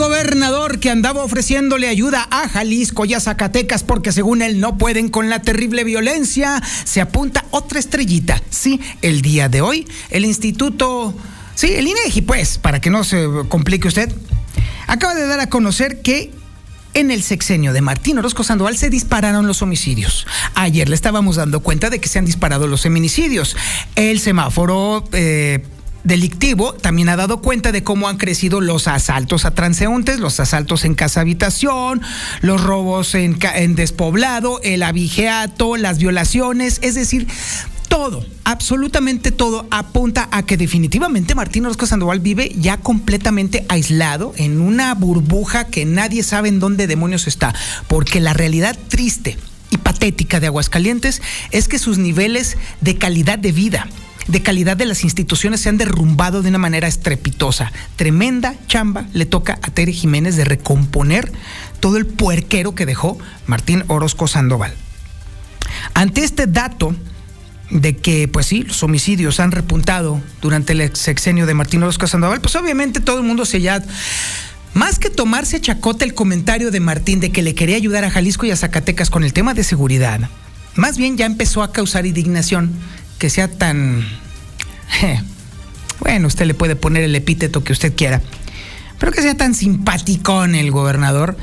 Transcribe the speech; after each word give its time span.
Gobernador 0.00 0.80
que 0.80 0.88
andaba 0.88 1.22
ofreciéndole 1.22 1.86
ayuda 1.86 2.26
a 2.30 2.48
Jalisco 2.48 3.04
y 3.04 3.12
a 3.12 3.20
Zacatecas 3.20 3.82
porque 3.82 4.12
según 4.12 4.40
él 4.40 4.58
no 4.58 4.78
pueden 4.78 5.10
con 5.10 5.28
la 5.28 5.42
terrible 5.42 5.84
violencia, 5.84 6.62
se 6.84 7.02
apunta 7.02 7.44
otra 7.50 7.78
estrellita. 7.78 8.40
Sí, 8.48 8.80
el 9.02 9.20
día 9.20 9.50
de 9.50 9.60
hoy, 9.60 9.86
el 10.08 10.24
instituto, 10.24 11.14
sí, 11.54 11.74
el 11.74 11.86
INEGI, 11.86 12.22
pues, 12.22 12.56
para 12.56 12.80
que 12.80 12.88
no 12.88 13.04
se 13.04 13.26
complique 13.50 13.88
usted, 13.88 14.10
acaba 14.86 15.14
de 15.14 15.26
dar 15.26 15.40
a 15.40 15.50
conocer 15.50 16.00
que 16.00 16.30
en 16.94 17.10
el 17.10 17.22
sexenio 17.22 17.74
de 17.74 17.82
Martín 17.82 18.18
Orozco 18.18 18.42
Sandoval 18.42 18.78
se 18.78 18.88
dispararon 18.88 19.46
los 19.46 19.60
homicidios. 19.60 20.26
Ayer 20.54 20.88
le 20.88 20.94
estábamos 20.94 21.36
dando 21.36 21.60
cuenta 21.60 21.90
de 21.90 22.00
que 22.00 22.08
se 22.08 22.18
han 22.18 22.24
disparado 22.24 22.66
los 22.66 22.80
feminicidios. 22.80 23.54
El 23.96 24.18
semáforo 24.18 25.04
eh, 25.12 25.62
delictivo 26.04 26.72
también 26.74 27.08
ha 27.08 27.16
dado 27.16 27.40
cuenta 27.40 27.72
de 27.72 27.82
cómo 27.82 28.08
han 28.08 28.16
crecido 28.16 28.60
los 28.60 28.88
asaltos 28.88 29.44
a 29.44 29.52
transeúntes, 29.52 30.20
los 30.20 30.40
asaltos 30.40 30.84
en 30.84 30.94
casa 30.94 31.20
habitación, 31.20 32.00
los 32.40 32.62
robos 32.62 33.14
en, 33.14 33.38
despoblado, 33.74 34.60
el 34.62 34.82
abigeato, 34.82 35.76
las 35.76 35.98
violaciones, 35.98 36.78
es 36.82 36.94
decir, 36.94 37.26
todo, 37.88 38.24
absolutamente 38.44 39.32
todo 39.32 39.66
apunta 39.70 40.28
a 40.30 40.44
que 40.44 40.56
definitivamente 40.56 41.34
Martín 41.34 41.64
Orozco 41.64 41.86
Sandoval 41.86 42.20
vive 42.20 42.52
ya 42.56 42.76
completamente 42.76 43.66
aislado 43.68 44.32
en 44.36 44.60
una 44.60 44.94
burbuja 44.94 45.64
que 45.64 45.84
nadie 45.84 46.22
sabe 46.22 46.48
en 46.48 46.60
dónde 46.60 46.86
demonios 46.86 47.26
está, 47.26 47.54
porque 47.88 48.20
la 48.20 48.32
realidad 48.32 48.78
triste 48.88 49.36
y 49.70 49.78
patética 49.78 50.40
de 50.40 50.46
Aguascalientes 50.46 51.20
es 51.50 51.68
que 51.68 51.78
sus 51.78 51.98
niveles 51.98 52.56
de 52.80 52.96
calidad 52.96 53.38
de 53.38 53.52
vida, 53.52 53.88
de 54.28 54.42
calidad 54.42 54.76
de 54.76 54.86
las 54.86 55.04
instituciones 55.04 55.60
se 55.60 55.68
han 55.68 55.78
derrumbado 55.78 56.42
de 56.42 56.48
una 56.48 56.58
manera 56.58 56.88
estrepitosa. 56.88 57.72
Tremenda 57.96 58.54
chamba 58.66 59.06
le 59.12 59.26
toca 59.26 59.58
a 59.62 59.70
Tere 59.70 59.92
Jiménez 59.92 60.36
de 60.36 60.44
recomponer 60.44 61.32
todo 61.80 61.96
el 61.96 62.06
puerquero 62.06 62.74
que 62.74 62.86
dejó 62.86 63.18
Martín 63.46 63.84
Orozco 63.88 64.28
Sandoval. 64.28 64.74
Ante 65.94 66.22
este 66.24 66.46
dato 66.46 66.94
de 67.70 67.96
que, 67.96 68.28
pues 68.28 68.46
sí, 68.46 68.62
los 68.62 68.82
homicidios 68.82 69.40
han 69.40 69.52
repuntado 69.52 70.20
durante 70.40 70.72
el 70.72 70.94
sexenio 70.96 71.46
de 71.46 71.54
Martín 71.54 71.82
Orozco 71.82 72.06
Sandoval, 72.06 72.40
pues 72.40 72.56
obviamente 72.56 73.00
todo 73.00 73.18
el 73.18 73.24
mundo 73.24 73.44
se 73.44 73.60
ya... 73.60 73.82
Más 74.72 75.00
que 75.00 75.10
tomarse 75.10 75.60
chacota 75.60 76.04
el 76.04 76.14
comentario 76.14 76.70
de 76.70 76.78
Martín 76.78 77.18
de 77.18 77.32
que 77.32 77.42
le 77.42 77.56
quería 77.56 77.74
ayudar 77.74 78.04
a 78.04 78.10
Jalisco 78.10 78.46
y 78.46 78.52
a 78.52 78.56
Zacatecas 78.56 79.10
con 79.10 79.24
el 79.24 79.32
tema 79.32 79.52
de 79.52 79.64
seguridad, 79.64 80.20
más 80.76 80.96
bien 80.96 81.16
ya 81.16 81.26
empezó 81.26 81.64
a 81.64 81.72
causar 81.72 82.06
indignación 82.06 82.70
que 83.20 83.30
sea 83.30 83.46
tan... 83.46 84.04
Bueno, 86.00 86.26
usted 86.26 86.46
le 86.46 86.54
puede 86.54 86.74
poner 86.74 87.04
el 87.04 87.14
epíteto 87.14 87.62
que 87.62 87.72
usted 87.72 87.94
quiera, 87.94 88.22
pero 88.98 89.12
que 89.12 89.20
sea 89.20 89.36
tan 89.36 89.54
simpaticón 89.54 90.54
el 90.54 90.70
gobernador. 90.70 91.36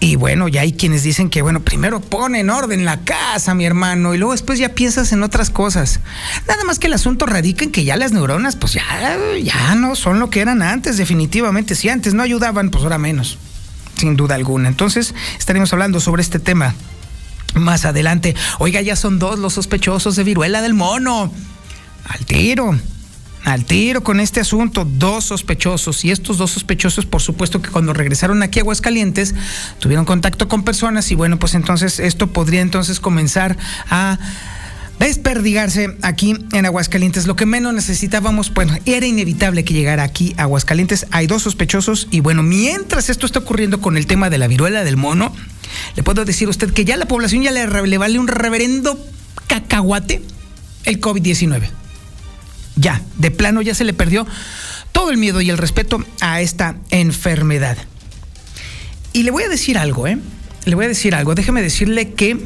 Y 0.00 0.16
bueno, 0.16 0.48
ya 0.48 0.62
hay 0.62 0.72
quienes 0.72 1.04
dicen 1.04 1.30
que, 1.30 1.40
bueno, 1.40 1.60
primero 1.60 2.00
pone 2.00 2.40
en 2.40 2.50
orden 2.50 2.84
la 2.84 3.00
casa, 3.00 3.54
mi 3.54 3.64
hermano, 3.64 4.12
y 4.12 4.18
luego 4.18 4.32
después 4.32 4.58
ya 4.58 4.70
piensas 4.70 5.12
en 5.12 5.22
otras 5.22 5.50
cosas. 5.50 6.00
Nada 6.48 6.64
más 6.64 6.80
que 6.80 6.88
el 6.88 6.92
asunto 6.92 7.26
radica 7.26 7.64
en 7.64 7.70
que 7.70 7.84
ya 7.84 7.96
las 7.96 8.10
neuronas, 8.10 8.56
pues 8.56 8.72
ya, 8.72 8.82
ya 9.40 9.76
no 9.76 9.94
son 9.94 10.18
lo 10.18 10.28
que 10.30 10.40
eran 10.40 10.62
antes, 10.62 10.96
definitivamente. 10.96 11.76
Si 11.76 11.88
antes 11.88 12.12
no 12.12 12.24
ayudaban, 12.24 12.70
pues 12.70 12.82
ahora 12.82 12.98
menos, 12.98 13.38
sin 13.96 14.16
duda 14.16 14.34
alguna. 14.34 14.68
Entonces, 14.68 15.14
estaremos 15.38 15.72
hablando 15.72 16.00
sobre 16.00 16.22
este 16.22 16.40
tema 16.40 16.74
más 17.54 17.84
adelante. 17.84 18.34
Oiga, 18.58 18.80
ya 18.80 18.96
son 18.96 19.18
dos 19.18 19.38
los 19.38 19.54
sospechosos 19.54 20.16
de 20.16 20.24
viruela 20.24 20.62
del 20.62 20.74
mono. 20.74 21.32
Al 22.08 22.26
tiro. 22.26 22.78
Al 23.44 23.66
tiro 23.66 24.02
con 24.02 24.20
este 24.20 24.40
asunto, 24.40 24.86
dos 24.86 25.24
sospechosos. 25.24 26.04
Y 26.04 26.10
estos 26.10 26.38
dos 26.38 26.50
sospechosos, 26.52 27.04
por 27.04 27.20
supuesto 27.20 27.60
que 27.60 27.68
cuando 27.68 27.92
regresaron 27.92 28.42
aquí 28.42 28.58
a 28.58 28.62
Aguascalientes, 28.62 29.34
tuvieron 29.78 30.06
contacto 30.06 30.48
con 30.48 30.64
personas 30.64 31.10
y 31.10 31.14
bueno, 31.14 31.38
pues 31.38 31.54
entonces 31.54 32.00
esto 32.00 32.28
podría 32.28 32.62
entonces 32.62 33.00
comenzar 33.00 33.58
a 33.90 34.18
desperdigarse 34.98 35.96
aquí 36.02 36.36
en 36.52 36.66
Aguascalientes. 36.66 37.26
Lo 37.26 37.36
que 37.36 37.46
menos 37.46 37.74
necesitábamos, 37.74 38.52
bueno, 38.52 38.76
era 38.86 39.06
inevitable 39.06 39.64
que 39.64 39.74
llegara 39.74 40.02
aquí 40.02 40.34
a 40.36 40.42
Aguascalientes. 40.42 41.06
Hay 41.10 41.26
dos 41.26 41.42
sospechosos 41.42 42.08
y 42.10 42.20
bueno, 42.20 42.42
mientras 42.42 43.10
esto 43.10 43.26
está 43.26 43.40
ocurriendo 43.40 43.80
con 43.80 43.96
el 43.96 44.06
tema 44.06 44.30
de 44.30 44.38
la 44.38 44.46
viruela 44.46 44.84
del 44.84 44.96
mono, 44.96 45.34
le 45.96 46.02
puedo 46.02 46.24
decir 46.24 46.48
a 46.48 46.50
usted 46.50 46.72
que 46.72 46.84
ya 46.84 46.96
la 46.96 47.06
población 47.06 47.42
ya 47.42 47.50
le, 47.50 47.66
le 47.66 47.98
vale 47.98 48.18
un 48.18 48.28
reverendo 48.28 48.98
cacahuate 49.46 50.22
el 50.84 51.00
COVID-19. 51.00 51.68
Ya, 52.76 53.02
de 53.18 53.30
plano 53.30 53.62
ya 53.62 53.74
se 53.74 53.84
le 53.84 53.92
perdió 53.92 54.26
todo 54.92 55.10
el 55.10 55.16
miedo 55.16 55.40
y 55.40 55.50
el 55.50 55.58
respeto 55.58 56.04
a 56.20 56.40
esta 56.40 56.76
enfermedad. 56.90 57.76
Y 59.12 59.22
le 59.22 59.30
voy 59.30 59.44
a 59.44 59.48
decir 59.48 59.78
algo, 59.78 60.06
¿eh? 60.06 60.18
Le 60.64 60.74
voy 60.74 60.86
a 60.86 60.88
decir 60.88 61.14
algo. 61.14 61.34
Déjeme 61.34 61.62
decirle 61.62 62.14
que 62.14 62.38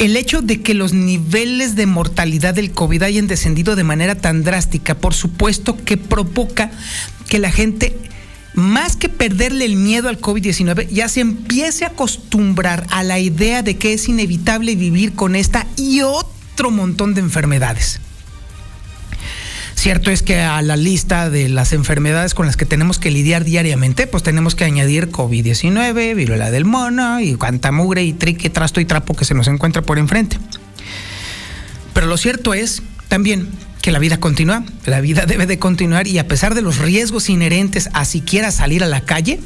el 0.00 0.16
hecho 0.16 0.40
de 0.40 0.62
que 0.62 0.72
los 0.72 0.94
niveles 0.94 1.76
de 1.76 1.84
mortalidad 1.84 2.54
del 2.54 2.72
COVID 2.72 3.02
hayan 3.02 3.26
descendido 3.26 3.76
de 3.76 3.84
manera 3.84 4.14
tan 4.14 4.42
drástica, 4.42 4.94
por 4.96 5.12
supuesto 5.12 5.76
que 5.84 5.98
provoca 5.98 6.70
que 7.28 7.38
la 7.38 7.52
gente, 7.52 7.98
más 8.54 8.96
que 8.96 9.10
perderle 9.10 9.66
el 9.66 9.76
miedo 9.76 10.08
al 10.08 10.18
COVID-19, 10.18 10.88
ya 10.88 11.06
se 11.10 11.20
empiece 11.20 11.84
a 11.84 11.88
acostumbrar 11.88 12.86
a 12.88 13.02
la 13.02 13.18
idea 13.18 13.62
de 13.62 13.76
que 13.76 13.92
es 13.92 14.08
inevitable 14.08 14.74
vivir 14.74 15.12
con 15.12 15.36
esta 15.36 15.66
y 15.76 16.00
otro 16.00 16.70
montón 16.70 17.12
de 17.12 17.20
enfermedades. 17.20 18.00
Cierto 19.80 20.10
es 20.10 20.22
que 20.22 20.38
a 20.42 20.60
la 20.60 20.76
lista 20.76 21.30
de 21.30 21.48
las 21.48 21.72
enfermedades 21.72 22.34
con 22.34 22.44
las 22.44 22.58
que 22.58 22.66
tenemos 22.66 22.98
que 22.98 23.10
lidiar 23.10 23.44
diariamente, 23.44 24.06
pues 24.06 24.22
tenemos 24.22 24.54
que 24.54 24.64
añadir 24.64 25.10
COVID-19, 25.10 26.14
viruela 26.14 26.50
del 26.50 26.66
mono 26.66 27.18
y 27.18 27.34
cuanta 27.36 27.72
mugre 27.72 28.04
y 28.04 28.12
trique, 28.12 28.50
trasto 28.50 28.82
y 28.82 28.84
trapo 28.84 29.14
que 29.14 29.24
se 29.24 29.32
nos 29.32 29.48
encuentra 29.48 29.80
por 29.80 29.98
enfrente. 29.98 30.36
Pero 31.94 32.08
lo 32.08 32.18
cierto 32.18 32.52
es 32.52 32.82
también 33.08 33.48
que 33.80 33.90
la 33.90 33.98
vida 33.98 34.20
continúa, 34.20 34.64
la 34.84 35.00
vida 35.00 35.24
debe 35.24 35.46
de 35.46 35.58
continuar 35.58 36.06
y 36.06 36.18
a 36.18 36.28
pesar 36.28 36.54
de 36.54 36.60
los 36.60 36.76
riesgos 36.76 37.30
inherentes 37.30 37.88
a 37.94 38.04
siquiera 38.04 38.50
salir 38.50 38.84
a 38.84 38.86
la 38.86 39.06
calle, 39.06 39.40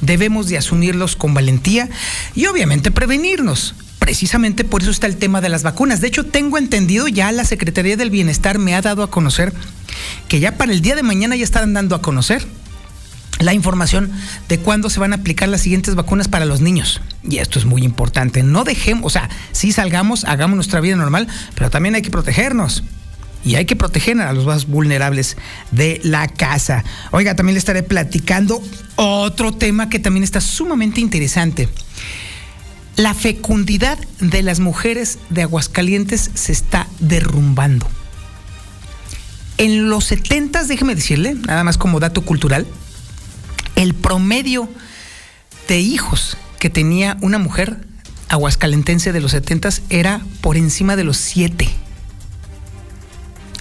debemos 0.00 0.48
de 0.48 0.58
asumirlos 0.58 1.14
con 1.14 1.34
valentía 1.34 1.88
y 2.34 2.46
obviamente 2.46 2.90
prevenirnos 2.90 3.76
precisamente 4.08 4.64
por 4.64 4.80
eso 4.80 4.90
está 4.90 5.06
el 5.06 5.18
tema 5.18 5.42
de 5.42 5.50
las 5.50 5.62
vacunas. 5.62 6.00
De 6.00 6.08
hecho, 6.08 6.24
tengo 6.24 6.56
entendido, 6.56 7.08
ya 7.08 7.30
la 7.30 7.44
Secretaría 7.44 7.94
del 7.94 8.08
Bienestar 8.08 8.58
me 8.58 8.74
ha 8.74 8.80
dado 8.80 9.02
a 9.02 9.10
conocer 9.10 9.52
que 10.28 10.40
ya 10.40 10.56
para 10.56 10.72
el 10.72 10.80
día 10.80 10.96
de 10.96 11.02
mañana 11.02 11.36
ya 11.36 11.44
están 11.44 11.74
dando 11.74 11.94
a 11.94 12.00
conocer 12.00 12.46
la 13.38 13.52
información 13.52 14.10
de 14.48 14.60
cuándo 14.60 14.88
se 14.88 14.98
van 14.98 15.12
a 15.12 15.16
aplicar 15.16 15.50
las 15.50 15.60
siguientes 15.60 15.94
vacunas 15.94 16.26
para 16.26 16.46
los 16.46 16.62
niños. 16.62 17.02
Y 17.22 17.36
esto 17.36 17.58
es 17.58 17.66
muy 17.66 17.84
importante. 17.84 18.42
No 18.42 18.64
dejemos, 18.64 19.04
o 19.04 19.10
sea, 19.10 19.28
sí 19.52 19.72
salgamos, 19.72 20.24
hagamos 20.24 20.56
nuestra 20.56 20.80
vida 20.80 20.96
normal, 20.96 21.28
pero 21.54 21.68
también 21.68 21.94
hay 21.94 22.00
que 22.00 22.10
protegernos. 22.10 22.84
Y 23.44 23.56
hay 23.56 23.66
que 23.66 23.76
proteger 23.76 24.18
a 24.22 24.32
los 24.32 24.46
más 24.46 24.66
vulnerables 24.66 25.36
de 25.70 26.00
la 26.02 26.28
casa. 26.28 26.82
Oiga, 27.10 27.36
también 27.36 27.56
le 27.56 27.58
estaré 27.58 27.82
platicando 27.82 28.62
otro 28.96 29.52
tema 29.52 29.90
que 29.90 29.98
también 29.98 30.24
está 30.24 30.40
sumamente 30.40 31.02
interesante. 31.02 31.68
La 32.98 33.14
fecundidad 33.14 33.96
de 34.18 34.42
las 34.42 34.58
mujeres 34.58 35.20
de 35.30 35.42
Aguascalientes 35.42 36.32
se 36.34 36.50
está 36.50 36.88
derrumbando. 36.98 37.88
En 39.56 39.88
los 39.88 40.06
70, 40.06 40.64
déjeme 40.64 40.96
decirle, 40.96 41.34
nada 41.34 41.62
más 41.62 41.78
como 41.78 42.00
dato 42.00 42.22
cultural, 42.22 42.66
el 43.76 43.94
promedio 43.94 44.68
de 45.68 45.78
hijos 45.78 46.38
que 46.58 46.70
tenía 46.70 47.16
una 47.20 47.38
mujer 47.38 47.76
aguascalentense 48.30 49.12
de 49.12 49.20
los 49.20 49.30
70 49.30 49.68
era 49.90 50.20
por 50.40 50.56
encima 50.56 50.96
de 50.96 51.04
los 51.04 51.18
7. 51.18 51.68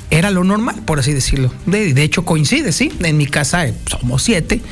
Era 0.09 0.31
lo 0.31 0.45
normal, 0.45 0.81
por 0.83 0.97
así 0.97 1.13
decirlo. 1.13 1.53
De, 1.67 2.01
hecho, 2.01 2.25
coincide, 2.25 2.71
sí. 2.71 2.91
En 3.01 3.17
mi 3.17 3.27
casa 3.27 3.67
eh, 3.67 3.75
somos 3.85 4.23
7 4.23 4.63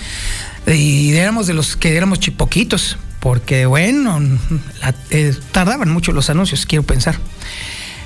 y 0.73 1.13
éramos 1.13 1.45
de 1.45 1.53
los 1.53 1.77
que 1.77 1.95
éramos 1.95 2.17
poquitos, 2.35 2.97
porque 3.25 3.65
bueno, 3.65 4.21
eh, 5.09 5.35
tardaban 5.51 5.89
mucho 5.89 6.11
los 6.11 6.29
anuncios, 6.29 6.67
quiero 6.67 6.83
pensar. 6.83 7.17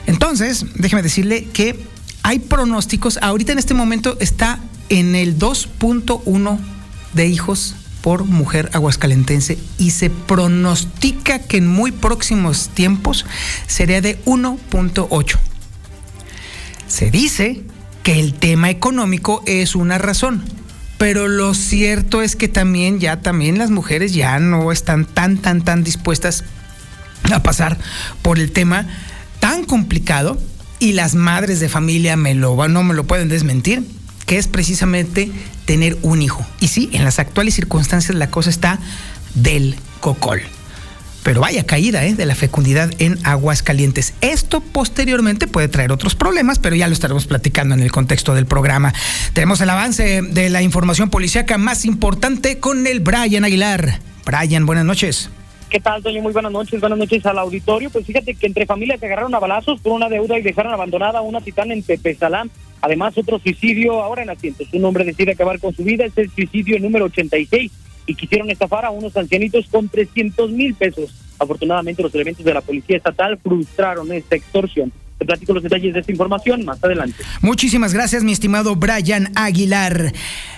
Entonces, 0.06 0.66
déjeme 0.76 1.02
decirle 1.02 1.44
que 1.52 1.78
hay 2.24 2.40
pronósticos, 2.40 3.20
ahorita 3.22 3.52
en 3.52 3.60
este 3.60 3.74
momento 3.74 4.16
está 4.22 4.62
en 4.88 5.16
el 5.16 5.38
2.1 5.38 6.58
de 7.12 7.28
hijos 7.28 7.76
por 8.00 8.24
mujer 8.24 8.70
aguascalentense 8.72 9.58
y 9.78 9.92
se 9.92 10.10
pronostica 10.10 11.40
que 11.40 11.58
en 11.58 11.68
muy 11.68 11.92
próximos 11.92 12.70
tiempos 12.70 13.26
sería 13.68 14.00
de 14.00 14.24
1.8. 14.24 15.38
Se 16.88 17.12
dice 17.12 17.62
que 18.04 18.22
el 18.22 18.36
tema 18.36 18.70
económico 18.70 19.44
es 19.46 19.76
una 19.76 19.98
razón, 19.98 20.46
pero 21.00 21.28
lo 21.28 21.56
cierto 21.56 22.22
es 22.22 22.36
que 22.36 22.48
también 22.48 23.00
ya 23.00 23.22
también 23.22 23.58
las 23.58 23.72
mujeres 23.72 24.14
ya 24.14 24.38
no 24.40 24.72
están 24.72 25.06
tan 25.06 25.38
tan 25.38 25.64
tan 25.64 25.84
dispuestas 25.84 26.44
a 27.32 27.42
pasar 27.42 27.80
por 28.22 28.38
el 28.38 28.52
tema 28.52 28.86
tan 29.40 29.64
complicado 29.64 30.40
y 30.78 30.92
las 30.92 31.16
madres 31.16 31.60
de 31.60 31.70
familia 31.70 32.16
me 32.18 32.36
lo 32.36 32.68
no 32.68 32.84
me 32.84 32.94
lo 32.94 33.06
pueden 33.06 33.30
desmentir 33.30 33.84
que 34.26 34.38
es 34.38 34.48
precisamente 34.48 35.32
tener 35.66 35.98
un 36.04 36.22
hijo. 36.22 36.46
Y 36.60 36.68
sí, 36.68 36.92
en 36.94 37.04
las 37.04 37.18
actuales 37.18 37.56
circunstancias 37.56 38.16
la 38.16 38.30
cosa 38.30 38.52
está 38.52 38.80
del 39.34 39.76
cocol. 40.02 40.42
Pero 41.30 41.42
vaya 41.42 41.64
caída 41.64 42.08
¿eh? 42.08 42.16
de 42.16 42.26
la 42.26 42.34
fecundidad 42.34 42.90
en 42.98 43.20
aguas 43.24 43.62
calientes. 43.62 44.16
Esto 44.20 44.62
posteriormente 44.62 45.46
puede 45.46 45.68
traer 45.68 45.92
otros 45.92 46.16
problemas, 46.16 46.58
pero 46.58 46.76
ya 46.76 46.88
lo 46.88 46.94
estaremos 46.94 47.28
platicando 47.28 47.76
en 47.76 47.82
el 47.82 47.92
contexto 47.92 48.34
del 48.34 48.48
programa. 48.48 48.96
Tenemos 49.34 49.62
el 49.62 49.70
avance 49.70 50.24
de 50.24 50.50
la 50.50 50.64
información 50.64 51.12
policíaca 51.12 51.60
más 51.60 51.86
importante 51.86 52.58
con 52.58 52.88
el 52.88 53.02
Brian 53.02 53.46
Aguilar. 53.46 54.00
Brian, 54.26 54.66
buenas 54.66 54.86
noches. 54.86 55.30
¿Qué 55.70 55.80
tal, 55.80 56.02
Toño? 56.02 56.24
Muy 56.24 56.34
buenas 56.34 56.52
noches. 56.52 56.80
Buenas 56.82 56.98
noches 56.98 57.24
al 57.28 57.38
auditorio. 57.38 57.92
Pues 57.92 58.08
fíjate 58.08 58.34
que 58.34 58.48
entre 58.48 58.66
familias 58.66 59.00
se 59.00 59.06
agarraron 59.06 59.36
a 59.36 59.40
balazos 59.40 59.80
por 59.82 59.92
una 59.92 60.10
deuda 60.10 60.40
y 60.40 60.42
dejaron 60.42 60.74
abandonada 60.74 61.22
una 61.22 61.42
titán 61.42 61.72
en 61.72 61.86
Salam. 62.18 62.50
Además, 62.82 63.16
otro 63.20 63.38
suicidio 63.38 64.02
ahora 64.02 64.24
en 64.24 64.32
asientos. 64.32 64.68
Un 64.74 64.84
hombre 64.84 65.04
decide 65.04 65.34
acabar 65.34 65.60
con 65.60 65.76
su 65.76 65.84
vida. 65.84 66.06
Es 66.06 66.18
el 66.18 66.32
suicidio 66.32 66.80
número 66.80 67.06
86 67.06 67.72
y 68.10 68.16
quisieron 68.16 68.50
estafar 68.50 68.86
a 68.86 68.90
unos 68.90 69.16
ancianitos 69.16 69.68
con 69.70 69.88
300 69.88 70.52
mil 70.52 70.74
pesos. 70.74 71.14
Afortunadamente, 71.38 72.02
los 72.02 72.14
elementos 72.16 72.44
de 72.44 72.54
la 72.56 72.62
Policía 72.62 72.98
Estatal 72.98 73.38
frustraron 73.38 74.12
esta 74.12 74.36
extorsión. 74.36 74.92
Te 75.20 75.26
platico 75.26 75.54
los 75.54 75.62
detalles 75.62 75.94
de 75.94 76.00
esta 76.00 76.12
información 76.12 76.66
más 76.66 76.84
adelante. 76.84 77.18
Muchísimas 77.42 77.94
gracias, 77.94 78.24
mi 78.24 78.32
estimado 78.32 78.76
Brian 78.76 79.32
Aguilar. 79.36 80.12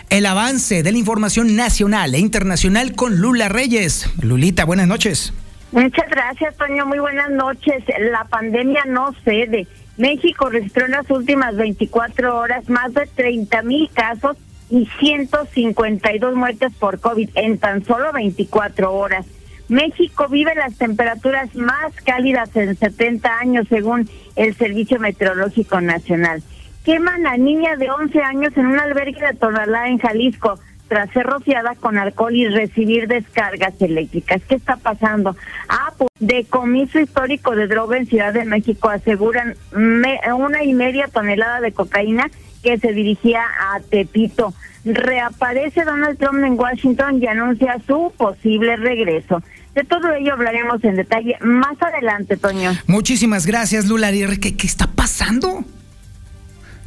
El 0.10 0.26
avance 0.26 0.82
de 0.82 0.92
la 0.94 0.98
información 0.98 1.58
nacional 1.58 2.16
e 2.16 2.20
internacional 2.20 2.96
con 2.96 3.18
Lula 3.18 3.50
Reyes. 3.50 4.10
Lulita, 4.22 4.64
buenas 4.64 4.88
noches. 4.88 5.34
Muchas 5.74 6.10
gracias, 6.10 6.56
Toño. 6.56 6.86
Muy 6.86 7.00
buenas 7.00 7.32
noches. 7.32 7.84
La 8.12 8.24
pandemia 8.26 8.86
no 8.88 9.14
cede. 9.26 9.68
México 9.98 10.50
registró 10.50 10.86
en 10.86 10.92
las 10.92 11.10
últimas 11.10 11.58
24 11.58 12.38
horas 12.38 12.70
más 12.70 12.94
de 12.94 13.08
30 13.08 13.62
mil 13.64 13.90
casos 13.94 14.38
y 14.72 14.88
152 15.00 16.34
muertes 16.36 16.74
por 16.80 17.00
COVID 17.00 17.30
en 17.36 17.58
tan 17.58 17.84
solo 17.84 18.12
24 18.14 18.94
horas. 18.94 19.26
México 19.68 20.28
vive 20.30 20.56
las 20.56 20.78
temperaturas 20.78 21.54
más 21.56 21.94
cálidas 22.04 22.56
en 22.56 22.76
70 22.76 23.38
años 23.38 23.68
según 23.70 24.10
el 24.36 24.56
Servicio 24.56 25.00
Meteorológico 25.00 25.80
Nacional. 25.82 26.42
Queman 26.84 27.28
a 27.28 27.38
niña 27.38 27.76
de 27.76 27.92
11 27.92 28.20
años 28.22 28.58
en 28.58 28.66
un 28.66 28.80
albergue 28.80 29.26
de 29.26 29.34
Tonalá 29.34 29.88
en 29.88 30.00
Jalisco 30.00 30.58
tras 30.88 31.10
ser 31.12 31.26
rociada 31.26 31.76
con 31.76 31.98
alcohol 31.98 32.36
y 32.36 32.50
recibir 32.50 33.08
descargas 33.08 33.82
eléctricas. 33.82 34.42
¿Qué 34.48 34.56
está 34.56 34.76
pasando? 34.76 35.38
Ah, 35.70 35.94
pues 35.98 36.10
decomiso 36.20 37.00
histórico 37.00 37.56
de 37.56 37.68
droga 37.68 37.98
en 37.98 38.08
Ciudad 38.08 38.34
de 38.34 38.44
México 38.44 38.90
aseguran 38.90 39.56
una 39.74 40.64
y 40.64 40.74
media 40.74 41.08
tonelada 41.08 41.62
de 41.62 41.72
cocaína 41.72 42.30
que 42.64 42.78
se 42.78 42.94
dirigía 42.94 43.42
a 43.42 43.80
Tepito. 43.80 44.54
Reaparece 44.84 45.84
Donald 45.84 46.18
Trump 46.18 46.44
en 46.44 46.60
Washington 46.60 47.22
y 47.22 47.28
anuncia 47.28 47.78
su 47.86 48.12
posible 48.18 48.76
regreso. 48.78 49.44
De 49.76 49.84
todo 49.84 50.14
ello 50.14 50.34
hablaremos 50.34 50.84
en 50.84 50.96
detalle 50.96 51.38
más 51.42 51.82
adelante, 51.82 52.36
Toño. 52.36 52.72
Muchísimas 52.88 53.46
gracias, 53.46 53.86
Lula. 53.86 54.12
¿Qué, 54.12 54.56
qué 54.56 54.68
está 54.68 54.88
pasando? 54.88 55.64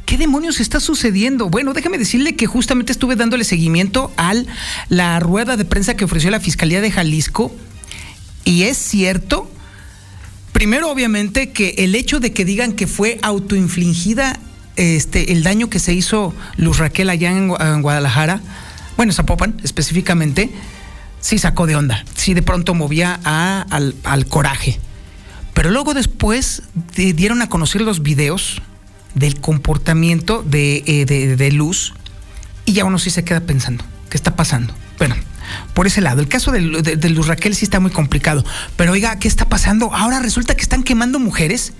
¿Qué 0.05 0.17
demonios 0.17 0.59
está 0.59 0.79
sucediendo? 0.79 1.49
Bueno, 1.49 1.73
déjame 1.73 1.97
decirle 1.97 2.35
que 2.35 2.45
justamente 2.45 2.91
estuve 2.91 3.15
dándole 3.15 3.43
seguimiento 3.43 4.11
a 4.17 4.33
la 4.89 5.19
rueda 5.19 5.57
de 5.57 5.65
prensa 5.65 5.95
que 5.95 6.05
ofreció 6.05 6.29
la 6.29 6.39
Fiscalía 6.39 6.79
de 6.79 6.91
Jalisco 6.91 7.51
y 8.43 8.63
es 8.63 8.77
cierto, 8.77 9.49
primero 10.51 10.91
obviamente 10.91 11.51
que 11.51 11.75
el 11.79 11.95
hecho 11.95 12.19
de 12.19 12.31
que 12.31 12.45
digan 12.45 12.73
que 12.73 12.85
fue 12.85 13.17
autoinfligida 13.23 14.39
este, 14.75 15.31
el 15.31 15.43
daño 15.43 15.69
que 15.69 15.79
se 15.79 15.93
hizo 15.93 16.33
Luz 16.57 16.77
Raquel 16.77 17.09
allá 17.09 17.31
en, 17.31 17.47
Guadalajara, 17.81 18.41
bueno, 18.97 19.13
Zapopan 19.13 19.59
específicamente, 19.63 20.51
sí 21.19 21.37
sacó 21.37 21.67
de 21.67 21.75
onda, 21.75 22.03
sí 22.15 22.33
de 22.33 22.41
pronto 22.41 22.73
movía 22.73 23.19
al, 23.23 24.25
coraje. 24.27 24.79
Pero 25.53 25.71
luego 25.71 25.93
después 25.93 26.63
dieron 26.95 27.41
a 27.41 27.49
conocer 27.49 27.81
los 27.81 28.03
videos 28.03 28.61
del 29.13 29.39
comportamiento 29.39 30.43
eh, 30.51 31.05
de, 31.07 31.35
de, 31.35 31.51
Luz 31.51 31.93
y 32.65 32.73
ya 32.73 32.83
uno 32.83 32.99
sí 32.99 33.09
se 33.09 33.23
queda 33.23 33.41
pensando, 33.41 33.85
¿qué 34.09 34.17
está 34.17 34.35
pasando? 34.35 34.73
Bueno, 34.97 35.15
por 35.73 35.87
ese 35.87 36.01
lado. 36.01 36.21
El 36.21 36.27
caso 36.27 36.51
de, 36.51 36.61
de, 36.61 37.09
Luz 37.09 37.27
Raquel 37.27 37.55
sí 37.55 37.65
está 37.65 37.79
muy 37.79 37.91
complicado. 37.91 38.43
Pero 38.75 38.93
oiga, 38.93 39.17
¿qué 39.19 39.27
está 39.27 39.47
pasando? 39.47 39.93
Ahora 39.93 40.19
resulta 40.19 40.55
que 40.55 40.61
están 40.61 40.83
quemando 40.83 41.19
mujeres 41.19 41.73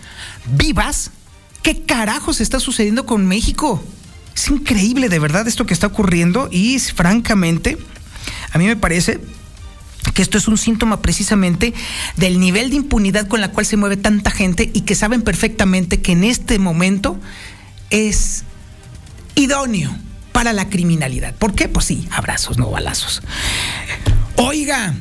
vivas. 0.45 1.11
¿Qué 1.65 1.81
carajos 1.81 2.41
está 2.41 2.59
sucediendo 2.59 3.07
con 3.07 3.25
México? 3.25 3.83
Es 4.35 4.49
increíble 4.49 5.09
de 5.09 5.17
verdad 5.17 5.47
esto 5.47 5.65
que 5.65 5.73
está 5.73 5.87
ocurriendo 5.87 6.47
y 6.51 6.77
francamente, 6.77 7.79
a 8.51 8.59
mí 8.59 8.67
me 8.67 8.75
parece 8.75 9.19
que 10.13 10.21
esto 10.21 10.37
es 10.37 10.47
un 10.47 10.59
síntoma 10.59 11.01
precisamente 11.01 11.73
del 12.17 12.39
nivel 12.39 12.69
de 12.69 12.75
impunidad 12.75 13.27
con 13.27 13.41
la 13.41 13.49
cual 13.49 13.65
se 13.65 13.77
mueve 13.77 13.97
tanta 13.97 14.29
gente 14.29 14.69
y 14.75 14.81
que 14.81 14.93
saben 14.93 15.23
perfectamente 15.23 16.03
que 16.03 16.11
en 16.11 16.23
este 16.23 16.59
momento 16.59 17.19
es 17.89 18.43
idóneo 19.33 19.89
para 20.33 20.53
la 20.53 20.69
criminalidad. 20.69 21.33
¿Por 21.33 21.55
qué? 21.55 21.67
Pues 21.67 21.87
sí, 21.87 22.07
abrazos, 22.11 22.59
no 22.59 22.69
balazos. 22.69 23.23
Oiga, 24.35 24.93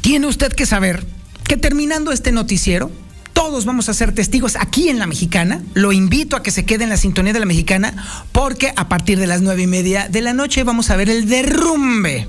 tiene 0.00 0.26
usted 0.26 0.52
que 0.52 0.66
saber 0.66 1.06
que 1.44 1.56
terminando 1.56 2.10
este 2.10 2.32
noticiero, 2.32 2.90
todos 3.32 3.64
vamos 3.64 3.88
a 3.88 3.94
ser 3.94 4.12
testigos 4.14 4.56
aquí 4.56 4.88
en 4.88 4.98
la 4.98 5.06
mexicana. 5.06 5.62
Lo 5.74 5.92
invito 5.92 6.36
a 6.36 6.42
que 6.42 6.50
se 6.50 6.64
quede 6.64 6.84
en 6.84 6.90
la 6.90 6.96
sintonía 6.96 7.32
de 7.32 7.40
la 7.40 7.46
mexicana 7.46 8.24
porque 8.32 8.72
a 8.76 8.88
partir 8.88 9.18
de 9.18 9.26
las 9.26 9.42
nueve 9.42 9.62
y 9.62 9.66
media 9.66 10.08
de 10.08 10.20
la 10.20 10.34
noche 10.34 10.64
vamos 10.64 10.90
a 10.90 10.96
ver 10.96 11.10
el 11.10 11.28
derrumbe 11.28 12.28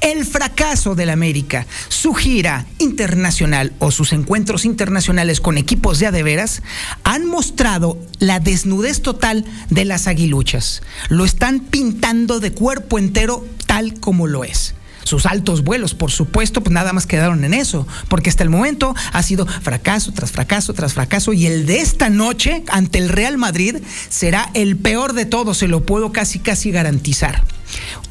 el 0.00 0.24
fracaso 0.24 0.94
del 0.94 1.10
América, 1.10 1.66
su 1.88 2.14
gira 2.14 2.66
internacional 2.78 3.72
o 3.78 3.90
sus 3.90 4.12
encuentros 4.12 4.64
internacionales 4.64 5.40
con 5.40 5.58
equipos 5.58 5.98
de 5.98 6.06
adeveras 6.06 6.62
han 7.04 7.26
mostrado 7.26 7.98
la 8.18 8.40
desnudez 8.40 9.02
total 9.02 9.44
de 9.70 9.84
las 9.84 10.06
aguiluchas. 10.06 10.82
Lo 11.08 11.24
están 11.24 11.60
pintando 11.60 12.40
de 12.40 12.52
cuerpo 12.52 12.98
entero 12.98 13.44
tal 13.66 13.98
como 14.00 14.26
lo 14.26 14.44
es. 14.44 14.74
Sus 15.04 15.26
altos 15.26 15.64
vuelos, 15.64 15.94
por 15.94 16.10
supuesto, 16.10 16.62
pues 16.62 16.72
nada 16.72 16.92
más 16.92 17.06
quedaron 17.06 17.44
en 17.44 17.54
eso, 17.54 17.86
porque 18.08 18.30
hasta 18.30 18.42
el 18.42 18.50
momento 18.50 18.94
ha 19.12 19.22
sido 19.22 19.46
fracaso 19.46 20.12
tras 20.12 20.30
fracaso 20.30 20.74
tras 20.74 20.94
fracaso 20.94 21.32
y 21.32 21.46
el 21.46 21.66
de 21.66 21.80
esta 21.80 22.10
noche 22.10 22.64
ante 22.68 22.98
el 22.98 23.08
Real 23.08 23.38
Madrid 23.38 23.76
será 24.08 24.50
el 24.54 24.76
peor 24.76 25.12
de 25.12 25.26
todos, 25.26 25.58
se 25.58 25.68
lo 25.68 25.84
puedo 25.84 26.12
casi 26.12 26.38
casi 26.38 26.70
garantizar. 26.70 27.44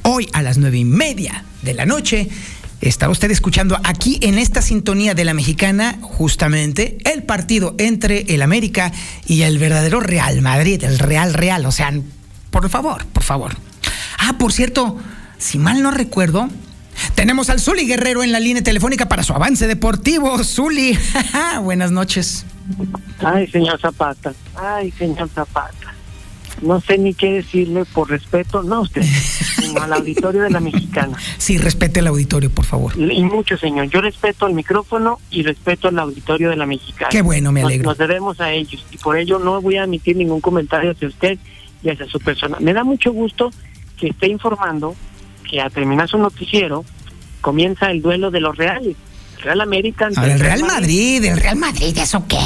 Hoy 0.03 0.27
a 0.33 0.41
las 0.41 0.57
nueve 0.57 0.79
y 0.79 0.85
media 0.85 1.45
de 1.61 1.73
la 1.73 1.85
noche 1.85 2.29
está 2.81 3.09
usted 3.09 3.29
escuchando 3.29 3.79
aquí 3.83 4.19
en 4.21 4.39
esta 4.39 4.61
sintonía 4.61 5.13
de 5.13 5.25
la 5.25 5.33
mexicana 5.33 5.99
justamente 6.01 6.97
el 7.05 7.23
partido 7.23 7.75
entre 7.77 8.21
el 8.33 8.41
América 8.41 8.91
y 9.27 9.43
el 9.43 9.59
verdadero 9.59 9.99
Real 9.99 10.41
Madrid, 10.41 10.83
el 10.83 10.97
Real 10.97 11.33
Real, 11.33 11.65
o 11.65 11.71
sea, 11.71 11.93
por 12.49 12.67
favor, 12.69 13.05
por 13.05 13.23
favor. 13.23 13.55
Ah, 14.17 14.37
por 14.37 14.51
cierto, 14.51 14.97
si 15.37 15.57
mal 15.57 15.81
no 15.81 15.91
recuerdo, 15.91 16.49
tenemos 17.15 17.49
al 17.49 17.59
Zuli 17.59 17.87
Guerrero 17.87 18.23
en 18.23 18.31
la 18.31 18.39
línea 18.39 18.63
telefónica 18.63 19.07
para 19.07 19.23
su 19.23 19.33
avance 19.33 19.67
deportivo. 19.67 20.43
Zuli, 20.43 20.97
buenas 21.63 21.91
noches. 21.91 22.45
Ay, 23.19 23.47
señor 23.47 23.79
Zapata, 23.79 24.33
ay, 24.55 24.91
señor 24.91 25.29
Zapata 25.29 25.91
no 26.61 26.79
sé 26.79 26.97
ni 26.97 27.13
qué 27.13 27.31
decirle 27.33 27.85
por 27.85 28.09
respeto, 28.09 28.63
no 28.63 28.81
usted, 28.81 29.01
sino 29.03 29.81
al 29.81 29.93
auditorio 29.93 30.43
de 30.43 30.49
la 30.49 30.59
mexicana. 30.59 31.17
Sí, 31.37 31.57
respete 31.57 31.99
el 32.01 32.07
auditorio, 32.07 32.51
por 32.51 32.65
favor. 32.65 32.93
Y 32.97 33.23
mucho, 33.23 33.57
señor. 33.57 33.89
Yo 33.89 33.99
respeto 33.99 34.45
el 34.45 34.53
micrófono 34.53 35.19
y 35.31 35.41
respeto 35.43 35.87
al 35.87 35.97
auditorio 35.97 36.49
de 36.51 36.55
la 36.55 36.65
mexicana. 36.67 37.09
Qué 37.09 37.21
bueno, 37.21 37.51
me 37.51 37.61
Nos- 37.61 37.69
alegro. 37.69 37.89
Nos, 37.89 37.97
debemos 37.97 38.39
a 38.39 38.51
ellos 38.51 38.85
y 38.91 38.97
por 38.97 39.17
ello 39.17 39.39
no 39.39 39.59
voy 39.59 39.77
a 39.77 39.83
emitir 39.85 40.15
ningún 40.15 40.39
comentario 40.39 40.91
hacia 40.91 41.07
usted 41.07 41.39
y 41.83 41.89
hacia 41.89 42.05
su 42.07 42.19
persona. 42.19 42.57
Me 42.59 42.73
da 42.73 42.83
mucho 42.83 43.11
gusto 43.11 43.51
que 43.97 44.09
esté 44.09 44.27
informando 44.27 44.95
que 45.49 45.61
al 45.61 45.71
terminar 45.71 46.07
su 46.09 46.17
noticiero 46.17 46.85
comienza 47.41 47.89
el 47.91 48.01
duelo 48.01 48.31
de 48.31 48.39
los 48.39 48.55
reales. 48.57 48.95
Real 49.41 49.61
América. 49.61 50.05
ante 50.05 50.19
A 50.19 50.23
ver, 50.23 50.31
el 50.33 50.39
Real 50.39 50.63
Madrid, 50.63 51.23
el 51.25 51.37
Real 51.37 51.55
Madrid, 51.55 51.97
¿eso 51.97 52.23
qué? 52.27 52.37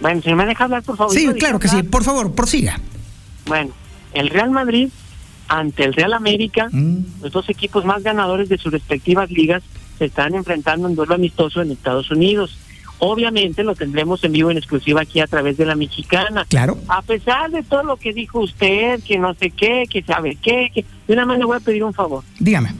Bueno, 0.00 0.20
si 0.22 0.32
me 0.34 0.44
deja 0.46 0.64
hablar, 0.64 0.82
por 0.82 0.96
favor. 0.96 1.12
Sí, 1.14 1.26
claro 1.38 1.58
que 1.58 1.68
sí. 1.68 1.82
Por 1.82 2.04
favor, 2.04 2.34
prosiga. 2.34 2.78
Bueno, 3.46 3.70
el 4.12 4.28
Real 4.28 4.50
Madrid 4.50 4.88
ante 5.48 5.84
el 5.84 5.94
Real 5.94 6.12
América, 6.12 6.68
Mm. 6.70 6.98
los 7.22 7.32
dos 7.32 7.48
equipos 7.48 7.84
más 7.86 8.02
ganadores 8.02 8.48
de 8.50 8.58
sus 8.58 8.70
respectivas 8.70 9.30
ligas 9.30 9.62
se 9.98 10.04
están 10.04 10.34
enfrentando 10.34 10.86
en 10.88 10.94
duelo 10.94 11.14
amistoso 11.14 11.62
en 11.62 11.72
Estados 11.72 12.10
Unidos. 12.10 12.56
Obviamente 13.00 13.62
lo 13.62 13.74
tendremos 13.74 14.22
en 14.24 14.32
vivo 14.32 14.50
en 14.50 14.58
exclusiva 14.58 15.02
aquí 15.02 15.20
a 15.20 15.26
través 15.26 15.56
de 15.56 15.64
la 15.66 15.74
mexicana. 15.76 16.44
Claro. 16.48 16.78
A 16.88 17.02
pesar 17.02 17.50
de 17.50 17.62
todo 17.62 17.82
lo 17.84 17.96
que 17.96 18.12
dijo 18.12 18.40
usted, 18.40 19.00
que 19.04 19.18
no 19.18 19.34
sé 19.34 19.50
qué, 19.50 19.84
que 19.88 20.02
sabe 20.02 20.36
qué, 20.42 20.70
que 20.74 20.84
yo 21.06 21.14
nada 21.14 21.26
más 21.26 21.38
le 21.38 21.44
voy 21.44 21.56
a 21.56 21.60
pedir 21.60 21.84
un 21.84 21.94
favor. 21.94 22.24
Dígame. 22.40 22.74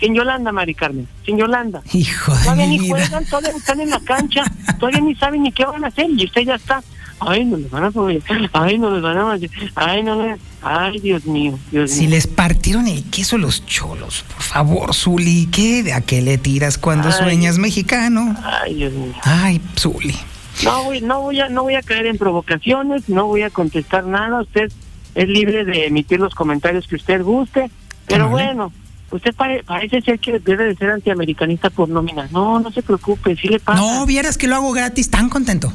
Sin 0.00 0.14
Yolanda, 0.14 0.52
Mari 0.52 0.74
Carmen, 0.74 1.08
sin 1.24 1.38
Yolanda. 1.38 1.80
Hijo 1.92 2.32
de 2.34 2.42
Todavía 2.42 2.66
mi 2.66 2.78
ni 2.78 2.84
vida. 2.84 2.96
juegan, 2.96 3.24
todavía 3.26 3.50
están 3.58 3.80
en 3.80 3.90
la 3.90 4.00
cancha, 4.00 4.42
todavía 4.78 5.00
ni 5.00 5.14
saben 5.14 5.42
ni 5.42 5.52
qué 5.52 5.64
van 5.64 5.84
a 5.84 5.88
hacer 5.88 6.06
y 6.10 6.24
usted 6.24 6.42
ya 6.42 6.54
está. 6.56 6.82
Ay, 7.20 7.44
no 7.44 7.56
les 7.56 7.70
van 7.70 7.84
a 7.84 7.90
poner, 7.90 8.22
ay, 8.52 8.78
no 8.78 8.90
les 8.90 9.02
van 9.02 9.16
a 9.18 9.38
ay, 9.76 10.02
no 10.02 10.22
les, 10.22 10.38
ay, 10.62 10.98
Dios 10.98 11.24
mío, 11.26 11.58
Dios 11.70 11.90
Si 11.90 12.00
mío. 12.02 12.10
les 12.10 12.26
partieron 12.26 12.86
el 12.86 13.04
queso 13.04 13.38
los 13.38 13.64
cholos, 13.66 14.24
por 14.32 14.42
favor, 14.42 14.94
Zuli, 14.94 15.46
¿qué? 15.50 15.92
¿A 15.92 16.00
qué 16.00 16.20
le 16.22 16.38
tiras 16.38 16.76
cuando 16.76 17.08
Ay. 17.08 17.14
sueñas 17.14 17.58
mexicano? 17.58 18.36
Ay, 18.42 18.74
Dios 18.74 18.92
mío. 18.92 19.12
Ay, 19.22 19.60
Zuli. 19.78 20.16
No 20.64 20.84
voy, 20.84 21.00
no 21.00 21.20
voy 21.22 21.40
a, 21.40 21.48
no 21.48 21.62
voy 21.62 21.74
a 21.76 21.82
caer 21.82 22.06
en 22.06 22.18
provocaciones, 22.18 23.08
no 23.08 23.26
voy 23.26 23.42
a 23.42 23.50
contestar 23.50 24.06
nada. 24.06 24.42
Usted 24.42 24.70
es 25.14 25.28
libre 25.28 25.64
de 25.64 25.86
emitir 25.86 26.20
los 26.20 26.34
comentarios 26.34 26.86
que 26.86 26.96
usted 26.96 27.22
guste, 27.22 27.70
pero 28.06 28.28
bueno, 28.28 28.72
usted 29.10 29.34
pare- 29.34 29.62
parece 29.64 30.00
ser 30.02 30.18
que 30.20 30.38
debe 30.40 30.64
de 30.64 30.76
ser 30.76 30.90
antiamericanista 30.90 31.70
por 31.70 31.88
nómina. 31.88 32.28
No, 32.30 32.60
no 32.60 32.70
se 32.70 32.82
preocupe, 32.82 33.34
sí 33.36 33.48
le 33.48 33.58
pasa. 33.60 33.80
No, 33.80 34.04
vieras 34.06 34.36
que 34.38 34.46
lo 34.46 34.56
hago 34.56 34.72
gratis, 34.72 35.10
tan 35.10 35.28
contento. 35.28 35.72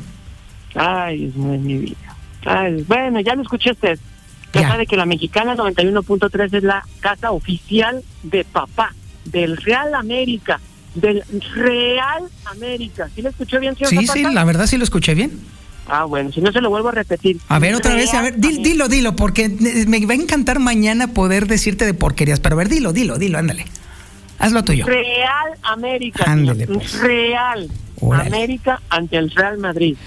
Ay, 0.75 1.17
Dios 1.25 1.35
mío, 1.35 1.59
mi 1.59 1.77
vida. 1.77 1.97
Ay, 2.45 2.83
bueno, 2.87 3.19
ya 3.19 3.35
lo 3.35 3.41
escuché 3.41 3.71
usted. 3.71 3.99
Ya, 4.53 4.61
Ya. 4.61 4.67
sabe 4.69 4.87
que 4.87 4.97
la 4.97 5.05
mexicana 5.05 5.55
91.3 5.55 6.53
es 6.53 6.63
la 6.63 6.83
casa 7.01 7.31
oficial 7.31 8.01
de 8.23 8.43
papá, 8.45 8.93
del 9.25 9.57
Real 9.57 9.93
América, 9.93 10.59
del 10.95 11.23
Real 11.53 12.23
América. 12.45 13.09
¿Sí 13.13 13.21
le 13.21 13.29
escuchó 13.29 13.59
bien, 13.59 13.75
señor 13.75 13.89
Sí, 13.91 14.07
sí, 14.07 14.23
la 14.23 14.43
verdad 14.45 14.65
sí 14.67 14.77
lo 14.77 14.83
escuché 14.83 15.13
bien. 15.13 15.39
Ah, 15.91 16.05
bueno, 16.05 16.31
si 16.31 16.39
no 16.41 16.51
se 16.51 16.61
lo 16.61 16.69
vuelvo 16.69 16.89
a 16.89 16.91
repetir. 16.91 17.37
A 17.47 17.57
ver, 17.59 17.73
otra 17.75 17.95
vez, 17.95 18.13
a 18.13 18.21
ver, 18.21 18.35
dil- 18.37 18.55
Real 18.57 18.63
dilo, 18.63 18.87
dilo, 18.87 19.15
porque 19.15 19.45
eh, 19.45 19.85
me 19.87 20.03
va 20.05 20.13
a 20.13 20.17
encantar 20.17 20.59
mañana 20.59 21.13
poder 21.13 21.47
decirte 21.47 21.85
de 21.85 21.93
porquerías, 21.95 22.39
pero 22.39 22.55
a 22.55 22.57
ver, 22.59 22.69
dilo, 22.69 22.93
dilo, 22.93 23.17
dilo, 23.17 23.37
ándale. 23.39 23.65
Hazlo 24.37 24.63
tuyo. 24.63 24.85
Real 24.85 25.49
América. 25.63 26.23
Señor. 26.25 26.57
pues. 26.67 26.99
Real. 27.01 27.69
América 28.11 28.81
ante 28.89 29.17
el 29.17 29.29
Real 29.31 29.57
Madrid. 29.57 29.97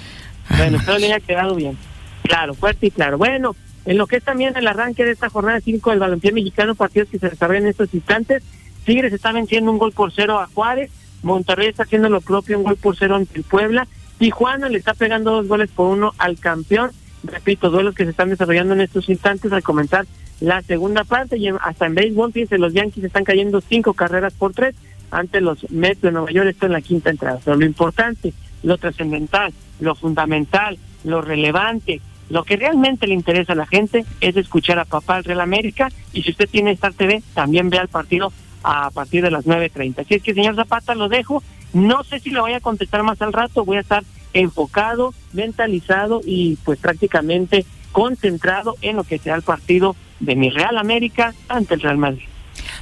Bueno, 0.56 0.78
espero 0.78 0.98
le 0.98 1.06
haya 1.06 1.20
quedado 1.20 1.54
bien. 1.54 1.76
Claro, 2.22 2.54
fuerte 2.54 2.86
y 2.86 2.90
claro. 2.90 3.18
Bueno, 3.18 3.56
en 3.84 3.98
lo 3.98 4.06
que 4.06 4.16
es 4.16 4.24
también 4.24 4.56
el 4.56 4.66
arranque 4.66 5.04
de 5.04 5.10
esta 5.10 5.28
jornada 5.28 5.60
5 5.60 5.90
del 5.90 5.98
balompié 5.98 6.32
mexicano, 6.32 6.74
partidos 6.74 7.08
que 7.08 7.18
se 7.18 7.30
desarrollan 7.30 7.64
en 7.64 7.70
estos 7.70 7.92
instantes. 7.94 8.42
Tigres 8.84 9.12
está 9.12 9.32
venciendo 9.32 9.70
un 9.70 9.78
gol 9.78 9.92
por 9.92 10.12
cero 10.12 10.38
a 10.40 10.46
Juárez. 10.46 10.90
Monterrey 11.22 11.68
está 11.68 11.84
haciendo 11.84 12.08
lo 12.08 12.20
propio, 12.20 12.58
un 12.58 12.64
gol 12.64 12.76
por 12.76 12.96
cero 12.96 13.16
ante 13.16 13.38
el 13.38 13.44
Puebla. 13.44 13.86
Tijuana 14.18 14.68
le 14.68 14.78
está 14.78 14.94
pegando 14.94 15.32
dos 15.32 15.48
goles 15.48 15.70
por 15.70 15.88
uno 15.88 16.12
al 16.18 16.38
campeón. 16.38 16.90
Repito, 17.24 17.70
duelos 17.70 17.94
que 17.94 18.04
se 18.04 18.10
están 18.10 18.30
desarrollando 18.30 18.74
en 18.74 18.80
estos 18.80 19.08
instantes 19.08 19.52
al 19.52 19.62
comenzar 19.62 20.06
la 20.40 20.62
segunda 20.62 21.04
parte. 21.04 21.38
Y 21.38 21.48
hasta 21.48 21.86
en 21.86 21.94
béisbol, 21.94 22.32
fíjense, 22.32 22.58
los 22.58 22.72
Yankees 22.72 23.04
están 23.04 23.24
cayendo 23.24 23.60
cinco 23.60 23.94
carreras 23.94 24.32
por 24.34 24.52
tres 24.52 24.74
ante 25.10 25.40
los 25.40 25.70
Mets 25.70 26.02
de 26.02 26.12
Nueva 26.12 26.30
York. 26.30 26.48
Esto 26.48 26.66
en 26.66 26.72
la 26.72 26.80
quinta 26.80 27.10
entrada. 27.10 27.38
Pero 27.44 27.56
lo 27.56 27.66
importante, 27.66 28.32
lo 28.62 28.78
trascendental, 28.78 29.52
lo 29.82 29.94
fundamental, 29.94 30.78
lo 31.04 31.20
relevante, 31.20 32.00
lo 32.30 32.44
que 32.44 32.56
realmente 32.56 33.06
le 33.06 33.14
interesa 33.14 33.52
a 33.52 33.56
la 33.56 33.66
gente 33.66 34.06
es 34.20 34.36
escuchar 34.36 34.78
a 34.78 34.84
papá 34.84 35.18
el 35.18 35.24
Real 35.24 35.40
América. 35.40 35.90
Y 36.12 36.22
si 36.22 36.30
usted 36.30 36.48
tiene 36.48 36.70
Star 36.72 36.94
TV, 36.94 37.22
también 37.34 37.68
vea 37.68 37.82
el 37.82 37.88
partido 37.88 38.32
a 38.62 38.90
partir 38.90 39.22
de 39.22 39.30
las 39.30 39.44
9.30. 39.44 39.98
Así 39.98 40.14
es 40.14 40.22
que, 40.22 40.32
señor 40.32 40.54
Zapata, 40.54 40.94
lo 40.94 41.08
dejo. 41.08 41.42
No 41.74 42.04
sé 42.04 42.20
si 42.20 42.30
le 42.30 42.40
voy 42.40 42.54
a 42.54 42.60
contestar 42.60 43.02
más 43.02 43.20
al 43.20 43.32
rato. 43.32 43.64
Voy 43.64 43.76
a 43.76 43.80
estar 43.80 44.04
enfocado, 44.32 45.12
mentalizado 45.32 46.20
y 46.24 46.56
pues 46.64 46.78
prácticamente 46.78 47.66
concentrado 47.90 48.76
en 48.80 48.96
lo 48.96 49.04
que 49.04 49.18
sea 49.18 49.34
el 49.34 49.42
partido 49.42 49.94
de 50.20 50.36
mi 50.36 50.48
Real 50.48 50.78
América 50.78 51.34
ante 51.48 51.74
el 51.74 51.80
Real 51.80 51.98
Madrid. 51.98 52.31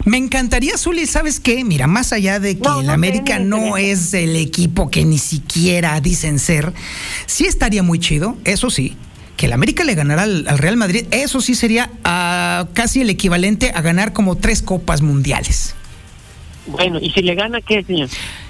Me 0.04 0.16
encantaría, 0.16 0.76
Zuli, 0.78 1.06
¿sabes 1.06 1.40
qué? 1.40 1.64
Mira, 1.64 1.86
más 1.86 2.12
allá 2.12 2.40
de 2.40 2.56
que 2.56 2.62
No, 2.68 2.80
el 2.80 2.86
no, 2.86 2.92
América 2.92 3.38
no 3.38 3.76
es 3.76 4.14
el 4.14 4.34
equipo 4.36 4.90
que 4.90 5.04
ni 5.04 5.18
siquiera 5.18 6.00
dicen 6.00 6.38
ser, 6.38 6.72
sí 7.26 7.44
estaría 7.46 7.82
muy 7.82 7.98
chido, 7.98 8.36
eso 8.44 8.70
sí, 8.70 8.96
que 9.36 9.46
el 9.46 9.52
América 9.52 9.84
le 9.84 9.94
ganara 9.94 10.22
al, 10.22 10.48
al 10.48 10.58
Real 10.58 10.76
Madrid, 10.76 11.04
eso 11.10 11.40
sí 11.40 11.54
sería 11.54 11.90
ah, 12.04 12.68
casi 12.72 13.02
el 13.02 13.10
equivalente 13.10 13.72
a 13.74 13.82
ganar 13.82 14.12
como 14.12 14.36
tres 14.36 14.62
copas 14.62 15.02
mundiales. 15.02 15.74
Bueno, 16.66 16.98
¿y 17.00 17.10
si 17.10 17.22
le 17.22 17.34
gana 17.34 17.60
qué, 17.60 17.84
señor? 17.84 18.08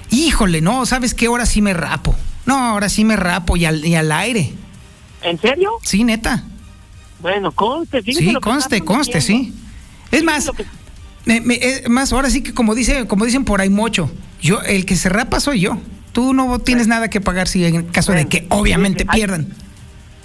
Híjole, 0.09 0.61
no, 0.61 0.85
¿sabes 0.85 1.13
qué? 1.13 1.27
Ahora 1.27 1.45
sí 1.45 1.61
me 1.61 1.73
rapo. 1.73 2.15
No, 2.45 2.55
ahora 2.57 2.89
sí 2.89 3.05
me 3.05 3.15
rapo 3.15 3.55
y 3.57 3.65
al, 3.65 3.85
y 3.85 3.95
al 3.95 4.11
aire. 4.11 4.53
¿En 5.21 5.39
serio? 5.39 5.71
Sí, 5.83 6.03
neta. 6.03 6.43
Bueno, 7.19 7.51
conste, 7.51 8.01
Sí, 8.01 8.33
conste, 8.41 8.81
conste, 8.81 9.21
sí. 9.21 9.53
Es 10.11 10.23
más, 10.23 10.51
me- 11.25 11.41
me- 11.41 11.55
es 11.55 11.89
más, 11.89 12.11
ahora 12.13 12.29
sí 12.29 12.41
que 12.41 12.53
como 12.53 12.75
dice, 12.75 13.05
como 13.07 13.25
dicen 13.25 13.45
por 13.45 13.61
ahí 13.61 13.69
mocho, 13.69 14.11
yo, 14.41 14.61
el 14.61 14.85
que 14.85 14.95
se 14.95 15.09
rapa 15.09 15.39
soy 15.39 15.59
yo. 15.61 15.77
Tú 16.13 16.33
no 16.33 16.59
tienes 16.59 16.87
nada 16.87 17.09
que 17.09 17.21
pagar 17.21 17.47
si 17.47 17.63
en 17.65 17.83
caso 17.85 18.11
de 18.11 18.25
que 18.27 18.45
obviamente 18.49 19.05
ahí- 19.07 19.19
pierdan. 19.19 19.47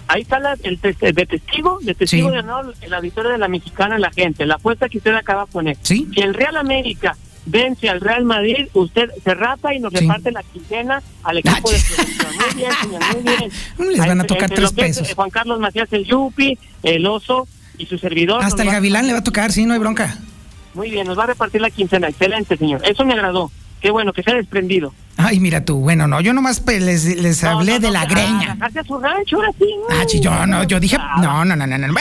Ahí 0.08 0.22
está 0.22 0.38
la- 0.38 0.56
el, 0.62 0.78
tes- 0.80 0.98
de 0.98 1.26
testigo, 1.26 1.78
de 1.82 1.94
testigo 1.94 2.28
Sí. 2.28 2.34
de 2.34 2.40
honor, 2.40 2.74
el 2.80 2.94
auditorio 2.94 3.32
de 3.32 3.38
la 3.38 3.48
mexicana, 3.48 3.98
la 3.98 4.10
gente. 4.12 4.46
La 4.46 4.54
apuesta 4.54 4.88
que 4.88 4.98
usted 4.98 5.14
acaba 5.14 5.46
de 5.46 5.52
poner. 5.52 5.76
Sí. 5.82 6.08
Si 6.14 6.20
el 6.20 6.32
Real 6.34 6.56
América 6.56 7.16
vence 7.44 7.88
al 7.88 8.00
Real 8.00 8.24
Madrid, 8.24 8.68
usted 8.72 9.08
se 9.22 9.34
rapa 9.34 9.74
y 9.74 9.80
nos 9.80 9.92
Sí. 9.92 9.98
reparte 10.00 10.30
la 10.32 10.42
quincena 10.44 11.02
al 11.24 11.38
equipo 11.38 11.70
de 11.70 11.78
producción. 11.78 12.32
Muy 12.36 12.54
bien, 12.56 12.70
señor, 12.82 13.02
muy 13.14 13.22
bien. 13.22 13.50
Les 13.90 13.98
van 13.98 14.18
a 14.20 14.22
Ahí, 14.22 14.26
tocar 14.28 14.42
entre 14.50 14.56
tres 14.56 14.70
es, 14.70 14.72
pesos. 14.98 15.14
Juan 15.14 15.30
Carlos 15.30 15.58
Macías, 15.60 15.88
el 15.92 16.04
Yupi, 16.04 16.56
el 16.84 17.06
Oso 17.06 17.46
y 17.78 17.86
su 17.86 17.98
servidor. 17.98 18.42
Hasta 18.44 18.62
el 18.62 18.70
gavilán 18.70 19.06
le 19.08 19.12
va 19.12 19.20
a 19.20 19.24
tocar, 19.24 19.50
sí, 19.52 19.66
no 19.66 19.74
hay 19.74 19.80
bronca. 19.80 20.16
Muy 20.76 20.90
bien, 20.90 21.06
nos 21.06 21.18
va 21.18 21.24
a 21.24 21.26
repartir 21.28 21.60
la 21.60 21.70
quincena. 21.70 22.06
Excelente, 22.08 22.56
señor. 22.56 22.82
Eso 22.86 23.04
me 23.04 23.14
agradó. 23.14 23.50
Qué 23.80 23.90
bueno, 23.90 24.12
que 24.12 24.22
se 24.22 24.30
ha 24.30 24.34
desprendido. 24.34 24.92
Ay, 25.16 25.40
mira 25.40 25.64
tú, 25.64 25.76
bueno, 25.80 26.06
no, 26.06 26.20
yo 26.20 26.32
nomás 26.32 26.60
pues, 26.60 26.82
les, 26.82 27.04
les 27.20 27.42
No, 27.42 27.50
hablé 27.50 27.72
no, 27.72 27.78
de 27.80 27.90
la 27.90 28.04
greña. 28.04 28.56
a 28.60 28.84
su 28.84 28.98
rancho, 28.98 29.36
ahora 29.36 29.50
sí. 29.58 29.66
Ah, 29.90 30.04
sí, 30.06 30.20
yo 30.20 30.46
no, 30.46 30.64
yo 30.64 30.78
dije, 30.78 30.96
Ah, 31.00 31.16
no, 31.22 31.44
no, 31.44 31.56
no, 31.56 31.66
no, 31.66 31.78
no. 31.78 31.94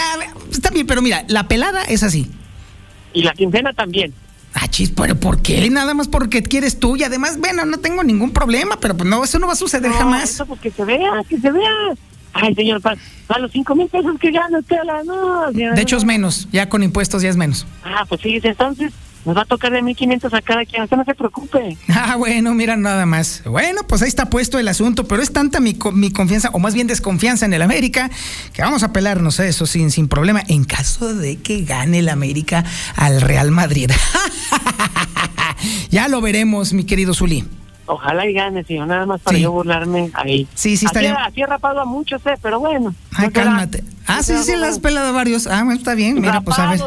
Está 0.51 0.69
bien, 0.69 0.85
pero 0.85 1.01
mira, 1.01 1.23
la 1.27 1.47
pelada 1.47 1.83
es 1.85 2.03
así. 2.03 2.29
Y 3.13 3.23
la 3.23 3.33
quincena 3.33 3.71
también. 3.73 4.13
Ah, 4.53 4.67
chis, 4.69 4.91
pero 4.91 5.15
¿por 5.19 5.41
qué? 5.41 5.69
Nada 5.69 5.93
más 5.93 6.07
porque 6.07 6.41
quieres 6.43 6.79
tú 6.79 6.95
y 6.95 7.03
además, 7.03 7.37
bueno, 7.39 7.65
no 7.65 7.77
tengo 7.79 8.03
ningún 8.03 8.31
problema, 8.31 8.77
pero 8.79 8.95
pues 8.95 9.09
no, 9.09 9.23
eso 9.23 9.37
no 9.39 9.47
va 9.47 9.53
a 9.53 9.57
suceder 9.57 9.91
jamás. 9.91 10.23
Eso 10.31 10.45
porque 10.45 10.71
se 10.71 10.83
vea, 10.85 11.11
que 11.29 11.37
se 11.39 11.51
vea. 11.51 11.71
Ay, 12.37 12.53
señor, 12.53 12.81
para, 12.81 12.97
los 13.39 13.51
cinco 13.51 13.75
mil 13.75 13.87
pesos 13.87 14.19
que 14.19 14.29
gana 14.29 14.59
usted, 14.59 14.75
la, 14.83 15.03
no, 15.03 15.51
De 15.51 15.81
hecho 15.81 15.95
no. 15.95 15.99
es 15.99 16.05
menos, 16.05 16.49
ya 16.51 16.67
con 16.67 16.83
impuestos 16.83 17.21
ya 17.21 17.29
es 17.29 17.37
menos. 17.37 17.65
Ah, 17.83 18.05
pues 18.07 18.19
fíjese, 18.21 18.49
entonces 18.49 18.91
nos 19.23 19.37
va 19.37 19.43
a 19.43 19.45
tocar 19.45 19.71
de 19.71 19.81
1500 19.81 20.33
a 20.33 20.41
cada 20.41 20.65
quien. 20.65 20.83
Usted 20.83 20.97
no 20.97 21.05
se 21.05 21.15
preocupe. 21.15 21.77
Ah, 21.87 22.17
bueno, 22.17 22.53
mira 22.53 22.75
nada 22.75 23.05
más. 23.05 23.41
Bueno, 23.45 23.81
pues 23.87 24.01
ahí 24.01 24.09
está 24.09 24.29
puesto 24.29 24.59
el 24.59 24.67
asunto, 24.67 25.07
pero 25.07 25.23
es 25.23 25.31
tanta 25.31 25.61
mi, 25.61 25.77
mi 25.93 26.11
confianza, 26.11 26.49
o 26.51 26.59
más 26.59 26.73
bien 26.73 26.87
desconfianza 26.87 27.45
en 27.45 27.53
el 27.53 27.61
América, 27.61 28.11
que 28.53 28.61
vamos 28.61 28.83
a 28.83 28.91
pelarnos 28.91 29.39
a 29.39 29.47
eso 29.47 29.65
sin, 29.65 29.89
sin 29.89 30.09
problema, 30.09 30.43
en 30.49 30.65
caso 30.65 31.15
de 31.15 31.37
que 31.37 31.63
gane 31.63 31.99
el 31.99 32.09
América 32.09 32.65
al 32.97 33.21
Real 33.21 33.49
Madrid. 33.51 33.91
ya 35.89 36.09
lo 36.09 36.19
veremos, 36.19 36.73
mi 36.73 36.83
querido 36.83 37.13
Zuli. 37.13 37.45
Ojalá 37.87 38.25
y 38.25 38.33
gane, 38.33 38.63
señor, 38.63 38.87
nada 38.87 39.05
más 39.05 39.21
para 39.21 39.37
Sí. 39.37 39.43
yo 39.43 39.51
burlarme 39.51 40.09
ahí. 40.13 40.47
Sí, 40.55 40.75
sí, 40.75 40.85
estaría- 40.85 41.13
Así, 41.13 41.23
así 41.27 41.41
he 41.41 41.45
rapado 41.45 41.81
a 41.81 41.85
muchos, 41.85 42.19
eh, 42.25 42.35
pero 42.41 42.59
bueno. 42.59 42.93
Ay, 43.15 43.29
cálmate. 43.29 43.83
Ah, 44.07 44.23
sí, 44.23 44.33
sí, 44.43 44.55
las 44.55 44.69
has 44.71 44.79
pelado 44.79 45.13
varios. 45.13 45.47
Ah, 45.47 45.63
bueno, 45.63 45.73
está 45.79 45.93
bien. 45.95 46.19
Mira, 46.21 46.41
pues 46.41 46.57
a 46.59 46.69
ver. 46.71 46.79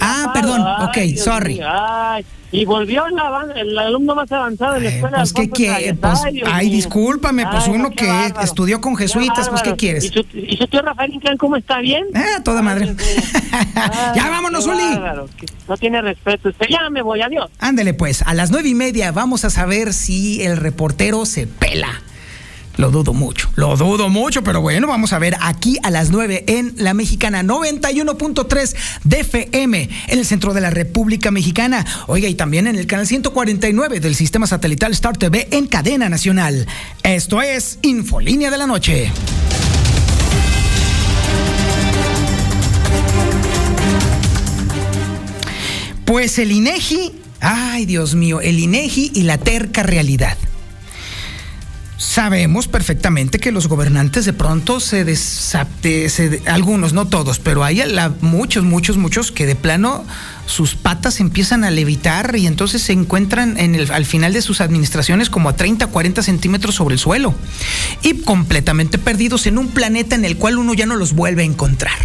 Ah, 0.00 0.30
perdón. 0.32 0.60
Ok, 0.88 1.16
sorry. 1.16 1.60
Ay, 1.66 2.24
y 2.52 2.64
volvió 2.64 3.04
el 3.06 3.78
alumno 3.78 4.14
más 4.14 4.30
avanzado 4.30 4.76
en 4.76 4.84
la 4.84 4.90
escuela. 4.90 5.16
Pues, 5.18 5.32
¿qué 5.32 5.50
quiere? 5.50 5.94
Pues, 5.94 6.20
ay, 6.46 6.70
discúlpame, 6.70 7.46
pues 7.50 7.68
uno 7.68 7.90
que 7.90 8.32
estudió 8.42 8.80
con 8.80 8.96
jesuitas, 8.96 9.48
pues, 9.48 9.62
¿qué 9.62 9.74
quieres? 9.74 10.04
¿Y 10.04 10.56
su, 10.56 10.66
tío 10.66 10.82
Rafael 10.82 11.12
Inclán 11.12 11.36
cómo 11.36 11.56
está 11.56 11.80
bien? 11.80 12.06
Ah, 12.14 12.42
toda 12.44 12.62
madre. 12.62 12.94
ya 14.14 14.28
vámonos, 14.30 14.66
Uli. 14.66 15.00
No 15.68 15.76
tiene 15.76 16.00
respeto. 16.02 16.48
Usted 16.48 16.66
ya 16.68 16.88
me 16.90 17.02
voy, 17.02 17.22
adiós. 17.22 17.50
Ándele, 17.58 17.94
pues, 17.94 18.22
a 18.22 18.34
las 18.34 18.50
nueve 18.50 18.68
y 18.68 18.74
media 18.74 19.12
vamos 19.12 19.44
a 19.44 19.50
saber 19.50 19.92
si 19.92 20.42
el 20.42 20.56
reportero 20.56 21.26
se 21.26 21.46
pela. 21.46 22.02
Lo 22.76 22.90
dudo 22.90 23.12
mucho, 23.12 23.50
lo 23.54 23.76
dudo 23.76 24.08
mucho, 24.08 24.42
pero 24.42 24.60
bueno, 24.60 24.88
vamos 24.88 25.12
a 25.12 25.20
ver 25.20 25.36
aquí 25.40 25.78
a 25.84 25.90
las 25.90 26.10
9 26.10 26.44
en 26.48 26.74
la 26.76 26.92
mexicana 26.92 27.44
91.3 27.44 28.74
DFM 29.04 29.88
en 30.08 30.18
el 30.18 30.26
centro 30.26 30.52
de 30.54 30.60
la 30.60 30.70
República 30.70 31.30
Mexicana. 31.30 31.86
Oiga, 32.08 32.28
y 32.28 32.34
también 32.34 32.66
en 32.66 32.74
el 32.76 32.88
canal 32.88 33.06
149 33.06 34.00
del 34.00 34.16
sistema 34.16 34.48
satelital 34.48 34.90
Star 34.92 35.16
TV 35.16 35.46
en 35.52 35.68
cadena 35.68 36.08
nacional. 36.08 36.66
Esto 37.04 37.42
es 37.42 37.78
Infolínea 37.82 38.50
de 38.50 38.58
la 38.58 38.66
Noche. 38.66 39.12
Pues 46.04 46.38
el 46.38 46.50
INEGI, 46.50 47.12
ay 47.40 47.86
Dios 47.86 48.14
mío, 48.14 48.40
el 48.40 48.58
INEGI 48.58 49.12
y 49.14 49.22
la 49.22 49.38
terca 49.38 49.84
realidad. 49.84 50.36
Sabemos 52.04 52.68
perfectamente 52.68 53.40
que 53.40 53.50
los 53.50 53.66
gobernantes 53.66 54.26
de 54.26 54.34
pronto 54.34 54.78
se 54.78 55.04
desapte, 55.04 56.06
algunos, 56.46 56.92
no 56.92 57.06
todos, 57.06 57.38
pero 57.38 57.64
hay 57.64 57.82
muchos, 58.20 58.62
muchos, 58.62 58.98
muchos 58.98 59.32
que 59.32 59.46
de 59.46 59.56
plano 59.56 60.04
sus 60.44 60.74
patas 60.74 61.18
empiezan 61.18 61.64
a 61.64 61.70
levitar 61.70 62.36
y 62.36 62.46
entonces 62.46 62.82
se 62.82 62.92
encuentran 62.92 63.58
en 63.58 63.74
el, 63.74 63.90
al 63.90 64.04
final 64.04 64.34
de 64.34 64.42
sus 64.42 64.60
administraciones 64.60 65.30
como 65.30 65.48
a 65.48 65.56
30, 65.56 65.86
40 65.86 66.22
centímetros 66.22 66.74
sobre 66.74 66.92
el 66.92 66.98
suelo 66.98 67.34
y 68.02 68.20
completamente 68.20 68.98
perdidos 68.98 69.46
en 69.46 69.56
un 69.56 69.68
planeta 69.68 70.14
en 70.14 70.26
el 70.26 70.36
cual 70.36 70.58
uno 70.58 70.74
ya 70.74 70.84
no 70.84 70.96
los 70.96 71.14
vuelve 71.14 71.42
a 71.42 71.46
encontrar. 71.46 71.98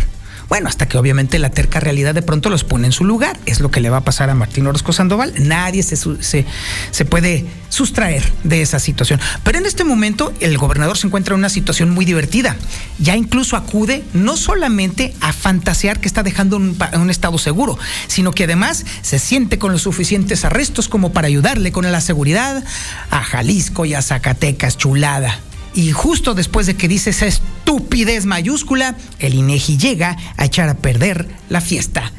Bueno, 0.49 0.67
hasta 0.67 0.87
que 0.87 0.97
obviamente 0.97 1.37
la 1.37 1.51
terca 1.51 1.79
realidad 1.79 2.15
de 2.15 2.23
pronto 2.23 2.49
los 2.49 2.63
pone 2.63 2.87
en 2.87 2.91
su 2.91 3.05
lugar. 3.05 3.39
Es 3.45 3.59
lo 3.59 3.69
que 3.69 3.79
le 3.79 3.91
va 3.91 3.97
a 3.97 4.03
pasar 4.03 4.31
a 4.31 4.35
Martín 4.35 4.65
Orozco 4.65 4.91
Sandoval. 4.91 5.33
Nadie 5.37 5.83
se, 5.83 5.95
se, 5.95 6.45
se, 6.89 7.05
puede 7.05 7.45
sustraer 7.69 8.23
de 8.43 8.63
esa 8.63 8.79
situación. 8.79 9.19
Pero 9.43 9.59
en 9.59 9.67
este 9.67 9.83
momento 9.83 10.33
el 10.39 10.57
gobernador 10.57 10.97
se 10.97 11.05
encuentra 11.05 11.35
en 11.35 11.39
una 11.39 11.49
situación 11.49 11.91
muy 11.91 12.03
divertida. 12.03 12.55
Ya 12.97 13.15
incluso 13.15 13.55
acude 13.57 14.03
no 14.13 14.37
solamente 14.37 15.13
a 15.21 15.33
fantasear 15.33 15.99
que 15.99 16.07
está 16.07 16.23
dejando 16.23 16.57
un, 16.57 16.75
un 16.93 17.09
estado 17.11 17.37
seguro, 17.37 17.77
sino 18.07 18.31
que 18.31 18.45
además 18.45 18.85
se 19.03 19.19
siente 19.19 19.59
con 19.59 19.71
los 19.71 19.83
suficientes 19.83 20.45
arrestos 20.45 20.89
como 20.89 21.13
para 21.13 21.27
ayudarle 21.27 21.71
con 21.71 21.89
la 21.89 22.01
seguridad 22.01 22.63
a 23.11 23.23
Jalisco 23.23 23.85
y 23.85 23.93
a 23.93 24.01
Zacatecas, 24.01 24.77
chulada. 24.77 25.39
Y 25.73 25.91
justo 25.91 26.33
después 26.33 26.65
de 26.65 26.75
que 26.75 26.87
dice 26.87 27.11
esa 27.11 27.27
estupidez 27.27 28.25
mayúscula, 28.25 28.95
el 29.19 29.35
INEGI 29.35 29.77
llega 29.77 30.17
a 30.37 30.45
echar 30.45 30.69
a 30.69 30.75
perder 30.75 31.27
la 31.49 31.61
fiesta 31.61 32.11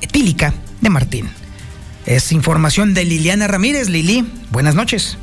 etílica 0.00 0.54
de 0.80 0.90
Martín. 0.90 1.30
Es 2.06 2.32
información 2.32 2.94
de 2.94 3.04
Liliana 3.04 3.46
Ramírez. 3.46 3.88
Lili, 3.88 4.26
buenas 4.50 4.74
noches. 4.74 5.18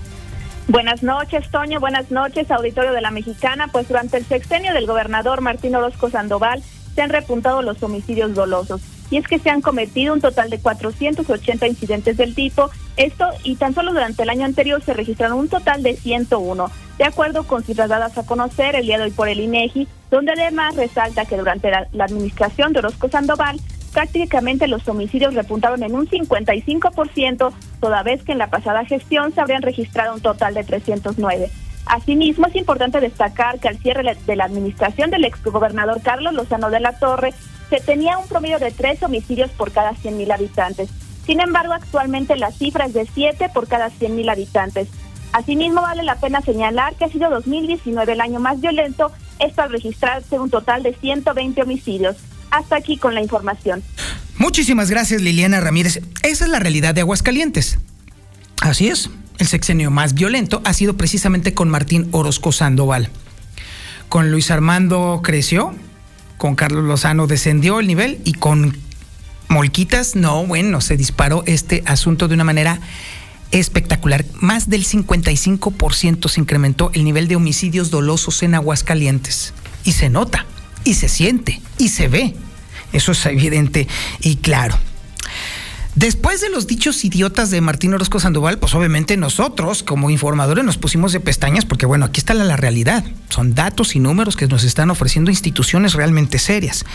Buenas 0.68 1.02
noches, 1.02 1.50
Toño. 1.50 1.80
Buenas 1.80 2.12
noches, 2.12 2.52
auditorio 2.52 2.92
de 2.92 3.02
la 3.02 3.12
Mexicana. 3.12 3.70
Pues 3.70 3.88
durante 3.88 4.18
el 4.18 4.26
sexenio 4.26 4.74
del 4.74 4.86
gobernador 4.86 5.42
Martín 5.42 5.76
Orozco 5.76 6.10
Sandoval 6.10 6.64
se 6.94 7.02
han 7.02 7.10
repuntado 7.10 7.62
los 7.62 7.82
homicidios 7.84 8.34
dolosos 8.34 8.82
y 9.10 9.18
es 9.18 9.28
que 9.28 9.40
se 9.40 9.50
han 9.50 9.62
cometido 9.62 10.14
un 10.14 10.22
total 10.22 10.50
de 10.50 10.60
480 10.60 11.68
incidentes 11.68 12.18
del 12.18 12.36
tipo. 12.36 12.70
Esto 12.98 13.30
y 13.44 13.56
tan 13.56 13.74
solo 13.74 13.94
durante 13.94 14.24
el 14.24 14.30
año 14.30 14.46
anterior 14.46 14.84
se 14.84 14.94
registraron 14.94 15.40
un 15.40 15.48
total 15.48 15.84
de 15.84 15.96
101, 15.96 16.70
de 16.98 17.04
acuerdo 17.04 17.44
con 17.44 17.64
cifras 17.64 17.90
dadas 17.90 18.18
a 18.18 18.26
conocer 18.26 18.76
el 18.76 18.86
día 18.86 18.98
de 18.98 19.06
hoy 19.06 19.12
por 19.12 19.30
el 19.30 19.40
INEGI, 19.40 19.88
donde 20.10 20.32
además 20.32 20.76
resalta 20.76 21.26
que 21.26 21.38
durante 21.38 21.70
la, 21.70 21.88
la 21.92 22.06
administración 22.06 22.74
de 22.74 22.80
Orozco 22.80 23.10
Sandoval 23.10 23.60
prácticamente 23.94 24.68
los 24.68 24.88
homicidios 24.88 25.34
repuntaron 25.34 25.82
en 25.84 25.96
un 25.96 26.08
55%, 26.08 27.54
toda 27.80 28.04
vez 28.04 28.24
que 28.24 28.32
en 28.32 28.38
la 28.38 28.50
pasada 28.50 28.86
gestión 28.86 29.34
se 29.34 29.42
habrían 29.42 29.62
registrado 29.62 30.14
un 30.14 30.22
total 30.22 30.54
de 30.54 30.64
309. 30.64 31.50
Asimismo, 31.88 32.48
es 32.48 32.56
importante 32.56 33.00
destacar 33.00 33.60
que 33.60 33.70
al 33.70 33.78
cierre 33.78 34.04
de 34.26 34.36
la 34.36 34.46
administración 34.46 35.10
del 35.10 35.24
exgobernador 35.24 36.02
Carlos 36.02 36.34
Lozano 36.34 36.70
de 36.70 36.82
la 36.82 37.00
Torre, 37.00 37.34
se 37.70 37.80
tenía 37.80 38.18
un 38.18 38.28
promedio 38.28 38.60
de 38.60 38.72
tres 38.72 39.02
homicidios 39.04 39.50
por 39.52 39.72
cada 39.72 39.94
100.000 39.94 40.34
habitantes. 40.34 40.90
Sin 41.26 41.40
embargo, 41.40 41.74
actualmente 41.74 42.36
la 42.36 42.52
cifra 42.52 42.86
es 42.86 42.94
de 42.94 43.06
siete 43.06 43.50
por 43.54 43.68
cada 43.68 43.90
100.000 43.90 44.32
habitantes. 44.32 44.90
Asimismo, 45.34 45.82
vale 45.82 46.04
la 46.04 46.16
pena 46.16 46.42
señalar 46.42 46.96
que 46.96 47.06
ha 47.06 47.10
sido 47.10 47.30
2019 47.30 48.14
el 48.14 48.22
año 48.22 48.40
más 48.40 48.60
violento, 48.62 49.12
esto 49.40 49.62
al 49.62 49.72
registrarse 49.72 50.40
un 50.40 50.50
total 50.50 50.84
de 50.84 50.94
120 50.94 51.62
homicidios. 51.62 52.16
Hasta 52.50 52.78
aquí 52.78 52.98
con 52.98 53.14
la 53.14 53.22
información. 53.22 53.84
Muchísimas 54.38 54.90
gracias, 54.90 55.22
Liliana 55.22 55.60
Ramírez. 55.60 56.02
Esa 56.24 56.46
es 56.46 56.50
la 56.50 56.60
realidad 56.60 56.96
de 56.96 57.02
Aguascalientes. 57.02 57.80
Así 58.62 58.88
es, 58.88 59.10
el 59.38 59.48
sexenio 59.48 59.92
más 59.92 60.14
violento 60.14 60.62
ha 60.64 60.74
sido 60.74 60.98
precisamente 60.98 61.54
con 61.54 61.70
Martín 61.70 62.08
Orozco 62.12 62.52
Sandoval. 62.52 63.10
Con 64.10 64.32
Luis 64.32 64.50
Armando 64.52 65.22
creció, 65.24 65.74
con 66.38 66.56
Carlos 66.56 66.86
Lozano 66.86 67.28
descendió 67.28 67.80
el 67.80 67.88
nivel 67.88 68.20
y 68.24 68.34
con 68.34 68.78
Molquitas, 69.50 70.16
no, 70.16 70.46
bueno, 70.46 70.82
se 70.82 70.98
disparó 70.98 71.44
este 71.46 71.84
asunto 71.86 72.28
de 72.28 72.34
una 72.34 72.44
manera 72.44 72.80
espectacular. 73.52 74.26
Más 74.36 74.70
del 74.70 74.86
55% 74.86 76.30
se 76.30 76.40
incrementó 76.40 76.92
el 76.94 77.04
nivel 77.04 77.28
de 77.28 77.36
homicidios 77.36 77.92
dolosos 77.92 78.44
en 78.44 78.56
Aguascalientes. 78.56 79.54
Y 79.84 79.94
se 79.94 80.10
nota, 80.10 80.46
y 80.84 80.96
se 80.96 81.10
siente, 81.10 81.62
y 81.78 81.90
se 81.90 82.08
ve. 82.08 82.36
Eso 82.94 83.12
es 83.12 83.26
evidente 83.26 83.88
y 84.22 84.38
claro. 84.38 84.78
Después 85.98 86.42
de 86.42 86.52
los 86.52 86.68
dichos 86.68 87.04
idiotas 87.04 87.50
de 87.50 87.60
Martín 87.60 87.92
Orozco 87.92 88.20
Sandoval, 88.20 88.60
pues 88.60 88.76
obviamente 88.76 89.18
nosotros 89.18 89.82
como 89.82 90.12
informadores 90.12 90.64
nos 90.64 90.78
pusimos 90.78 91.12
de 91.12 91.20
pestañas 91.20 91.66
porque 91.66 91.88
bueno, 91.88 92.06
aquí 92.06 92.20
está 92.20 92.36
la, 92.36 92.56
realidad. 92.56 93.04
Son 93.30 93.56
datos 93.56 93.96
y 93.96 94.00
números 94.00 94.36
que 94.36 94.46
nos 94.46 94.64
están 94.64 94.92
ofreciendo 94.92 95.32
instituciones 95.32 95.94
realmente 95.94 96.38
serias. 96.38 96.86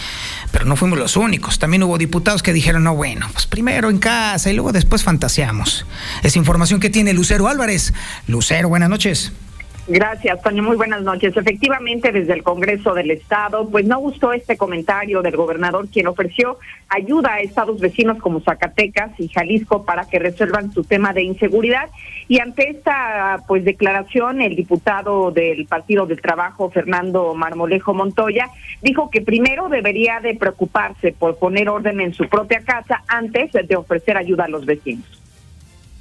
Pero 0.52 0.66
no 0.66 0.76
fuimos 0.76 1.00
los 1.00 1.16
únicos. 1.16 1.58
También 1.58 1.82
hubo 1.82 1.98
diputados 1.98 2.44
que 2.44 2.52
dijeron, 2.52 2.84
no, 2.84 2.94
bueno, 2.94 3.28
pues 3.32 3.46
primero 3.46 3.90
en 3.90 3.98
casa 3.98 4.52
y 4.52 4.54
luego 4.54 4.70
después 4.70 5.02
fantaseamos. 5.02 5.84
Es 6.22 6.36
información 6.36 6.78
que 6.78 6.88
tiene 6.88 7.12
Lucero 7.12 7.48
Álvarez. 7.48 7.92
Lucero, 8.28 8.68
buenas 8.68 8.88
noches. 8.88 9.32
Gracias, 9.88 10.40
Toño. 10.42 10.62
Muy 10.62 10.76
buenas 10.76 11.02
noches. 11.02 11.36
Efectivamente, 11.36 12.12
desde 12.12 12.34
el 12.34 12.44
Congreso 12.44 12.94
del 12.94 13.10
Estado, 13.10 13.68
pues 13.68 13.84
no 13.84 13.98
gustó 13.98 14.32
este 14.32 14.56
comentario 14.56 15.22
del 15.22 15.34
gobernador, 15.34 15.88
quien 15.88 16.06
ofreció 16.06 16.58
ayuda 16.88 17.34
a 17.34 17.40
estados 17.40 17.80
vecinos 17.80 18.18
como 18.18 18.40
Zacatecas 18.40 19.10
y 19.18 19.26
Jalisco 19.26 19.84
para 19.84 20.08
que 20.08 20.20
resuelvan 20.20 20.72
su 20.72 20.84
tema 20.84 21.12
de 21.12 21.24
inseguridad. 21.24 21.90
Y 22.28 22.38
ante 22.38 22.70
esta 22.70 23.42
pues 23.48 23.64
declaración, 23.64 24.40
el 24.40 24.54
diputado 24.54 25.32
del 25.32 25.66
Partido 25.66 26.06
del 26.06 26.20
Trabajo, 26.20 26.70
Fernando 26.70 27.34
Marmolejo 27.34 27.92
Montoya, 27.92 28.50
dijo 28.82 29.10
que 29.10 29.20
primero 29.20 29.68
debería 29.68 30.20
de 30.20 30.36
preocuparse 30.36 31.10
por 31.10 31.38
poner 31.38 31.68
orden 31.68 32.00
en 32.00 32.14
su 32.14 32.28
propia 32.28 32.60
casa 32.60 33.02
antes 33.08 33.50
de 33.52 33.74
ofrecer 33.74 34.16
ayuda 34.16 34.44
a 34.44 34.48
los 34.48 34.64
vecinos. 34.64 35.21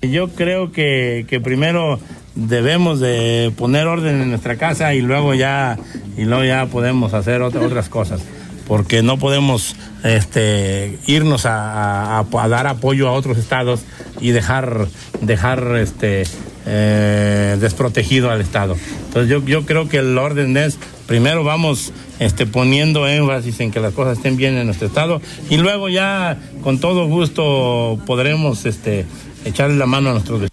Yo 0.02 0.30
creo 0.30 0.72
que, 0.72 1.26
que 1.28 1.40
primero 1.40 2.00
debemos 2.36 3.00
de 3.00 3.52
poner 3.58 3.88
orden 3.88 4.22
en 4.22 4.30
nuestra 4.30 4.56
casa 4.56 4.94
y 4.94 5.02
luego 5.02 5.34
ya 5.34 5.78
y 6.18 6.24
luego 6.24 6.44
ya 6.44 6.66
podemos 6.66 7.14
hacer 7.14 7.42
otras 7.42 7.90
cosas. 7.90 8.22
Porque 8.68 9.02
no 9.04 9.18
podemos 9.18 9.76
este, 10.04 10.98
irnos 11.06 11.44
a, 11.46 12.26
dar 12.32 12.68
apoyo 12.68 13.10
a 13.10 13.12
otros 13.12 13.38
estados 13.38 13.82
y 14.22 14.32
dejar 14.32 14.88
dejar 15.20 15.76
este 15.78 16.24
eh, 16.66 17.58
desprotegido 17.60 18.32
al 18.32 18.40
estado. 18.40 18.78
Entonces 19.08 19.30
yo, 19.30 19.46
yo 19.46 19.66
creo 19.66 19.90
que 19.90 19.98
el 19.98 20.18
orden 20.18 20.56
es 20.56 20.80
primero 21.08 21.44
vamos 21.44 21.94
este, 22.20 22.46
poniendo 22.46 23.08
énfasis 23.08 23.60
en 23.60 23.72
que 23.72 23.80
las 23.80 23.94
cosas 23.94 24.18
estén 24.18 24.38
bien 24.38 24.58
en 24.58 24.66
nuestro 24.66 24.88
estado 24.88 25.22
y 25.50 25.58
luego 25.58 25.90
ya 25.90 26.38
con 26.64 26.80
todo 26.80 27.08
gusto 27.08 28.00
podremos 28.06 28.66
este, 28.66 29.06
echarle 29.46 29.76
la 29.78 29.86
mano 29.86 30.10
a 30.10 30.14
nuestros 30.14 30.42
vecinos. 30.42 30.52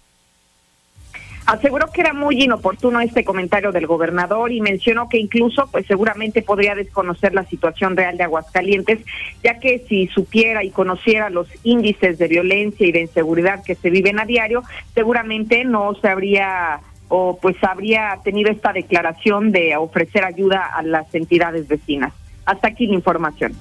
Aseguró 1.49 1.91
que 1.91 2.01
era 2.01 2.13
muy 2.13 2.43
inoportuno 2.43 3.01
este 3.01 3.23
comentario 3.23 3.71
del 3.71 3.87
gobernador 3.87 4.51
y 4.51 4.61
mencionó 4.61 5.09
que 5.09 5.17
incluso 5.17 5.67
pues 5.71 5.87
seguramente 5.87 6.43
podría 6.43 6.75
desconocer 6.75 7.33
la 7.33 7.43
situación 7.43 7.97
real 7.97 8.17
de 8.17 8.23
Aguascalientes, 8.23 8.99
ya 9.43 9.59
que 9.59 9.83
si 9.89 10.05
supiera 10.09 10.63
y 10.63 10.69
conociera 10.69 11.31
los 11.31 11.47
índices 11.63 12.19
de 12.19 12.27
violencia 12.27 12.85
y 12.85 12.91
de 12.91 13.01
inseguridad 13.01 13.63
que 13.63 13.73
se 13.73 13.89
viven 13.89 14.19
a 14.19 14.25
diario, 14.25 14.61
seguramente 14.93 15.65
no 15.65 15.95
se 15.99 16.07
habría 16.07 16.81
o 17.09 17.37
pues 17.41 17.55
habría 17.63 18.17
tenido 18.23 18.51
esta 18.51 18.71
declaración 18.71 19.51
de 19.51 19.75
ofrecer 19.75 20.23
ayuda 20.23 20.71
a 20.73 20.81
las 20.81 21.13
entidades 21.13 21.67
vecinas. 21.67 22.13
Hasta 22.45 22.69
aquí 22.69 22.87
la 22.87 22.93
información. 22.93 23.53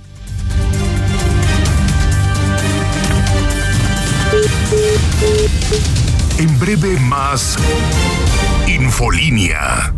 En 6.39 6.59
breve 6.61 6.99
más 7.01 7.57
Infolínea. 8.69 9.93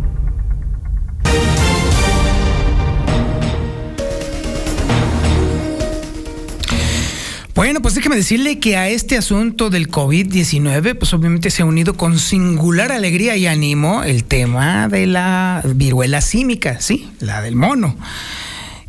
Bueno, 7.53 7.81
pues 7.81 7.95
déjeme 7.95 8.15
decirle 8.15 8.59
que 8.59 8.77
a 8.77 8.87
este 8.87 9.17
asunto 9.17 9.69
del 9.69 9.89
COVID-19, 9.89 10.97
pues 10.97 11.13
obviamente 11.13 11.49
se 11.49 11.63
ha 11.63 11.65
unido 11.65 11.95
con 11.95 12.17
singular 12.17 12.93
alegría 12.93 13.35
y 13.35 13.45
ánimo 13.45 14.03
el 14.03 14.23
tema 14.23 14.87
de 14.87 15.05
la 15.05 15.61
viruela 15.75 16.21
símica, 16.21 16.79
sí, 16.79 17.11
la 17.19 17.41
del 17.41 17.57
mono. 17.57 17.97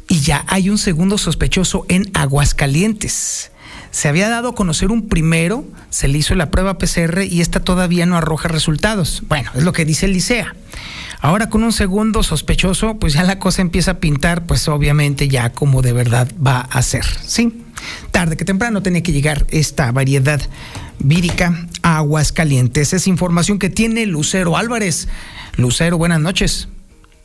Y 0.08 0.20
ya 0.20 0.44
hay 0.46 0.70
un 0.70 0.78
segundo 0.78 1.18
sospechoso 1.18 1.84
en 1.88 2.08
Aguascalientes. 2.14 3.50
Se 3.90 4.08
había 4.08 4.28
dado 4.28 4.50
a 4.50 4.54
conocer 4.54 4.92
un 4.92 5.08
primero, 5.08 5.64
se 5.90 6.06
le 6.06 6.18
hizo 6.18 6.36
la 6.36 6.50
prueba 6.50 6.78
PCR 6.78 7.24
y 7.28 7.40
esta 7.40 7.60
todavía 7.60 8.06
no 8.06 8.16
arroja 8.16 8.48
resultados. 8.48 9.24
Bueno, 9.28 9.50
es 9.56 9.64
lo 9.64 9.72
que 9.72 9.84
dice 9.84 10.06
el 10.06 10.12
Licea. 10.12 10.54
Ahora 11.20 11.50
con 11.50 11.64
un 11.64 11.72
segundo 11.72 12.22
sospechoso, 12.22 12.96
pues 12.98 13.12
ya 13.12 13.24
la 13.24 13.40
cosa 13.40 13.60
empieza 13.60 13.92
a 13.92 13.98
pintar, 13.98 14.46
pues 14.46 14.68
obviamente 14.68 15.28
ya 15.28 15.50
como 15.50 15.82
de 15.82 15.92
verdad 15.92 16.30
va 16.44 16.60
a 16.60 16.80
ser, 16.82 17.04
¿sí? 17.26 17.64
Tarde 18.10 18.36
que 18.36 18.44
temprano 18.44 18.82
tenía 18.82 19.02
que 19.02 19.12
llegar 19.12 19.46
esta 19.50 19.90
variedad 19.92 20.40
vírica 20.98 21.66
a 21.82 21.98
Aguascalientes. 21.98 22.92
Es 22.92 23.06
información 23.06 23.58
que 23.58 23.70
tiene 23.70 24.06
Lucero 24.06 24.56
Álvarez. 24.56 25.08
Lucero, 25.56 25.98
buenas 25.98 26.20
noches. 26.20 26.68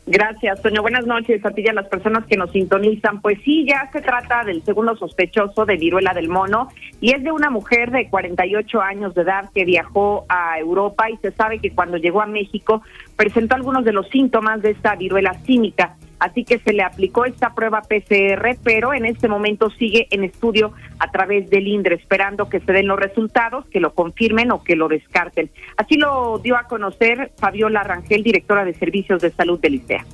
Gracias, 0.10 0.62
Toño. 0.62 0.82
Buenas 0.82 1.06
noches 1.06 1.46
a 1.46 1.52
ti 1.52 1.64
y 1.66 1.68
a 1.68 1.74
las 1.74 1.90
personas 1.90 2.26
que 2.28 2.38
nos 2.38 2.52
sintonizan. 2.52 3.20
Pues 3.20 3.40
sí, 3.44 3.66
ya 3.68 3.90
se 3.92 4.00
trata 4.00 4.46
del 4.46 4.64
segundo 4.64 4.96
sospechoso 4.96 5.66
de 5.66 5.76
viruela 5.76 6.14
del 6.14 6.30
mono 6.30 6.70
y 7.02 7.12
es 7.12 7.22
de 7.26 7.32
una 7.34 7.50
mujer 7.50 7.92
de 7.92 8.10
48 8.10 8.82
años 8.82 9.14
de 9.16 9.24
edad 9.24 9.50
que 9.54 9.66
viajó 9.66 10.26
a 10.30 10.58
Europa 10.60 11.10
y 11.10 11.18
se 11.18 11.32
sabe 11.32 11.60
que 11.60 11.72
cuando 11.72 11.98
llegó 11.98 12.22
a 12.22 12.26
México 12.26 12.82
presentó 13.18 13.56
algunos 13.56 13.84
de 13.84 13.92
los 13.92 14.08
síntomas 14.08 14.62
de 14.62 14.72
esta 14.72 14.96
viruela 14.96 15.34
cínica 15.46 15.98
así 16.20 16.44
que 16.44 16.60
se 16.60 16.74
le 16.74 16.84
aplicó 16.84 17.26
esta 17.26 17.54
prueba 17.54 17.82
PCR, 17.82 18.58
pero 18.64 18.94
en 18.94 19.06
este 19.06 19.28
momento 19.28 19.70
sigue 19.72 20.08
en 20.12 20.24
estudio 20.24 20.74
a 21.00 21.12
través 21.12 21.50
del 21.50 21.68
INDRE, 21.68 21.96
esperando 21.96 22.50
que 22.50 22.60
se 22.60 22.72
den 22.72 22.88
los 22.88 23.00
resultados, 23.00 23.66
que 23.68 23.80
lo 23.80 23.94
confirmen 23.94 24.52
o 24.52 24.64
que 24.64 24.76
lo 24.76 24.88
descarten. 24.88 25.50
Así 25.78 25.98
lo 25.98 26.40
dio 26.40 26.58
a 26.58 26.64
conocer 26.64 27.32
Fabiola 27.38 27.84
Rangel, 27.84 28.24
directora 28.24 28.66
de 28.66 28.74
Servicios 28.74 29.22
de 29.22 29.32
Salud 29.32 29.60
del 29.60 29.76
ICEA. 29.76 30.06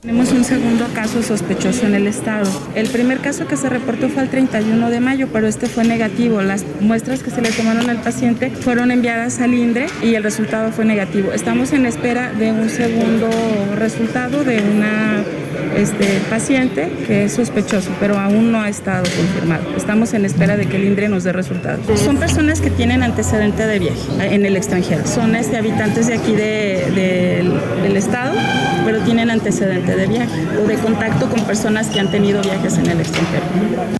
Tenemos 0.00 0.30
un 0.30 0.44
segundo 0.44 0.86
caso 0.94 1.24
sospechoso 1.24 1.84
en 1.84 1.96
el 1.96 2.06
estado. 2.06 2.48
El 2.76 2.88
primer 2.88 3.18
caso 3.18 3.48
que 3.48 3.56
se 3.56 3.68
reportó 3.68 4.08
fue 4.08 4.22
el 4.22 4.28
31 4.28 4.90
de 4.90 5.00
mayo, 5.00 5.26
pero 5.32 5.48
este 5.48 5.66
fue 5.66 5.82
negativo. 5.82 6.40
Las 6.40 6.64
muestras 6.80 7.24
que 7.24 7.30
se 7.32 7.42
le 7.42 7.50
tomaron 7.50 7.90
al 7.90 8.00
paciente 8.00 8.50
fueron 8.50 8.92
enviadas 8.92 9.40
al 9.40 9.54
INDRE 9.54 9.86
y 10.00 10.14
el 10.14 10.22
resultado 10.22 10.70
fue 10.70 10.84
negativo. 10.84 11.32
Estamos 11.32 11.72
en 11.72 11.84
espera 11.84 12.32
de 12.32 12.52
un 12.52 12.70
segundo 12.70 13.28
resultado 13.74 14.44
de 14.44 14.62
una 14.62 15.24
este, 15.76 16.20
paciente 16.30 16.90
que 17.06 17.24
es 17.24 17.32
sospechoso, 17.32 17.90
pero 18.00 18.18
aún 18.18 18.52
no 18.52 18.60
ha 18.60 18.68
estado 18.68 19.04
confirmado. 19.04 19.76
Estamos 19.76 20.12
en 20.14 20.24
espera 20.24 20.56
de 20.56 20.66
que 20.66 20.76
el 20.76 20.84
INDRE 20.84 21.08
nos 21.08 21.24
dé 21.24 21.32
resultados. 21.32 21.80
Son 22.00 22.16
personas 22.16 22.60
que 22.60 22.70
tienen 22.70 23.02
antecedente 23.02 23.66
de 23.66 23.78
viaje 23.78 24.34
en 24.34 24.44
el 24.44 24.56
extranjero. 24.56 25.06
Son 25.06 25.34
este, 25.34 25.56
habitantes 25.56 26.06
de 26.06 26.14
aquí 26.14 26.32
del 26.32 27.96
estado, 27.96 28.34
pero 28.84 29.00
tienen 29.00 29.30
antecedente 29.30 29.87
de 29.96 30.06
viaje 30.06 30.46
o 30.62 30.66
de 30.66 30.76
contacto 30.76 31.28
con 31.28 31.40
personas 31.44 31.88
que 31.88 32.00
han 32.00 32.10
tenido 32.10 32.42
viajes 32.42 32.78
en 32.78 32.86
el 32.86 33.00
extranjero. 33.00 33.98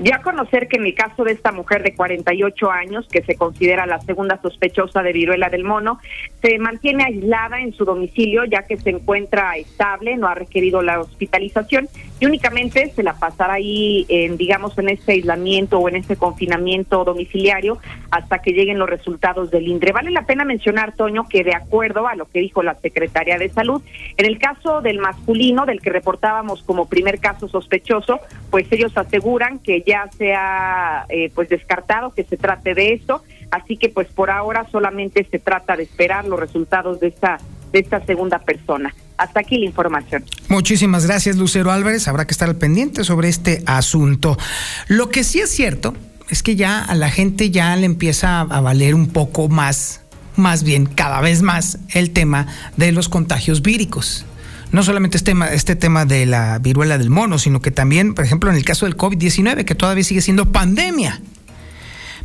Ya 0.00 0.22
conocer 0.22 0.68
que 0.68 0.76
en 0.76 0.86
el 0.86 0.94
caso 0.94 1.24
de 1.24 1.32
esta 1.32 1.50
mujer 1.50 1.82
de 1.82 1.94
48 1.94 2.70
años, 2.70 3.08
que 3.10 3.20
se 3.22 3.34
considera 3.34 3.84
la 3.84 4.00
segunda 4.00 4.40
sospechosa 4.40 5.02
de 5.02 5.12
viruela 5.12 5.50
del 5.50 5.64
mono, 5.64 5.98
se 6.40 6.56
mantiene 6.58 7.02
aislada 7.02 7.60
en 7.60 7.72
su 7.72 7.84
domicilio 7.84 8.44
ya 8.44 8.62
que 8.62 8.76
se 8.76 8.90
encuentra 8.90 9.56
estable, 9.56 10.16
no 10.16 10.28
ha 10.28 10.36
requerido 10.36 10.82
la 10.82 11.00
hospitalización 11.00 11.88
y 12.20 12.26
únicamente 12.26 12.92
se 12.94 13.02
la 13.02 13.14
pasará 13.14 13.54
ahí, 13.54 14.06
en, 14.08 14.36
digamos, 14.36 14.78
en 14.78 14.88
este 14.88 15.12
aislamiento 15.12 15.80
o 15.80 15.88
en 15.88 15.96
este 15.96 16.14
confinamiento 16.14 17.04
domiciliario 17.04 17.78
hasta 18.12 18.38
que 18.38 18.52
lleguen 18.52 18.78
los 18.78 18.88
resultados 18.88 19.50
del 19.50 19.66
INDRE. 19.66 19.90
Vale 19.90 20.12
la 20.12 20.26
pena 20.26 20.44
mencionar, 20.44 20.94
Toño, 20.94 21.26
que 21.28 21.42
de 21.42 21.56
acuerdo 21.56 22.06
a 22.06 22.14
lo 22.14 22.26
que 22.26 22.38
dijo 22.38 22.62
la 22.62 22.76
Secretaría 22.76 23.36
de 23.36 23.48
Salud, 23.48 23.82
en 24.16 24.26
el 24.26 24.38
caso 24.38 24.80
del 24.80 25.00
masculino, 25.00 25.66
del 25.66 25.80
que 25.80 25.90
reportábamos 25.90 26.62
como 26.62 26.88
primer 26.88 27.18
caso 27.18 27.48
sospechoso, 27.48 28.20
pues 28.50 28.70
ellos 28.70 28.96
aseguran 28.96 29.58
que 29.58 29.82
ya 29.88 30.08
se 30.16 30.34
ha 30.34 31.06
eh, 31.08 31.30
pues 31.34 31.48
descartado 31.48 32.12
que 32.12 32.24
se 32.24 32.36
trate 32.36 32.74
de 32.74 32.92
esto, 32.92 33.22
así 33.50 33.76
que 33.76 33.88
pues 33.88 34.06
por 34.08 34.30
ahora 34.30 34.66
solamente 34.70 35.26
se 35.30 35.38
trata 35.38 35.76
de 35.76 35.84
esperar 35.84 36.26
los 36.26 36.38
resultados 36.38 37.00
de 37.00 37.08
esta 37.08 37.38
de 37.72 37.80
esta 37.80 38.04
segunda 38.06 38.38
persona. 38.38 38.94
Hasta 39.18 39.40
aquí 39.40 39.58
la 39.58 39.66
información. 39.66 40.24
Muchísimas 40.48 41.06
gracias, 41.06 41.36
Lucero 41.36 41.70
Álvarez. 41.70 42.08
Habrá 42.08 42.26
que 42.26 42.32
estar 42.32 42.48
al 42.48 42.56
pendiente 42.56 43.04
sobre 43.04 43.28
este 43.28 43.62
asunto. 43.66 44.38
Lo 44.86 45.10
que 45.10 45.22
sí 45.22 45.40
es 45.40 45.50
cierto 45.50 45.94
es 46.30 46.42
que 46.42 46.56
ya 46.56 46.82
a 46.82 46.94
la 46.94 47.10
gente 47.10 47.50
ya 47.50 47.76
le 47.76 47.84
empieza 47.84 48.40
a 48.40 48.60
valer 48.62 48.94
un 48.94 49.08
poco 49.08 49.48
más, 49.48 50.00
más 50.36 50.62
bien 50.62 50.86
cada 50.86 51.20
vez 51.20 51.42
más, 51.42 51.78
el 51.92 52.10
tema 52.10 52.46
de 52.78 52.92
los 52.92 53.10
contagios 53.10 53.60
víricos 53.60 54.24
no 54.72 54.82
solamente 54.82 55.16
este 55.16 55.30
tema, 55.32 55.48
este 55.48 55.76
tema 55.76 56.04
de 56.04 56.26
la 56.26 56.58
viruela 56.58 56.98
del 56.98 57.10
mono, 57.10 57.38
sino 57.38 57.60
que 57.60 57.70
también, 57.70 58.14
por 58.14 58.24
ejemplo, 58.24 58.50
en 58.50 58.56
el 58.56 58.64
caso 58.64 58.86
del 58.86 58.96
COVID-19, 58.96 59.64
que 59.64 59.74
todavía 59.74 60.04
sigue 60.04 60.20
siendo 60.20 60.52
pandemia. 60.52 61.20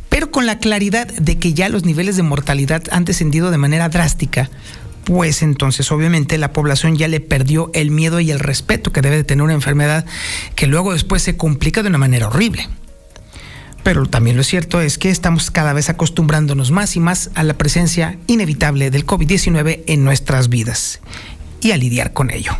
Pero 0.08 0.30
con 0.30 0.46
la 0.46 0.58
claridad 0.58 1.06
de 1.06 1.38
que 1.38 1.54
ya 1.54 1.68
los 1.68 1.84
niveles 1.84 2.16
de 2.16 2.22
mortalidad 2.22 2.82
han 2.90 3.04
descendido 3.04 3.50
de 3.50 3.58
manera 3.58 3.88
drástica, 3.88 4.50
pues 5.04 5.42
entonces 5.42 5.90
obviamente 5.90 6.38
la 6.38 6.52
población 6.52 6.96
ya 6.96 7.08
le 7.08 7.20
perdió 7.20 7.70
el 7.74 7.90
miedo 7.90 8.20
y 8.20 8.30
el 8.30 8.40
respeto 8.40 8.92
que 8.92 9.02
debe 9.02 9.16
de 9.16 9.24
tener 9.24 9.42
una 9.42 9.54
enfermedad 9.54 10.06
que 10.54 10.66
luego 10.66 10.92
después 10.92 11.22
se 11.22 11.36
complica 11.36 11.82
de 11.82 11.88
una 11.88 11.98
manera 11.98 12.28
horrible. 12.28 12.68
Pero 13.82 14.06
también 14.06 14.38
lo 14.38 14.44
cierto 14.44 14.80
es 14.80 14.96
que 14.96 15.10
estamos 15.10 15.50
cada 15.50 15.74
vez 15.74 15.90
acostumbrándonos 15.90 16.70
más 16.70 16.96
y 16.96 17.00
más 17.00 17.30
a 17.34 17.42
la 17.42 17.52
presencia 17.54 18.16
inevitable 18.26 18.90
del 18.90 19.04
COVID-19 19.04 19.82
en 19.86 20.04
nuestras 20.04 20.48
vidas 20.48 21.00
y 21.64 21.72
a 21.72 21.76
lidiar 21.76 22.12
con 22.12 22.30
ello. 22.30 22.52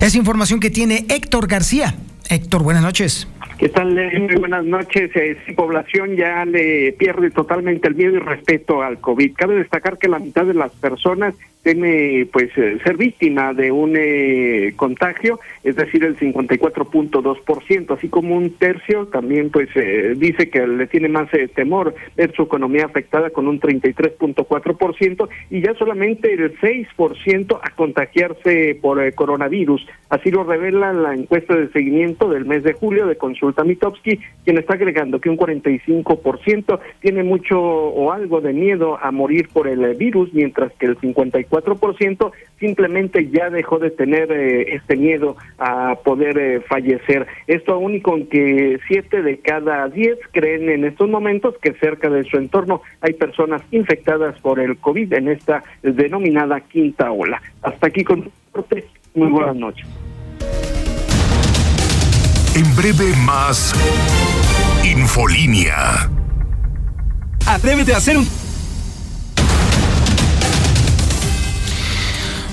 Es 0.00 0.14
información 0.14 0.58
que 0.58 0.70
tiene 0.70 1.06
Héctor 1.08 1.46
García. 1.46 1.94
Héctor, 2.28 2.62
buenas 2.62 2.82
noches. 2.82 3.28
¿Qué 3.58 3.68
tal? 3.68 3.92
Muy 4.20 4.36
buenas 4.36 4.64
noches. 4.64 5.10
Eh, 5.16 5.36
población 5.56 6.14
ya 6.14 6.44
le 6.44 6.92
pierde 6.92 7.32
totalmente 7.32 7.88
el 7.88 7.96
miedo 7.96 8.14
y 8.14 8.20
respeto 8.20 8.82
al 8.82 9.00
COVID. 9.00 9.34
Cabe 9.34 9.56
destacar 9.56 9.98
que 9.98 10.06
la 10.06 10.20
mitad 10.20 10.46
de 10.46 10.54
las 10.54 10.70
personas 10.70 11.34
teme 11.62 12.26
pues 12.32 12.50
eh, 12.56 12.78
ser 12.84 12.96
víctima 12.96 13.52
de 13.52 13.70
un 13.72 13.94
eh, 13.96 14.72
contagio, 14.76 15.40
es 15.64 15.76
decir, 15.76 16.04
el 16.04 16.16
54.2%, 16.16 17.96
así 17.96 18.08
como 18.08 18.36
un 18.36 18.50
tercio 18.54 19.06
también 19.06 19.50
pues 19.50 19.68
eh, 19.74 20.14
dice 20.16 20.50
que 20.50 20.66
le 20.66 20.86
tiene 20.86 21.08
más 21.08 21.28
temor 21.54 21.94
ver 22.16 22.32
su 22.34 22.42
economía 22.42 22.86
afectada 22.86 23.30
con 23.30 23.48
un 23.48 23.60
33.4% 23.60 25.28
y 25.50 25.60
ya 25.60 25.74
solamente 25.74 26.32
el 26.32 26.58
6% 26.58 27.60
a 27.62 27.70
contagiarse 27.70 28.78
por 28.80 29.12
coronavirus. 29.14 29.86
Así 30.08 30.30
lo 30.30 30.44
revela 30.44 30.92
la 30.92 31.14
encuesta 31.14 31.54
de 31.54 31.68
seguimiento 31.70 32.30
del 32.30 32.46
mes 32.46 32.62
de 32.62 32.72
julio 32.72 33.06
de 33.06 33.16
Consulta 33.16 33.47
Mitowski, 33.64 34.18
quien 34.44 34.58
está 34.58 34.74
agregando 34.74 35.20
que 35.20 35.30
un 35.30 35.36
45% 35.36 36.80
tiene 37.00 37.22
mucho 37.22 37.60
o 37.60 38.12
algo 38.12 38.40
de 38.40 38.52
miedo 38.52 38.98
a 39.00 39.10
morir 39.10 39.48
por 39.52 39.68
el 39.68 39.94
virus, 39.94 40.32
mientras 40.32 40.72
que 40.74 40.86
el 40.86 40.96
54 40.98 41.58
4% 41.78 42.32
simplemente 42.58 43.28
ya 43.30 43.50
dejó 43.50 43.78
de 43.78 43.90
tener 43.90 44.30
eh, 44.32 44.74
este 44.74 44.96
miedo 44.96 45.36
a 45.58 45.96
poder 46.04 46.38
eh, 46.38 46.60
fallecer. 46.60 47.26
Esto 47.46 47.74
aún 47.74 47.94
y 47.94 48.00
con 48.00 48.26
que 48.26 48.78
7 48.88 49.22
de 49.22 49.38
cada 49.38 49.88
10 49.88 50.18
creen 50.32 50.68
en 50.68 50.84
estos 50.84 51.08
momentos 51.08 51.56
que 51.58 51.72
cerca 51.74 52.10
de 52.10 52.24
su 52.24 52.36
entorno 52.36 52.82
hay 53.00 53.14
personas 53.14 53.62
infectadas 53.70 54.38
por 54.40 54.60
el 54.60 54.76
COVID 54.78 55.12
en 55.12 55.28
esta 55.28 55.62
denominada 55.82 56.60
quinta 56.60 57.10
ola. 57.12 57.40
Hasta 57.62 57.86
aquí 57.86 58.04
con 58.04 58.30
muy 59.14 59.28
buenas 59.28 59.56
noches. 59.56 60.07
En 62.58 62.74
breve 62.74 63.14
más 63.24 63.72
Infolínea. 64.82 66.10
Atrévete 67.46 67.94
a 67.94 67.98
hacer 67.98 68.18
un 68.18 68.28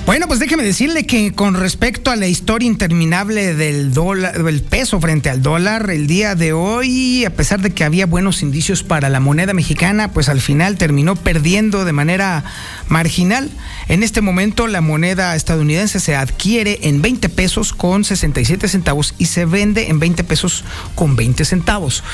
Bueno, 0.06 0.28
pues 0.28 0.38
déjeme 0.38 0.62
decirle 0.62 1.04
que 1.04 1.32
con 1.32 1.54
respecto 1.54 2.12
a 2.12 2.16
la 2.16 2.28
historia 2.28 2.68
interminable 2.68 3.54
del 3.54 3.92
dólar, 3.92 4.40
del 4.40 4.62
peso 4.62 5.00
frente 5.00 5.30
al 5.30 5.42
dólar, 5.42 5.90
el 5.90 6.06
día 6.06 6.36
de 6.36 6.52
hoy, 6.52 7.24
a 7.24 7.34
pesar 7.34 7.60
de 7.60 7.70
que 7.70 7.82
había 7.82 8.06
buenos 8.06 8.40
indicios 8.40 8.84
para 8.84 9.08
la 9.08 9.18
moneda 9.18 9.52
mexicana, 9.52 10.12
pues 10.12 10.28
al 10.28 10.40
final 10.40 10.78
terminó 10.78 11.16
perdiendo 11.16 11.84
de 11.84 11.92
manera 11.92 12.44
marginal. 12.86 13.50
En 13.88 14.04
este 14.04 14.20
momento 14.20 14.68
la 14.68 14.80
moneda 14.80 15.34
estadounidense 15.34 15.98
se 15.98 16.14
adquiere 16.14 16.78
en 16.82 17.02
20 17.02 17.28
pesos 17.28 17.72
con 17.72 18.04
67 18.04 18.68
centavos 18.68 19.12
y 19.18 19.26
se 19.26 19.44
vende 19.44 19.88
en 19.88 19.98
20 19.98 20.22
pesos 20.22 20.62
con 20.94 21.16
20 21.16 21.44
centavos. 21.44 22.04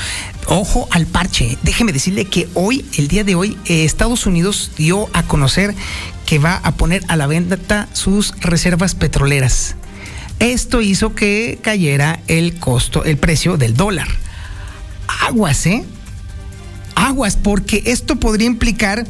Ojo 0.47 0.87
al 0.89 1.05
parche. 1.05 1.59
Déjeme 1.61 1.93
decirle 1.93 2.25
que 2.25 2.49
hoy, 2.55 2.85
el 2.97 3.07
día 3.07 3.23
de 3.23 3.35
hoy, 3.35 3.55
eh, 3.65 3.85
Estados 3.85 4.25
Unidos 4.25 4.71
dio 4.77 5.09
a 5.13 5.21
conocer 5.21 5.75
que 6.33 6.39
va 6.39 6.55
a 6.63 6.71
poner 6.71 7.03
a 7.09 7.15
la 7.15 7.27
venta 7.27 7.87
sus 7.93 8.33
reservas 8.39 8.95
petroleras. 8.95 9.75
Esto 10.39 10.81
hizo 10.81 11.13
que 11.13 11.59
cayera 11.61 12.21
el 12.27 12.55
costo, 12.55 13.03
el 13.05 13.17
precio 13.17 13.57
del 13.57 13.75
dólar. 13.75 14.07
Aguas, 15.27 15.67
¿eh? 15.67 15.85
Aguas, 16.95 17.35
porque 17.35 17.83
esto 17.85 18.15
podría 18.15 18.47
implicar 18.47 19.05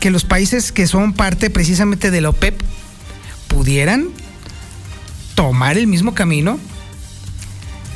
que 0.00 0.10
los 0.10 0.24
países 0.24 0.72
que 0.72 0.88
son 0.88 1.12
parte 1.12 1.48
precisamente 1.48 2.10
de 2.10 2.22
la 2.22 2.30
OPEP 2.30 2.60
pudieran 3.46 4.08
tomar 5.36 5.78
el 5.78 5.86
mismo 5.86 6.12
camino 6.12 6.58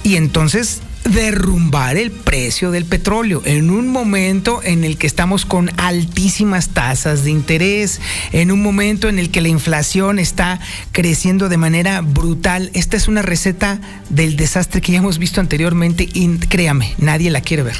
y 0.04 0.14
entonces 0.14 0.82
derrumbar 1.04 1.96
el 1.96 2.10
precio 2.10 2.70
del 2.70 2.84
petróleo 2.84 3.42
en 3.44 3.70
un 3.70 3.88
momento 3.88 4.62
en 4.62 4.84
el 4.84 4.96
que 4.96 5.06
estamos 5.06 5.44
con 5.44 5.70
altísimas 5.78 6.70
tasas 6.70 7.24
de 7.24 7.30
interés, 7.30 8.00
en 8.32 8.50
un 8.50 8.62
momento 8.62 9.08
en 9.08 9.18
el 9.18 9.30
que 9.30 9.40
la 9.40 9.48
inflación 9.48 10.18
está 10.18 10.60
creciendo 10.92 11.48
de 11.48 11.56
manera 11.56 12.00
brutal. 12.00 12.70
Esta 12.74 12.96
es 12.96 13.08
una 13.08 13.22
receta 13.22 13.80
del 14.08 14.36
desastre 14.36 14.80
que 14.80 14.92
ya 14.92 14.98
hemos 14.98 15.18
visto 15.18 15.40
anteriormente 15.40 16.08
y 16.12 16.38
créame, 16.38 16.94
nadie 16.98 17.30
la 17.30 17.40
quiere 17.40 17.62
ver. 17.62 17.76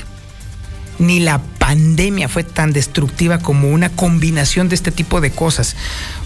Ni 0.99 1.21
la 1.21 1.41
pandemia 1.73 2.29
fue 2.29 2.45
tan 2.45 2.75
destructiva 2.75 3.39
como 3.39 3.71
una 3.71 3.89
combinación 3.89 4.69
de 4.69 4.75
este 4.75 4.91
tipo 4.91 5.23
de 5.23 5.31
cosas. 5.31 5.75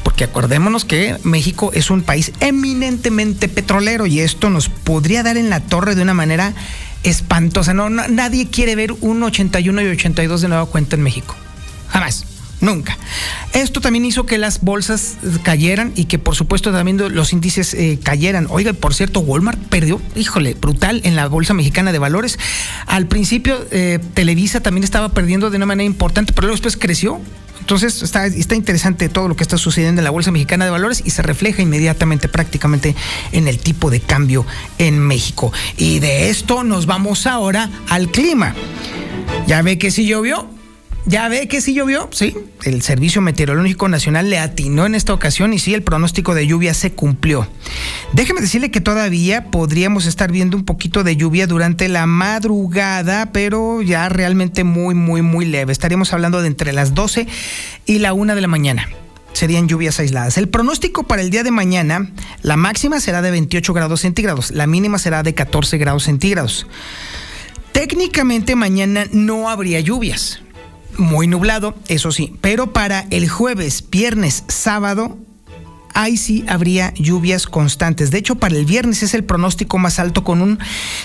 Porque 0.02 0.24
acordémonos 0.24 0.84
que 0.84 1.18
México 1.22 1.70
es 1.72 1.88
un 1.88 2.02
país 2.02 2.32
eminentemente 2.40 3.48
petrolero 3.48 4.06
y 4.06 4.18
esto 4.18 4.50
nos 4.50 4.68
podría 4.68 5.22
dar 5.22 5.36
en 5.36 5.48
la 5.48 5.60
torre 5.60 5.94
de 5.94 6.02
una 6.02 6.14
manera 6.14 6.52
espantosa. 7.04 7.74
No, 7.74 7.88
nadie 7.88 8.48
quiere 8.48 8.74
ver 8.74 8.90
un 9.00 9.22
81 9.22 9.82
y 9.82 9.86
82 9.86 10.40
de 10.40 10.48
nueva 10.48 10.66
cuenta 10.66 10.96
en 10.96 11.02
México. 11.02 11.36
Jamás. 11.90 12.24
Nunca. 12.60 12.96
Esto 13.52 13.80
también 13.80 14.04
hizo 14.04 14.24
que 14.24 14.38
las 14.38 14.62
bolsas 14.62 15.16
cayeran 15.42 15.92
y 15.94 16.06
que 16.06 16.18
por 16.18 16.34
supuesto 16.34 16.72
también 16.72 16.96
los 17.14 17.32
índices 17.32 17.74
eh, 17.74 17.98
cayeran. 18.02 18.46
Oiga, 18.50 18.72
por 18.72 18.94
cierto, 18.94 19.20
Walmart 19.20 19.58
perdió, 19.58 20.00
híjole, 20.14 20.54
brutal 20.54 21.00
en 21.04 21.16
la 21.16 21.28
Bolsa 21.28 21.52
Mexicana 21.52 21.92
de 21.92 21.98
Valores. 21.98 22.38
Al 22.86 23.06
principio 23.06 23.58
eh, 23.70 23.98
Televisa 24.14 24.60
también 24.60 24.84
estaba 24.84 25.10
perdiendo 25.10 25.50
de 25.50 25.58
una 25.58 25.66
manera 25.66 25.86
importante, 25.86 26.32
pero 26.32 26.46
luego 26.46 26.56
después 26.56 26.76
creció. 26.76 27.20
Entonces 27.60 28.02
está, 28.02 28.26
está 28.26 28.54
interesante 28.54 29.08
todo 29.08 29.28
lo 29.28 29.34
que 29.34 29.42
está 29.42 29.58
sucediendo 29.58 30.00
en 30.00 30.04
la 30.04 30.10
Bolsa 30.10 30.30
Mexicana 30.30 30.64
de 30.64 30.70
Valores 30.70 31.02
y 31.04 31.10
se 31.10 31.22
refleja 31.22 31.62
inmediatamente 31.62 32.28
prácticamente 32.28 32.94
en 33.32 33.48
el 33.48 33.58
tipo 33.58 33.90
de 33.90 34.00
cambio 34.00 34.46
en 34.78 35.00
México. 35.00 35.52
Y 35.76 35.98
de 35.98 36.30
esto 36.30 36.62
nos 36.62 36.86
vamos 36.86 37.26
ahora 37.26 37.68
al 37.88 38.08
clima. 38.10 38.54
Ya 39.48 39.62
ve 39.62 39.78
que 39.78 39.90
sí 39.90 40.06
llovió, 40.06 40.48
ya 41.06 41.28
ve 41.28 41.48
que 41.48 41.60
sí 41.60 41.72
llovió, 41.72 42.08
sí. 42.12 42.34
El 42.64 42.82
Servicio 42.82 43.22
Meteorológico 43.22 43.88
Nacional 43.88 44.28
le 44.28 44.38
atinó 44.38 44.86
en 44.86 44.94
esta 44.94 45.14
ocasión 45.14 45.52
y 45.52 45.58
sí, 45.58 45.72
el 45.72 45.82
pronóstico 45.82 46.34
de 46.34 46.46
lluvia 46.46 46.74
se 46.74 46.92
cumplió. 46.92 47.48
Déjeme 48.12 48.40
decirle 48.40 48.70
que 48.70 48.80
todavía 48.80 49.50
podríamos 49.50 50.06
estar 50.06 50.32
viendo 50.32 50.56
un 50.56 50.64
poquito 50.64 51.04
de 51.04 51.16
lluvia 51.16 51.46
durante 51.46 51.88
la 51.88 52.06
madrugada, 52.06 53.32
pero 53.32 53.82
ya 53.82 54.08
realmente 54.08 54.64
muy, 54.64 54.94
muy, 54.94 55.22
muy 55.22 55.46
leve. 55.46 55.72
Estaríamos 55.72 56.12
hablando 56.12 56.42
de 56.42 56.48
entre 56.48 56.72
las 56.72 56.94
12 56.94 57.26
y 57.86 57.98
la 57.98 58.12
1 58.12 58.34
de 58.34 58.40
la 58.40 58.48
mañana 58.48 58.88
serían 59.32 59.68
lluvias 59.68 60.00
aisladas. 60.00 60.38
El 60.38 60.48
pronóstico 60.48 61.02
para 61.02 61.20
el 61.20 61.30
día 61.30 61.42
de 61.42 61.50
mañana, 61.50 62.10
la 62.42 62.56
máxima 62.56 63.00
será 63.00 63.20
de 63.20 63.30
28 63.30 63.74
grados 63.74 64.00
centígrados, 64.00 64.50
la 64.50 64.66
mínima 64.66 64.98
será 64.98 65.22
de 65.22 65.34
14 65.34 65.76
grados 65.76 66.04
centígrados. 66.04 66.66
Técnicamente 67.72 68.56
mañana 68.56 69.04
no 69.12 69.50
habría 69.50 69.80
lluvias, 69.80 70.40
muy 70.98 71.26
nublado, 71.26 71.74
eso 71.88 72.12
sí, 72.12 72.34
pero 72.40 72.72
para 72.72 73.06
el 73.10 73.28
jueves, 73.28 73.84
viernes, 73.90 74.44
sábado, 74.48 75.18
ahí 75.94 76.16
sí 76.16 76.44
habría 76.48 76.92
lluvias 76.94 77.46
constantes. 77.46 78.10
De 78.10 78.18
hecho, 78.18 78.36
para 78.36 78.54
el 78.54 78.66
viernes 78.66 79.02
es 79.02 79.14
el 79.14 79.24
pronóstico 79.24 79.78
más 79.78 79.98
alto 79.98 80.24
con 80.24 80.42
un 80.42 80.58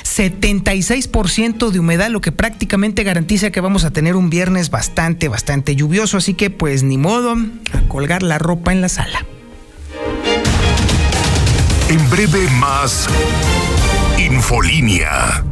76% 0.03 1.69
de 1.69 1.79
humedad, 1.79 2.09
lo 2.09 2.21
que 2.21 2.31
prácticamente 2.31 3.03
garantiza 3.03 3.51
que 3.51 3.61
vamos 3.61 3.85
a 3.85 3.91
tener 3.91 4.15
un 4.15 4.29
viernes 4.29 4.69
bastante, 4.69 5.27
bastante 5.29 5.75
lluvioso. 5.75 6.17
Así 6.17 6.33
que 6.33 6.49
pues 6.49 6.83
ni 6.83 6.97
modo 6.97 7.35
a 7.73 7.87
colgar 7.87 8.21
la 8.21 8.37
ropa 8.37 8.71
en 8.71 8.81
la 8.81 8.89
sala. 8.89 9.25
En 11.89 12.09
breve 12.09 12.47
más 12.59 13.07
Infolínea. 14.17 15.50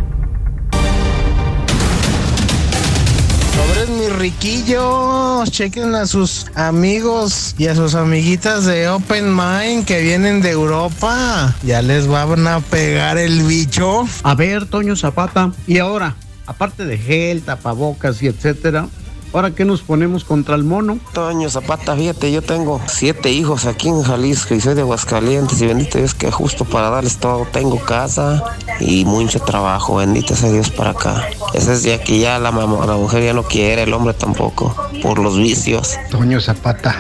Pobres 3.60 3.90
mis 3.90 4.16
riquillos, 4.16 5.52
chequen 5.52 5.94
a 5.94 6.06
sus 6.06 6.46
amigos 6.56 7.56
y 7.58 7.68
a 7.68 7.76
sus 7.76 7.94
amiguitas 7.94 8.66
de 8.66 8.88
Open 8.88 9.36
Mind 9.36 9.84
que 9.86 10.02
vienen 10.02 10.42
de 10.42 10.52
Europa. 10.52 11.54
Ya 11.64 11.82
les 11.82 12.08
van 12.08 12.48
a 12.48 12.62
pegar 12.62 13.18
el 13.18 13.44
bicho. 13.44 14.08
A 14.24 14.34
ver, 14.34 14.66
Toño 14.66 14.96
Zapata, 14.96 15.52
y 15.68 15.80
ahora, 15.80 16.16
aparte 16.48 16.86
de 16.86 16.98
gel, 16.98 17.42
tapabocas 17.42 18.24
y 18.24 18.28
etcétera, 18.28 18.88
¿Ahora 19.32 19.52
qué 19.52 19.64
nos 19.64 19.82
ponemos 19.82 20.24
contra 20.24 20.56
el 20.56 20.64
mono? 20.64 20.98
Toño 21.14 21.50
Zapata, 21.52 21.96
fíjate, 21.96 22.32
yo 22.32 22.42
tengo 22.42 22.82
siete 22.88 23.32
hijos 23.32 23.66
aquí 23.66 23.88
en 23.88 24.02
Jalisco 24.02 24.56
y 24.56 24.62
soy 24.62 24.74
de 24.74 24.82
Aguascalientes 24.82 25.62
y 25.62 25.68
bendito 25.68 26.00
Dios 26.00 26.16
que 26.16 26.32
justo 26.32 26.66
para 26.66 26.90
darles 26.90 27.18
todo 27.18 27.46
tengo 27.52 27.80
casa 27.80 28.44
y 28.80 29.06
mucho 29.06 29.40
trabajo, 29.40 29.98
bendito 29.98 30.36
sea 30.36 30.52
Dios 30.52 30.72
para 30.72 30.92
acá. 30.92 31.28
Ese 31.54 31.74
es 31.74 31.84
ya 31.84 32.02
que 32.02 32.20
ya 32.20 32.40
la, 32.40 32.52
mamá, 32.52 32.88
la 32.88 32.96
mujer 32.96 33.24
ya 33.24 33.34
no 33.34 33.44
quiere, 33.44 33.84
el 33.84 33.94
hombre 33.94 34.16
tampoco, 34.16 34.76
por 35.04 35.20
los 35.20 35.38
vicios. 35.38 35.96
Toño 36.10 36.42
Zapata, 36.42 37.00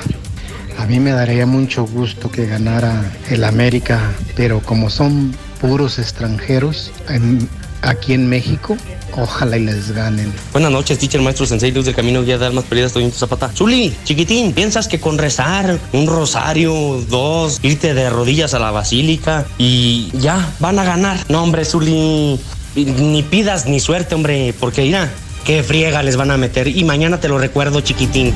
a 0.77 0.85
mí 0.85 0.99
me 0.99 1.11
daría 1.11 1.47
mucho 1.47 1.85
gusto 1.87 2.29
que 2.29 2.45
ganara 2.45 3.11
el 3.31 3.43
América, 3.43 4.11
pero 4.35 4.59
como 4.59 4.91
son 4.91 5.35
puros 5.59 5.97
extranjeros, 5.97 6.91
en, 7.09 7.49
aquí 7.81 8.13
en 8.13 8.27
México, 8.27 8.77
ojalá 9.15 9.57
y 9.57 9.65
les 9.65 9.91
ganen. 9.91 10.31
Buenas 10.51 10.71
noches, 10.71 10.99
teacher, 10.99 11.21
maestro, 11.21 11.45
sensei, 11.45 11.71
luz 11.71 11.85
del 11.85 11.95
camino, 11.95 12.23
guía 12.23 12.37
de 12.37 12.45
almas 12.45 12.65
perdidas, 12.65 12.93
Toñito 12.93 13.17
Zapata. 13.17 13.51
Zuli, 13.55 13.95
chiquitín, 14.03 14.53
¿piensas 14.53 14.87
que 14.87 14.99
con 14.99 15.17
rezar 15.17 15.77
un 15.93 16.07
rosario, 16.07 16.73
dos, 17.09 17.59
irte 17.63 17.93
de 17.93 18.09
rodillas 18.09 18.53
a 18.53 18.59
la 18.59 18.71
basílica 18.71 19.45
y 19.57 20.11
ya 20.13 20.53
van 20.59 20.79
a 20.79 20.83
ganar? 20.83 21.19
No, 21.29 21.43
hombre, 21.43 21.65
Zuli, 21.65 22.39
ni 22.75 23.23
pidas 23.23 23.65
ni 23.65 23.79
suerte, 23.79 24.15
hombre, 24.15 24.53
porque 24.59 24.81
mira, 24.83 25.09
qué 25.45 25.63
friega 25.63 26.03
les 26.03 26.15
van 26.15 26.31
a 26.31 26.37
meter 26.37 26.67
y 26.67 26.83
mañana 26.83 27.19
te 27.19 27.27
lo 27.27 27.37
recuerdo, 27.37 27.81
chiquitín. 27.81 28.33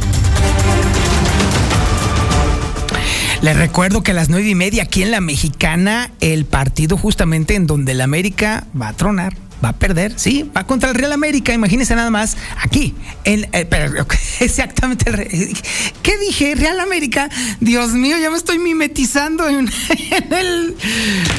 Les 3.43 3.57
recuerdo 3.57 4.03
que 4.03 4.11
a 4.11 4.13
las 4.13 4.29
nueve 4.29 4.47
y 4.47 4.55
media 4.55 4.83
aquí 4.83 5.03
en 5.03 5.11
la 5.11 5.19
Mexicana, 5.19 6.11
el 6.21 6.45
partido 6.45 6.95
justamente 6.97 7.55
en 7.55 7.67
donde 7.67 7.91
el 7.91 7.99
América 7.99 8.67
va 8.79 8.87
a 8.87 8.93
tronar 8.93 9.35
va 9.63 9.69
a 9.69 9.73
perder, 9.73 10.13
sí, 10.17 10.49
va 10.55 10.65
contra 10.65 10.89
el 10.89 10.95
Real 10.95 11.11
América, 11.11 11.53
imagínense 11.53 11.93
nada 11.93 12.09
más, 12.09 12.37
aquí, 12.61 12.95
en, 13.25 13.49
eh, 13.51 13.65
pero, 13.69 14.05
exactamente, 14.39 15.05
¿qué 16.01 16.17
dije? 16.19 16.55
Real 16.55 16.79
América, 16.79 17.29
Dios 17.59 17.91
mío, 17.91 18.17
ya 18.17 18.29
me 18.29 18.37
estoy 18.37 18.59
mimetizando 18.59 19.47
en, 19.47 19.69
en 20.11 20.33
el... 20.33 20.75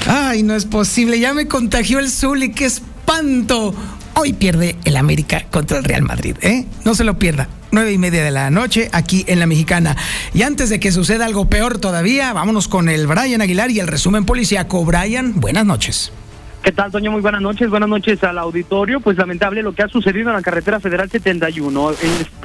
Ay, 0.06 0.42
no 0.42 0.54
es 0.54 0.66
posible, 0.66 1.18
ya 1.18 1.32
me 1.32 1.48
contagió 1.48 1.98
el 1.98 2.10
Zuli, 2.10 2.52
qué 2.52 2.66
espanto. 2.66 3.74
Hoy 4.14 4.32
pierde 4.34 4.76
el 4.84 4.96
América 4.96 5.46
contra 5.50 5.78
el 5.78 5.84
Real 5.84 6.02
Madrid, 6.02 6.36
¿eh? 6.42 6.66
No 6.84 6.94
se 6.94 7.04
lo 7.04 7.18
pierda. 7.18 7.48
Nueve 7.74 7.92
y 7.92 7.98
media 7.98 8.22
de 8.22 8.30
la 8.30 8.50
noche 8.50 8.88
aquí 8.92 9.24
en 9.26 9.40
la 9.40 9.46
Mexicana. 9.46 9.96
Y 10.32 10.42
antes 10.42 10.70
de 10.70 10.78
que 10.78 10.92
suceda 10.92 11.26
algo 11.26 11.46
peor 11.46 11.78
todavía, 11.78 12.32
vámonos 12.32 12.68
con 12.68 12.88
el 12.88 13.08
Brian 13.08 13.42
Aguilar 13.42 13.72
y 13.72 13.80
el 13.80 13.88
resumen 13.88 14.24
policíaco. 14.24 14.84
Brian, 14.84 15.40
buenas 15.40 15.66
noches. 15.66 16.12
¿Qué 16.64 16.72
tal, 16.72 16.90
Toño? 16.90 17.11
Muy 17.11 17.20
buenas 17.20 17.42
noches. 17.42 17.68
Buenas 17.68 17.90
noches 17.90 18.24
al 18.24 18.38
auditorio. 18.38 18.98
Pues 18.98 19.18
lamentable 19.18 19.62
lo 19.62 19.74
que 19.74 19.83
ha 19.83 19.88
sucedido 19.88 20.31
en 20.31 20.37
la 20.37 20.40
carretera 20.40 20.81
federal 20.81 21.11
71. 21.11 21.90
El, 21.90 21.96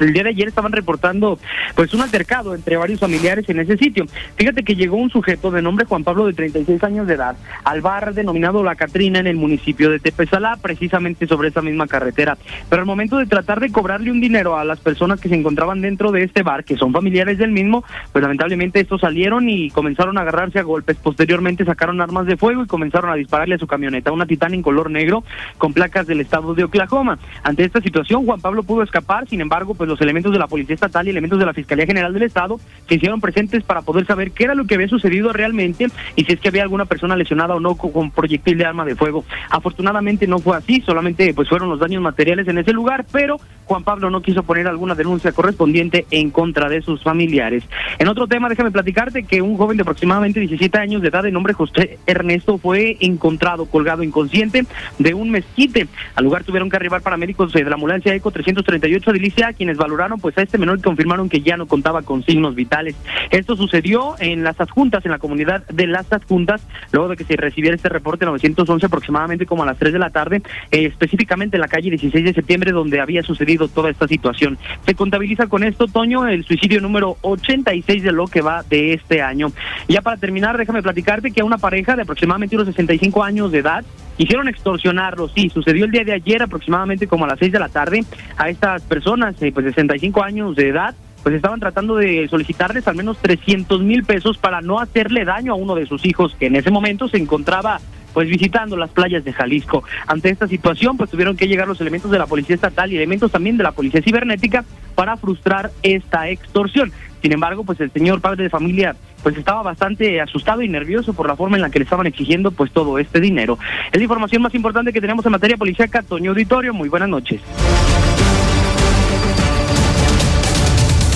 el, 0.06 0.12
día 0.12 0.24
de 0.24 0.28
ayer 0.28 0.46
estaban 0.46 0.72
reportando 0.72 1.38
pues 1.74 1.94
un 1.94 2.02
altercado 2.02 2.54
entre 2.54 2.76
varios 2.76 3.00
familiares 3.00 3.48
en 3.48 3.60
ese 3.60 3.78
sitio. 3.78 4.04
Fíjate 4.36 4.62
que 4.62 4.76
llegó 4.76 4.98
un 4.98 5.08
sujeto 5.08 5.50
de 5.50 5.62
nombre 5.62 5.86
Juan 5.86 6.04
Pablo 6.04 6.26
de 6.26 6.34
36 6.34 6.84
años 6.84 7.06
de 7.06 7.14
edad 7.14 7.34
al 7.64 7.80
bar 7.80 8.12
denominado 8.12 8.62
La 8.62 8.74
Catrina 8.74 9.20
en 9.20 9.26
el 9.26 9.36
municipio 9.36 9.88
de 9.88 9.98
Tepezalá, 9.98 10.58
precisamente 10.60 11.26
sobre 11.26 11.48
esa 11.48 11.62
misma 11.62 11.86
carretera. 11.86 12.36
Pero 12.68 12.82
al 12.82 12.86
momento 12.86 13.16
de 13.16 13.24
tratar 13.24 13.58
de 13.58 13.72
cobrarle 13.72 14.10
un 14.10 14.20
dinero 14.20 14.58
a 14.58 14.66
las 14.66 14.80
personas 14.80 15.18
que 15.18 15.30
se 15.30 15.34
encontraban 15.34 15.80
dentro 15.80 16.12
de 16.12 16.24
este 16.24 16.42
bar, 16.42 16.64
que 16.64 16.76
son 16.76 16.92
familiares 16.92 17.38
del 17.38 17.52
mismo, 17.52 17.84
pues 18.12 18.20
lamentablemente 18.20 18.80
estos 18.80 19.00
salieron 19.00 19.48
y 19.48 19.70
comenzaron 19.70 20.18
a 20.18 20.20
agarrarse 20.20 20.58
a 20.58 20.62
golpes. 20.62 20.98
Posteriormente 20.98 21.64
sacaron 21.64 22.02
armas 22.02 22.26
de 22.26 22.36
fuego 22.36 22.64
y 22.64 22.66
comenzaron 22.66 23.08
a 23.08 23.14
dispararle 23.14 23.54
a 23.54 23.58
su 23.58 23.66
camioneta 23.66 24.09
una 24.12 24.26
Titán 24.26 24.54
en 24.54 24.62
color 24.62 24.90
negro 24.90 25.24
con 25.58 25.72
placas 25.72 26.06
del 26.06 26.20
estado 26.20 26.54
de 26.54 26.64
Oklahoma. 26.64 27.18
Ante 27.42 27.64
esta 27.64 27.80
situación, 27.80 28.24
Juan 28.24 28.40
Pablo 28.40 28.62
pudo 28.62 28.82
escapar, 28.82 29.28
sin 29.28 29.40
embargo, 29.40 29.74
pues 29.74 29.88
los 29.88 30.00
elementos 30.00 30.32
de 30.32 30.38
la 30.38 30.46
Policía 30.46 30.74
Estatal 30.74 31.06
y 31.06 31.10
elementos 31.10 31.38
de 31.38 31.46
la 31.46 31.54
Fiscalía 31.54 31.86
General 31.86 32.12
del 32.12 32.22
Estado 32.22 32.60
se 32.88 32.94
hicieron 32.94 33.20
presentes 33.20 33.62
para 33.62 33.82
poder 33.82 34.06
saber 34.06 34.32
qué 34.32 34.44
era 34.44 34.54
lo 34.54 34.66
que 34.66 34.74
había 34.74 34.88
sucedido 34.88 35.32
realmente 35.32 35.88
y 36.16 36.24
si 36.24 36.32
es 36.32 36.40
que 36.40 36.48
había 36.48 36.62
alguna 36.62 36.84
persona 36.84 37.16
lesionada 37.16 37.54
o 37.54 37.60
no 37.60 37.74
con 37.74 38.10
proyectil 38.10 38.58
de 38.58 38.64
arma 38.64 38.84
de 38.84 38.96
fuego. 38.96 39.24
Afortunadamente 39.50 40.26
no 40.26 40.38
fue 40.38 40.56
así, 40.56 40.80
solamente 40.80 41.32
pues 41.34 41.48
fueron 41.48 41.68
los 41.68 41.78
daños 41.78 42.02
materiales 42.02 42.46
en 42.48 42.58
ese 42.58 42.72
lugar, 42.72 43.06
pero 43.10 43.36
Juan 43.64 43.84
Pablo 43.84 44.10
no 44.10 44.22
quiso 44.22 44.42
poner 44.42 44.66
alguna 44.66 44.94
denuncia 44.94 45.32
correspondiente 45.32 46.06
en 46.10 46.30
contra 46.30 46.68
de 46.68 46.82
sus 46.82 47.02
familiares. 47.02 47.64
En 47.98 48.08
otro 48.08 48.26
tema, 48.26 48.48
déjame 48.48 48.70
platicarte 48.70 49.22
que 49.22 49.42
un 49.42 49.56
joven 49.56 49.76
de 49.76 49.82
aproximadamente 49.82 50.40
17 50.40 50.78
años 50.78 51.02
de 51.02 51.08
edad 51.08 51.22
de 51.22 51.30
nombre 51.30 51.52
José 51.52 51.98
Ernesto 52.06 52.58
fue 52.58 52.96
encontrado 53.00 53.66
colgado 53.66 53.99
inconsciente 54.02 54.66
de 54.98 55.14
un 55.14 55.30
mezquite. 55.30 55.88
Al 56.14 56.24
lugar 56.24 56.44
tuvieron 56.44 56.70
que 56.70 56.76
arribar 56.76 57.02
paramédicos 57.02 57.52
de 57.52 57.64
la 57.64 57.74
ambulancia 57.74 58.14
ECO 58.14 58.30
338 58.30 59.12
de 59.12 59.18
Ilicia, 59.18 59.52
quienes 59.52 59.76
valoraron 59.76 60.20
pues 60.20 60.36
a 60.38 60.42
este 60.42 60.58
menor 60.58 60.78
y 60.78 60.82
confirmaron 60.82 61.28
que 61.28 61.40
ya 61.40 61.56
no 61.56 61.66
contaba 61.66 62.02
con 62.02 62.24
signos 62.24 62.54
vitales. 62.54 62.96
Esto 63.30 63.56
sucedió 63.56 64.14
en 64.18 64.42
las 64.42 64.60
adjuntas, 64.60 65.04
en 65.04 65.10
la 65.10 65.18
comunidad 65.18 65.66
de 65.68 65.86
las 65.86 66.12
adjuntas, 66.12 66.62
luego 66.92 67.08
de 67.08 67.16
que 67.16 67.24
se 67.24 67.36
recibiera 67.36 67.76
este 67.76 67.88
reporte 67.88 68.24
911 68.24 68.86
aproximadamente 68.86 69.46
como 69.46 69.62
a 69.62 69.66
las 69.66 69.78
3 69.78 69.92
de 69.92 69.98
la 69.98 70.10
tarde, 70.10 70.42
eh, 70.70 70.86
específicamente 70.86 71.56
en 71.56 71.60
la 71.60 71.68
calle 71.68 71.90
16 71.90 72.24
de 72.24 72.34
septiembre 72.34 72.72
donde 72.72 73.00
había 73.00 73.22
sucedido 73.22 73.68
toda 73.68 73.90
esta 73.90 74.06
situación. 74.06 74.58
Se 74.86 74.94
contabiliza 74.94 75.46
con 75.46 75.64
esto, 75.64 75.86
Toño, 75.86 76.26
el 76.26 76.44
suicidio 76.44 76.80
número 76.80 77.16
86 77.22 78.02
de 78.02 78.12
lo 78.12 78.26
que 78.26 78.42
va 78.42 78.62
de 78.62 78.94
este 78.94 79.22
año. 79.22 79.52
Ya 79.88 80.02
para 80.02 80.16
terminar, 80.16 80.56
déjame 80.56 80.82
platicarte 80.82 81.30
que 81.30 81.40
a 81.40 81.44
una 81.44 81.58
pareja 81.58 81.96
de 81.96 82.02
aproximadamente 82.02 82.56
unos 82.56 82.68
65 82.68 83.22
años 83.22 83.52
de 83.52 83.58
edad 83.58 83.84
Quisieron 84.16 84.48
extorsionarlo, 84.48 85.28
sí, 85.28 85.48
sucedió 85.48 85.86
el 85.86 85.90
día 85.90 86.04
de 86.04 86.12
ayer 86.12 86.42
aproximadamente 86.42 87.06
como 87.06 87.24
a 87.24 87.28
las 87.28 87.38
6 87.38 87.52
de 87.52 87.58
la 87.58 87.70
tarde 87.70 88.04
a 88.36 88.50
estas 88.50 88.82
personas, 88.82 89.40
eh, 89.40 89.50
pues 89.50 89.64
de 89.64 89.72
65 89.72 90.22
años 90.22 90.56
de 90.56 90.68
edad, 90.68 90.94
pues 91.22 91.34
estaban 91.34 91.60
tratando 91.60 91.96
de 91.96 92.28
solicitarles 92.28 92.86
al 92.86 92.96
menos 92.96 93.18
300 93.18 93.80
mil 93.82 94.04
pesos 94.04 94.38
para 94.38 94.60
no 94.60 94.78
hacerle 94.78 95.24
daño 95.24 95.52
a 95.52 95.56
uno 95.56 95.74
de 95.74 95.86
sus 95.86 96.04
hijos 96.04 96.34
que 96.38 96.46
en 96.46 96.56
ese 96.56 96.70
momento 96.70 97.08
se 97.08 97.16
encontraba 97.16 97.80
pues 98.12 98.28
visitando 98.28 98.76
las 98.76 98.90
playas 98.90 99.24
de 99.24 99.32
Jalisco. 99.32 99.84
Ante 100.06 100.30
esta 100.30 100.48
situación, 100.48 100.96
pues 100.96 101.10
tuvieron 101.10 101.36
que 101.36 101.46
llegar 101.46 101.68
los 101.68 101.80
elementos 101.80 102.10
de 102.10 102.18
la 102.18 102.26
Policía 102.26 102.56
Estatal 102.56 102.92
y 102.92 102.96
elementos 102.96 103.30
también 103.30 103.56
de 103.56 103.62
la 103.62 103.72
Policía 103.72 104.02
Cibernética 104.02 104.64
para 104.94 105.16
frustrar 105.16 105.70
esta 105.82 106.28
extorsión. 106.28 106.92
Sin 107.22 107.32
embargo, 107.32 107.64
pues 107.64 107.80
el 107.80 107.90
señor 107.92 108.20
padre 108.20 108.44
de 108.44 108.50
familia 108.50 108.96
pues 109.22 109.36
estaba 109.36 109.62
bastante 109.62 110.20
asustado 110.20 110.62
y 110.62 110.68
nervioso 110.68 111.12
por 111.12 111.28
la 111.28 111.36
forma 111.36 111.56
en 111.56 111.62
la 111.62 111.70
que 111.70 111.78
le 111.78 111.84
estaban 111.84 112.06
exigiendo 112.06 112.50
pues 112.50 112.72
todo 112.72 112.98
este 112.98 113.20
dinero. 113.20 113.58
Es 113.92 113.98
la 113.98 114.02
información 114.02 114.42
más 114.42 114.54
importante 114.54 114.92
que 114.92 115.00
tenemos 115.00 115.24
en 115.26 115.32
materia 115.32 115.56
policíaca. 115.56 116.02
Toño 116.02 116.30
Auditorio, 116.30 116.72
muy 116.72 116.88
buenas 116.88 117.08
noches. 117.08 117.40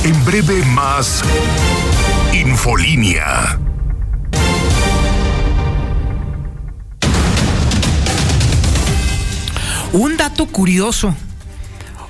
En 0.04 0.24
breve 0.24 0.62
más 0.74 1.22
Infolínea. 2.34 3.58
Un 9.92 10.16
dato 10.16 10.46
curioso, 10.46 11.14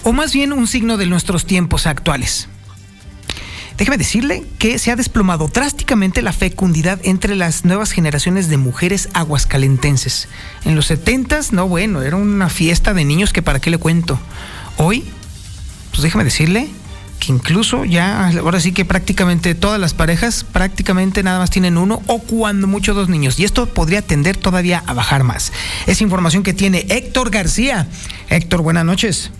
o 0.02 0.12
más 0.12 0.32
bien 0.32 0.54
un 0.54 0.66
signo 0.66 0.96
de 0.96 1.06
nuestros 1.06 1.44
tiempos 1.44 1.86
actuales. 1.86 2.48
Déjeme 3.76 3.98
decirle 3.98 4.44
que 4.58 4.78
se 4.78 4.92
ha 4.92 4.96
desplomado 4.96 5.48
drásticamente 5.48 6.22
la 6.22 6.32
fecundidad 6.32 7.00
entre 7.02 7.34
las 7.34 7.64
nuevas 7.64 7.90
generaciones 7.90 8.48
de 8.48 8.56
mujeres 8.56 9.08
aguascalentenses. 9.14 10.28
En 10.64 10.76
los 10.76 10.86
70 10.86 11.40
no 11.50 11.66
bueno, 11.66 12.02
era 12.02 12.16
una 12.16 12.48
fiesta 12.48 12.94
de 12.94 13.04
niños 13.04 13.32
que 13.32 13.42
para 13.42 13.60
qué 13.60 13.70
le 13.70 13.78
cuento. 13.78 14.20
Hoy, 14.76 15.04
pues 15.90 16.02
déjeme 16.02 16.22
decirle 16.22 16.68
que 17.18 17.32
incluso 17.32 17.84
ya, 17.84 18.28
ahora 18.28 18.60
sí 18.60 18.70
que 18.72 18.84
prácticamente 18.84 19.56
todas 19.56 19.80
las 19.80 19.92
parejas 19.92 20.44
prácticamente 20.44 21.24
nada 21.24 21.40
más 21.40 21.50
tienen 21.50 21.76
uno 21.76 22.00
o 22.06 22.20
cuando 22.20 22.68
mucho 22.68 22.94
dos 22.94 23.08
niños. 23.08 23.40
Y 23.40 23.44
esto 23.44 23.66
podría 23.66 24.02
tender 24.02 24.36
todavía 24.36 24.84
a 24.86 24.94
bajar 24.94 25.24
más. 25.24 25.52
Es 25.86 26.00
información 26.00 26.44
que 26.44 26.54
tiene 26.54 26.86
Héctor 26.90 27.30
García. 27.30 27.88
Héctor, 28.28 28.62
buenas 28.62 28.84
noches. 28.84 29.32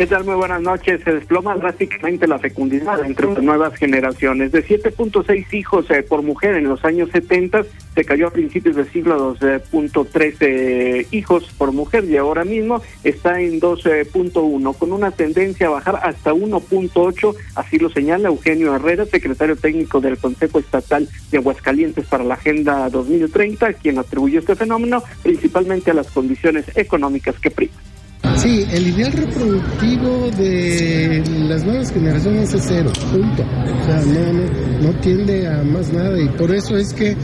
¿Qué 0.00 0.06
tal? 0.06 0.24
Muy 0.24 0.34
buenas 0.34 0.62
noches. 0.62 1.02
Se 1.04 1.12
desploma 1.12 1.54
drásticamente 1.56 2.26
la 2.26 2.38
fecundidad 2.38 3.04
entre 3.04 3.26
nuevas 3.42 3.74
generaciones. 3.74 4.50
De 4.50 4.64
7.6 4.64 5.52
hijos 5.52 5.90
eh, 5.90 6.02
por 6.02 6.22
mujer 6.22 6.54
en 6.54 6.68
los 6.68 6.82
años 6.86 7.10
70, 7.12 7.66
se 7.94 8.04
cayó 8.06 8.28
a 8.28 8.30
principios 8.30 8.76
del 8.76 8.90
siglo 8.90 9.36
2.13 9.36 10.36
eh, 10.40 11.06
hijos 11.10 11.52
por 11.58 11.72
mujer 11.72 12.06
y 12.06 12.16
ahora 12.16 12.46
mismo 12.46 12.80
está 13.04 13.42
en 13.42 13.60
2.1, 13.60 14.78
con 14.78 14.92
una 14.92 15.10
tendencia 15.10 15.66
a 15.66 15.70
bajar 15.72 16.00
hasta 16.02 16.32
1.8, 16.32 17.36
así 17.56 17.78
lo 17.78 17.90
señala 17.90 18.28
Eugenio 18.28 18.74
Herrera, 18.74 19.04
secretario 19.04 19.56
técnico 19.56 20.00
del 20.00 20.16
Consejo 20.16 20.60
Estatal 20.60 21.10
de 21.30 21.36
Aguascalientes 21.36 22.06
para 22.06 22.24
la 22.24 22.36
Agenda 22.36 22.88
2030, 22.88 23.74
quien 23.74 23.98
atribuyó 23.98 24.38
este 24.38 24.56
fenómeno 24.56 25.02
principalmente 25.22 25.90
a 25.90 25.94
las 25.94 26.10
condiciones 26.10 26.64
económicas 26.74 27.38
que 27.38 27.50
priman. 27.50 27.89
Sí, 28.36 28.64
el 28.72 28.86
ideal 28.88 29.12
reproductivo 29.12 30.30
de 30.36 31.22
las 31.46 31.64
nuevas 31.64 31.92
generaciones 31.92 32.54
es 32.54 32.64
cero, 32.66 32.90
punto. 33.12 33.42
O 33.42 33.84
sea, 33.84 34.00
no, 34.06 34.32
no, 34.32 34.92
no 34.92 35.00
tiende 35.00 35.46
a 35.46 35.62
más 35.62 35.92
nada 35.92 36.18
y 36.18 36.28
por 36.30 36.54
eso 36.54 36.76
es 36.76 36.92
que 36.94 37.16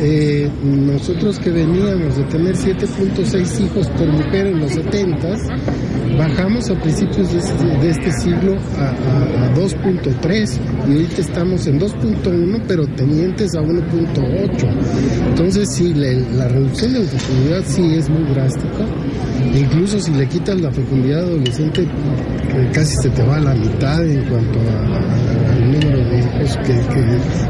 eh, 0.00 0.50
nosotros 0.62 1.38
que 1.38 1.50
veníamos 1.50 2.16
de 2.16 2.24
tener 2.24 2.56
7.6 2.56 3.64
hijos 3.64 3.88
por 3.90 4.08
mujer 4.08 4.48
en 4.48 4.60
los 4.60 4.72
70 4.72 5.36
bajamos 6.18 6.70
a 6.70 6.74
principios 6.80 7.32
de 7.32 7.38
este, 7.38 7.88
este 7.88 8.12
siglo 8.12 8.56
a, 8.76 9.54
2.3 9.54 10.60
y 10.88 10.92
ahorita 10.92 11.20
estamos 11.20 11.66
en 11.66 11.80
2.1 11.80 12.62
pero 12.66 12.86
tenientes 12.88 13.54
a 13.54 13.60
1.8. 13.60 15.28
Entonces 15.28 15.68
sí, 15.72 15.94
la, 15.94 16.12
la 16.12 16.48
reducción 16.48 16.92
de 16.92 17.00
la 17.00 17.06
fecundidad 17.06 17.62
sí 17.66 17.94
es 17.94 18.10
muy 18.10 18.24
drástica. 18.34 18.86
Incluso 19.54 19.98
si 20.00 20.12
le 20.12 20.26
quitas 20.36 20.60
la 20.60 20.70
fecundidad 20.70 21.20
adolescente, 21.20 21.88
casi 22.74 22.94
se 22.96 23.08
te 23.08 23.22
va 23.22 23.36
a 23.36 23.40
la 23.40 23.54
mitad 23.54 24.04
en 24.04 24.22
cuanto 24.28 24.58
al 24.60 25.72
número 25.72 25.98
de 26.10 26.18
hijos 26.18 26.58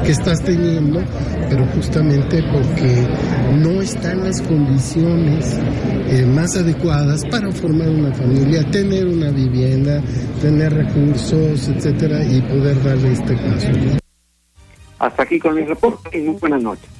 que, 0.05 0.11
estás 0.11 0.41
teniendo, 0.45 1.01
pero 1.49 1.67
justamente 1.75 2.41
porque 2.53 3.05
no 3.57 3.83
están 3.83 4.23
las 4.23 4.41
condiciones 4.43 5.59
eh, 6.09 6.25
más 6.27 6.57
adecuadas 6.57 7.25
para 7.29 7.51
formar 7.51 7.89
una 7.89 8.15
familia, 8.15 8.63
tener 8.71 9.09
una 9.09 9.33
vivienda, 9.33 10.01
tener 10.41 10.73
recursos, 10.73 11.67
etcétera, 11.67 12.25
y 12.25 12.41
poder 12.43 12.81
darle 12.85 13.13
este 13.13 13.35
paso. 13.37 13.69
Hasta 15.01 15.23
aquí 15.25 15.41
con 15.41 15.57
mi 15.57 15.65
reporte 15.65 16.17
y 16.17 16.23
muy 16.23 16.37
buenas 16.37 16.63
noches. 16.63 16.96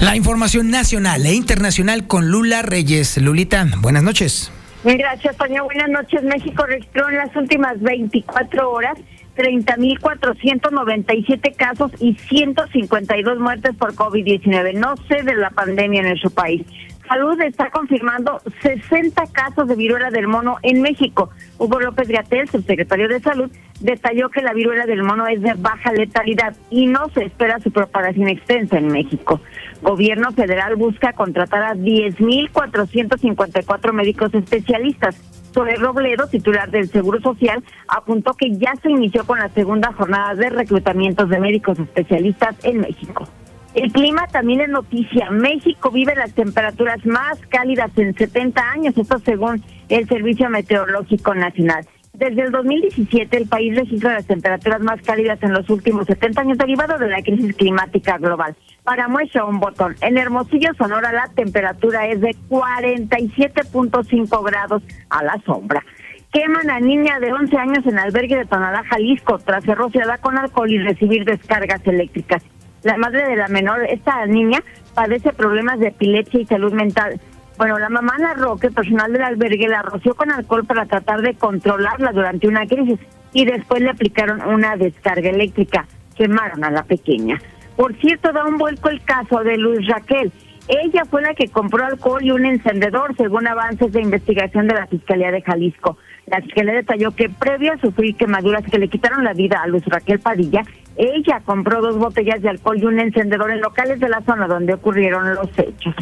La 0.00 0.14
información 0.14 0.70
nacional 0.70 1.26
e 1.26 1.34
internacional 1.34 2.06
con 2.06 2.30
Lula 2.30 2.62
Reyes. 2.62 3.18
Lulita, 3.18 3.66
buenas 3.80 4.04
noches. 4.04 4.52
Gracias, 4.84 5.36
Toño. 5.36 5.64
Buenas 5.64 5.90
noches. 5.90 6.22
México 6.22 6.64
registró 6.66 7.08
en 7.08 7.16
las 7.16 7.34
últimas 7.34 7.80
24 7.80 8.70
horas 8.70 8.96
30.497 9.36 11.56
casos 11.56 11.90
y 11.98 12.14
152 12.14 13.40
muertes 13.40 13.74
por 13.74 13.92
COVID-19. 13.94 14.74
No 14.74 14.94
sé 15.08 15.24
de 15.24 15.34
la 15.34 15.50
pandemia 15.50 16.02
en 16.02 16.10
nuestro 16.10 16.30
país. 16.30 16.64
Salud 17.08 17.40
está 17.40 17.70
confirmando 17.70 18.40
60 18.60 19.24
casos 19.32 19.66
de 19.66 19.74
viruela 19.74 20.10
del 20.10 20.28
mono 20.28 20.58
en 20.62 20.82
México. 20.82 21.30
Hugo 21.56 21.80
López 21.80 22.08
Gatel, 22.08 22.50
subsecretario 22.50 23.08
de 23.08 23.20
Salud, 23.20 23.50
detalló 23.80 24.28
que 24.28 24.42
la 24.42 24.52
viruela 24.52 24.84
del 24.84 25.02
mono 25.02 25.26
es 25.26 25.40
de 25.40 25.54
baja 25.54 25.90
letalidad 25.92 26.54
y 26.68 26.86
no 26.86 27.08
se 27.14 27.24
espera 27.24 27.60
su 27.60 27.70
propagación 27.70 28.28
extensa 28.28 28.76
en 28.76 28.88
México. 28.88 29.40
Gobierno 29.82 30.32
federal 30.32 30.76
busca 30.76 31.12
contratar 31.12 31.62
a 31.62 31.74
10.454 31.74 33.92
médicos 33.92 34.32
especialistas. 34.34 35.16
Sobre 35.52 35.76
Robledo, 35.76 36.26
titular 36.26 36.70
del 36.70 36.88
Seguro 36.88 37.20
Social, 37.20 37.62
apuntó 37.86 38.32
que 38.34 38.56
ya 38.56 38.74
se 38.82 38.90
inició 38.90 39.24
con 39.24 39.38
la 39.38 39.48
segunda 39.48 39.92
jornada 39.92 40.34
de 40.34 40.50
reclutamientos 40.50 41.28
de 41.28 41.38
médicos 41.40 41.78
especialistas 41.78 42.56
en 42.64 42.80
México. 42.80 43.28
El 43.74 43.92
clima 43.92 44.26
también 44.26 44.62
es 44.62 44.68
noticia. 44.68 45.30
México 45.30 45.90
vive 45.90 46.14
las 46.16 46.32
temperaturas 46.32 47.04
más 47.06 47.38
cálidas 47.48 47.90
en 47.96 48.14
70 48.14 48.70
años, 48.70 48.96
esto 48.96 49.18
según 49.20 49.62
el 49.88 50.08
Servicio 50.08 50.50
Meteorológico 50.50 51.34
Nacional. 51.34 51.86
Desde 52.18 52.42
el 52.42 52.50
2017 52.50 53.36
el 53.36 53.48
país 53.48 53.76
registra 53.76 54.14
las 54.14 54.26
temperaturas 54.26 54.80
más 54.80 55.00
cálidas 55.02 55.40
en 55.40 55.52
los 55.52 55.70
últimos 55.70 56.04
70 56.08 56.40
años 56.40 56.58
derivado 56.58 56.98
de 56.98 57.08
la 57.08 57.22
crisis 57.22 57.54
climática 57.54 58.18
global. 58.18 58.56
Para 58.82 59.06
muestra 59.06 59.44
un 59.44 59.60
botón, 59.60 59.94
en 60.00 60.18
Hermosillo, 60.18 60.70
Sonora, 60.76 61.12
la 61.12 61.28
temperatura 61.28 62.08
es 62.08 62.20
de 62.20 62.34
47.5 62.48 64.44
grados 64.44 64.82
a 65.10 65.22
la 65.22 65.40
sombra. 65.46 65.84
Queman 66.32 66.68
a 66.70 66.80
niña 66.80 67.20
de 67.20 67.32
11 67.32 67.56
años 67.56 67.86
en 67.86 68.00
albergue 68.00 68.38
de 68.38 68.46
Tonalá, 68.46 68.82
Jalisco, 68.82 69.38
tras 69.38 69.62
ser 69.62 69.78
rociada 69.78 70.18
con 70.18 70.36
alcohol 70.36 70.72
y 70.72 70.78
recibir 70.78 71.24
descargas 71.24 71.86
eléctricas. 71.86 72.42
La 72.82 72.96
madre 72.96 73.28
de 73.28 73.36
la 73.36 73.46
menor, 73.46 73.84
esta 73.88 74.26
niña, 74.26 74.58
padece 74.92 75.32
problemas 75.32 75.78
de 75.78 75.88
epilepsia 75.88 76.40
y 76.40 76.46
salud 76.46 76.72
mental. 76.72 77.20
Bueno, 77.58 77.76
la 77.80 77.88
mamá 77.88 78.16
narró 78.18 78.56
que 78.56 78.68
el 78.68 78.72
personal 78.72 79.12
del 79.12 79.22
albergue 79.22 79.66
la 79.66 79.82
roció 79.82 80.14
con 80.14 80.30
alcohol 80.30 80.64
para 80.64 80.86
tratar 80.86 81.22
de 81.22 81.34
controlarla 81.34 82.12
durante 82.12 82.46
una 82.46 82.64
crisis 82.66 83.00
y 83.32 83.44
después 83.44 83.82
le 83.82 83.90
aplicaron 83.90 84.40
una 84.42 84.76
descarga 84.76 85.28
eléctrica. 85.28 85.84
Quemaron 86.16 86.62
a 86.62 86.70
la 86.70 86.84
pequeña. 86.84 87.40
Por 87.76 87.96
cierto, 87.96 88.32
da 88.32 88.44
un 88.44 88.58
vuelco 88.58 88.88
el 88.90 89.02
caso 89.02 89.42
de 89.42 89.56
Luis 89.56 89.88
Raquel. 89.88 90.32
Ella 90.68 91.02
fue 91.10 91.20
la 91.20 91.34
que 91.34 91.48
compró 91.48 91.84
alcohol 91.84 92.22
y 92.22 92.30
un 92.30 92.46
encendedor, 92.46 93.16
según 93.16 93.48
avances 93.48 93.90
de 93.90 94.02
investigación 94.02 94.68
de 94.68 94.74
la 94.74 94.86
Fiscalía 94.86 95.32
de 95.32 95.42
Jalisco. 95.42 95.98
La 96.26 96.40
Fiscalía 96.40 96.74
detalló 96.74 97.10
que 97.10 97.28
previo 97.28 97.72
a 97.72 97.78
sufrir 97.78 98.14
quemaduras 98.16 98.62
que 98.70 98.78
le 98.78 98.88
quitaron 98.88 99.24
la 99.24 99.32
vida 99.32 99.62
a 99.62 99.66
Luis 99.66 99.84
Raquel 99.86 100.20
Padilla, 100.20 100.62
ella 100.96 101.40
compró 101.44 101.80
dos 101.80 101.96
botellas 101.96 102.42
de 102.42 102.50
alcohol 102.50 102.78
y 102.78 102.84
un 102.84 103.00
encendedor 103.00 103.50
en 103.50 103.60
locales 103.60 103.98
de 103.98 104.08
la 104.08 104.20
zona 104.22 104.46
donde 104.46 104.74
ocurrieron 104.74 105.34
los 105.34 105.48
hechos. 105.58 105.94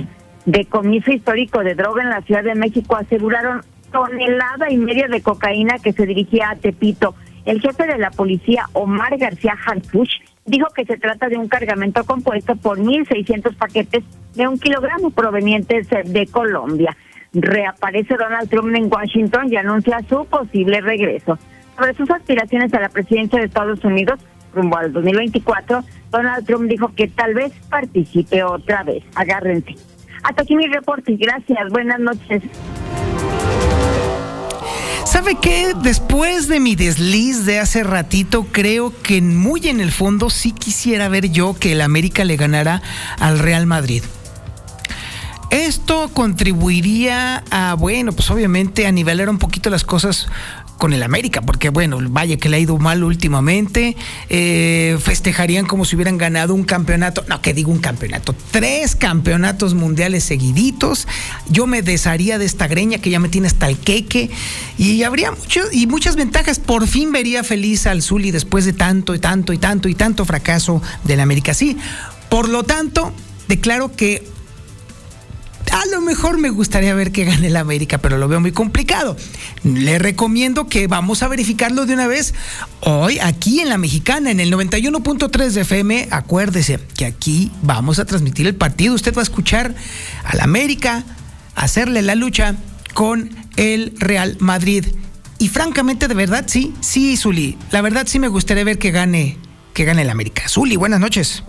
Decomiso 0.47 1.11
histórico 1.11 1.65
de 1.65 1.75
droga 1.75 2.05
en 2.05 2.11
la 2.11 2.23
Ciudad 2.23 2.45
de 2.45 2.55
México 2.55 2.97
aseguraron 2.97 3.63
tonelada 3.91 4.71
y 4.71 4.77
media 4.77 5.09
de 5.09 5.21
cocaína 5.21 5.81
que 5.81 5.93
se 5.93 6.07
dirigía 6.07 6.51
a 6.51 6.57
Tepito. 6.57 7.17
El 7.45 7.61
jefe 7.61 7.85
de 7.85 7.99
la 7.99 8.11
policía, 8.13 8.67
Omar 8.73 9.19
García 9.19 9.57
Harfuch, 9.67 10.11
dijo 10.45 10.69
que 10.75 10.85
se 10.85 10.99
trata 10.99 11.29
de 11.29 11.37
un 11.37 11.49
cargamento 11.49 12.05
compuesto 12.05 12.55
por 12.55 12.79
1.600 12.79 13.57
paquetes 13.57 14.05
de 14.35 14.47
un 14.47 14.57
kilogramo 14.59 15.11
provenientes 15.11 15.89
de 15.89 16.27
Colombia. 16.29 16.97
Reaparece 17.33 18.15
Donald 18.17 18.49
Trump 18.49 18.73
en 18.77 18.91
Washington 18.91 19.53
y 19.53 19.57
anuncia 19.57 19.99
su 20.09 20.27
posible 20.27 20.81
regreso. 20.81 21.39
Sobre 21.77 21.95
sus 21.95 22.09
aspiraciones 22.09 22.73
a 22.73 22.81
la 22.81 22.89
presidencia 22.89 23.41
de 23.41 23.47
Estados 23.47 23.85
Unidos, 23.85 24.21
rumbo 24.55 24.77
al 24.77 24.93
2024, 24.93 25.83
Donald 26.13 26.47
Trump 26.47 26.69
dijo 26.69 26.93
que 26.95 27.09
tal 27.09 27.35
vez 27.35 27.53
participe 27.69 28.45
otra 28.45 28.85
vez. 28.85 29.03
Agárrense. 29.17 29.75
Hasta 30.23 30.43
aquí 30.43 30.57
mi 30.57 30.67
reporte. 30.67 31.17
Gracias. 31.17 31.69
Buenas 31.71 32.01
noches. 32.01 32.43
¿Sabe 35.05 35.37
qué? 35.41 35.73
Después 35.83 36.49
de 36.49 36.61
mi 36.61 36.77
desliz 36.77 37.47
de 37.47 37.59
hace 37.61 37.85
ratito, 37.85 38.47
creo 38.51 38.93
que 39.03 39.23
muy 39.23 39.69
en 39.69 39.81
el 39.81 39.93
fondo 39.93 40.31
sí 40.31 40.53
quisiera 40.53 41.09
ver 41.09 41.31
yo 41.31 41.55
que 41.59 41.73
el 41.73 41.81
América 41.81 42.25
le 42.25 42.37
ganara 42.37 42.83
al 43.19 43.39
Real 43.39 43.67
Madrid. 43.67 44.03
Esto 45.51 46.11
contribuiría 46.13 47.45
a, 47.51 47.75
bueno, 47.75 48.13
pues 48.13 48.31
obviamente 48.31 48.87
a 48.87 48.93
nivelar 48.93 49.31
un 49.31 49.39
poquito 49.39 49.71
las 49.71 49.85
cosas 49.85 50.29
con 50.79 50.93
el 50.93 51.03
América, 51.03 51.43
porque 51.43 51.71
bueno, 51.71 51.99
vaya 52.11 52.37
que 52.37 52.49
le 52.49 52.57
ha 52.57 52.61
ido 52.61 52.79
mal 52.79 53.03
últimamente, 53.03 53.97
eh, 54.29 54.99
festejarían 55.01 55.67
como 55.67 55.85
si 55.85 55.97
hubieran 55.97 56.19
ganado 56.19 56.55
un 56.55 56.65
campeonato, 56.65 57.25
no, 57.29 57.41
que 57.41 57.55
digo 57.55 57.71
un 57.71 57.79
campeonato, 57.79 58.35
tres 58.51 58.95
campeonatos 58.95 59.75
mundiales 59.75 60.25
seguiditos, 60.25 61.09
yo 61.49 61.67
me 61.67 61.83
desharía 61.83 62.39
de 62.39 62.45
esta 62.45 62.69
greña 62.69 62.99
que 62.99 63.11
ya 63.11 63.21
me 63.21 63.29
tiene 63.29 63.49
hasta 63.49 63.69
el 63.69 63.79
queque, 63.79 64.31
y 64.79 65.03
habría 65.03 65.33
y 65.73 65.87
muchas 65.87 66.17
ventajas, 66.17 66.59
por 66.59 66.87
fin 66.87 67.13
vería 67.13 67.43
feliz 67.45 67.87
al 67.87 68.03
Zuli 68.03 68.31
después 68.31 68.65
de 68.65 68.73
tanto 68.73 69.15
y 69.15 69.19
tanto 69.19 69.53
y 69.53 69.59
tanto 69.59 69.89
y 69.89 69.95
tanto 69.95 70.25
fracaso 70.25 70.83
del 71.05 71.21
América, 71.21 71.55
sí, 71.55 71.77
por 72.29 72.49
lo 72.49 72.65
tanto, 72.65 73.13
declaro 73.49 73.95
que 73.95 74.36
a 75.73 75.87
lo 75.87 76.01
mejor 76.01 76.39
me 76.39 76.51
gustaría 76.51 76.95
ver 76.95 77.13
que 77.13 77.25
gane 77.25 77.49
el 77.49 77.57
América, 77.57 77.99
pero 77.99 78.19
lo 78.19 78.29
veo 78.29 78.41
muy 78.41 78.53
complicado. 78.53 79.17
Le 79.63 79.99
recomiendo 79.99 80.69
que 80.69 80.87
vamos 80.87 81.23
a 81.23 81.29
verificarlo 81.29 81.87
de 81.87 81.95
una 81.95 82.07
vez 82.07 82.35
hoy 82.81 83.19
aquí 83.19 83.61
en 83.61 83.69
la 83.69 83.79
Mexicana, 83.79 84.31
en 84.31 84.41
el 84.41 84.53
91.3 84.53 85.51
de 85.51 85.61
FM. 85.63 86.09
Acuérdese 86.11 86.79
que 86.97 87.07
aquí 87.07 87.51
vamos 87.63 87.99
a 87.99 88.05
transmitir 88.05 88.47
el 88.47 88.55
partido. 88.55 88.95
Usted 88.95 89.15
va 89.15 89.21
a 89.21 89.25
escuchar 89.25 89.75
al 90.25 90.41
América 90.41 91.05
hacerle 91.55 92.03
la 92.03 92.15
lucha 92.15 92.55
con 92.95 93.31
el 93.57 93.95
Real 93.99 94.37
Madrid. 94.41 94.87
Y 95.39 95.49
francamente, 95.49 96.09
de 96.09 96.15
verdad, 96.15 96.45
sí, 96.47 96.75
sí, 96.81 97.17
Zuli. 97.17 97.59
La 97.71 97.83
verdad 97.83 98.07
sí 98.07 98.19
me 98.19 98.29
gustaría 98.29 98.65
ver 98.65 98.79
que 98.79 98.91
gane, 98.91 99.37
que 99.75 99.85
gane 99.85 100.03
el 100.03 100.11
América. 100.11 100.49
Zuli, 100.49 100.77
buenas 100.77 101.01
noches. 101.01 101.43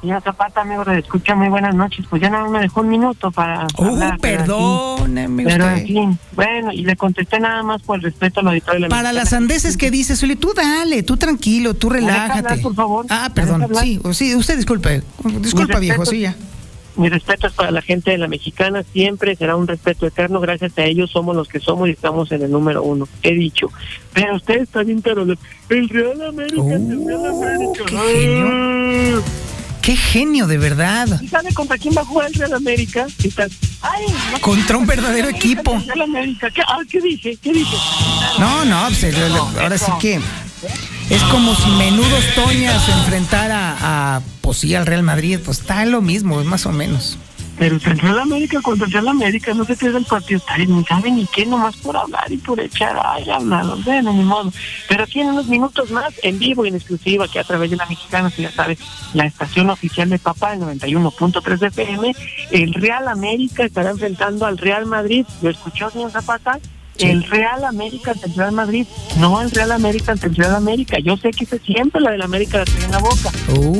Señor 0.00 0.22
Zapata, 0.22 0.60
amigo, 0.60 0.84
le 0.84 0.98
escucha 0.98 1.34
muy 1.34 1.48
buenas 1.48 1.74
noches. 1.74 2.04
Pues 2.08 2.20
ya 2.22 2.30
no 2.30 2.48
me 2.50 2.60
dejó 2.60 2.82
un 2.82 2.88
minuto 2.90 3.30
para. 3.30 3.66
Uh, 3.78 3.84
hablar, 3.86 4.18
perdóneme 4.20 5.44
Pero 5.44 5.64
usted. 5.64 5.78
en 5.80 5.86
fin, 5.86 6.18
bueno, 6.34 6.72
y 6.72 6.84
le 6.84 6.96
contesté 6.96 7.40
nada 7.40 7.62
más 7.62 7.82
por 7.82 7.96
el 7.96 8.02
respeto 8.02 8.40
al 8.40 8.48
auditorio. 8.48 8.74
de 8.82 8.88
la 8.88 8.88
Para 8.88 9.12
las 9.12 9.30
sandeces 9.30 9.76
que 9.76 9.90
dices, 9.90 10.20
Zuli, 10.20 10.36
tú 10.36 10.52
dale, 10.54 11.02
tú 11.02 11.16
tranquilo, 11.16 11.74
tú 11.74 11.90
¿Me 11.90 12.00
deja 12.00 12.12
relájate. 12.12 12.38
hablar, 12.38 12.60
por 12.62 12.74
favor? 12.74 13.06
Ah, 13.08 13.28
¿Me 13.28 13.34
perdón, 13.34 13.66
sí, 13.80 13.98
o 14.04 14.12
sí, 14.12 14.34
usted 14.36 14.56
disculpe. 14.56 15.02
Disculpa, 15.40 15.78
viejo, 15.78 16.04
sí, 16.06 16.20
ya. 16.20 16.36
Mi 16.96 17.08
respeto 17.10 17.46
es 17.46 17.52
para 17.52 17.70
la 17.70 17.82
gente 17.82 18.10
de 18.10 18.16
la 18.18 18.26
mexicana, 18.26 18.82
siempre 18.92 19.36
será 19.36 19.54
un 19.56 19.66
respeto 19.66 20.06
eterno, 20.06 20.40
gracias 20.40 20.78
a 20.78 20.84
ellos 20.84 21.10
somos 21.10 21.36
los 21.36 21.46
que 21.46 21.60
somos 21.60 21.88
y 21.88 21.92
estamos 21.92 22.32
en 22.32 22.40
el 22.40 22.50
número 22.50 22.82
uno, 22.82 23.06
he 23.22 23.34
dicho. 23.34 23.68
Pero 24.14 24.36
ustedes 24.36 24.70
también, 24.70 25.02
pero 25.02 25.22
el 25.68 25.88
Real 25.90 26.22
América, 26.22 26.74
el 26.74 27.06
Real 27.06 27.26
América. 27.26 29.22
Qué 29.86 29.96
genio. 29.96 30.46
De 30.46 30.58
verdad. 30.58 31.20
¿Y 31.22 31.28
sabe 31.28 31.54
contra 31.54 31.78
quién 31.78 31.94
va 31.96 32.02
a 32.02 32.04
jugar 32.04 32.26
el 32.28 32.34
Real 32.34 32.52
América? 32.54 33.06
¿Qué 33.22 33.30
tal? 33.30 33.50
Ay, 33.80 34.04
no- 34.32 34.40
Contra 34.40 34.76
un 34.76 34.86
verdadero 34.86 35.28
América, 35.28 35.46
equipo. 35.46 35.82
Real 35.86 36.02
América. 36.02 36.50
¿Qué, 36.50 36.60
ah, 36.66 36.78
¿qué 36.90 37.00
dije? 37.00 37.38
¿Qué 37.40 37.52
dije? 37.52 37.76
No, 38.38 38.64
no, 38.64 38.84
pues, 38.88 39.02
el- 39.04 39.14
el- 39.16 39.32
ahora 39.36 39.78
sí 39.78 39.90
que 40.00 40.20
es 41.10 41.22
como 41.30 41.54
si 41.54 41.70
Menudos 41.70 42.24
Toña 42.34 42.78
se 42.84 42.92
enfrentara 42.92 43.76
a, 43.80 44.20
pues 44.40 44.58
sí, 44.58 44.74
al 44.74 44.86
Real 44.86 45.02
Madrid. 45.04 45.38
Pues 45.44 45.60
está 45.60 45.84
lo 45.86 46.02
mismo, 46.02 46.40
es 46.40 46.46
más 46.46 46.66
o 46.66 46.72
menos. 46.72 47.16
Pero 47.58 47.78
Real 47.78 48.18
América 48.18 48.60
contra 48.60 48.86
Real 48.86 49.08
América 49.08 49.54
no 49.54 49.64
se 49.64 49.76
pierde 49.76 49.98
el 49.98 50.04
partido, 50.04 50.40
ni 50.68 50.84
sabe 50.84 51.10
ni 51.10 51.26
qué, 51.26 51.46
nomás 51.46 51.76
por 51.76 51.96
hablar 51.96 52.30
y 52.30 52.36
por 52.36 52.60
echar, 52.60 53.00
ay, 53.02 53.28
hablaron, 53.30 53.82
bueno, 53.82 54.12
ni 54.12 54.24
modo. 54.24 54.52
Pero 54.88 55.06
tiene 55.06 55.30
unos 55.30 55.46
minutos 55.46 55.90
más 55.90 56.12
en 56.22 56.38
vivo 56.38 56.64
y 56.64 56.68
en 56.68 56.74
exclusiva 56.74 57.26
que 57.28 57.38
a 57.38 57.44
través 57.44 57.70
de 57.70 57.76
la 57.76 57.86
mexicana, 57.86 58.30
si 58.30 58.42
ya 58.42 58.52
sabes, 58.52 58.78
la 59.14 59.24
estación 59.24 59.70
oficial 59.70 60.10
de 60.10 60.18
Papá, 60.18 60.52
el 60.52 60.60
91.3 60.60 61.58
de 61.58 61.66
FM, 61.68 62.14
el 62.50 62.74
Real 62.74 63.08
América 63.08 63.64
estará 63.64 63.90
enfrentando 63.90 64.44
al 64.44 64.58
Real 64.58 64.84
Madrid. 64.86 65.24
¿Lo 65.40 65.50
escuchó, 65.50 65.90
señor 65.90 66.10
Zapata? 66.10 66.58
El 66.98 67.24
Real 67.24 67.64
América 67.64 68.12
ante 68.12 68.26
el 68.26 68.34
Real 68.34 68.52
Madrid, 68.52 68.86
no 69.18 69.42
el 69.42 69.50
Real 69.50 69.72
América 69.72 70.12
ante 70.12 70.28
el 70.28 70.34
Real 70.34 70.54
América. 70.54 70.98
Yo 70.98 71.16
sé 71.16 71.30
que 71.30 71.44
ese 71.44 71.58
siempre 71.58 72.00
la 72.00 72.10
del 72.10 72.22
América 72.22 72.58
la 72.58 72.64
tiene 72.64 72.84
en 72.86 72.90
la 72.90 72.98
boca, 72.98 73.30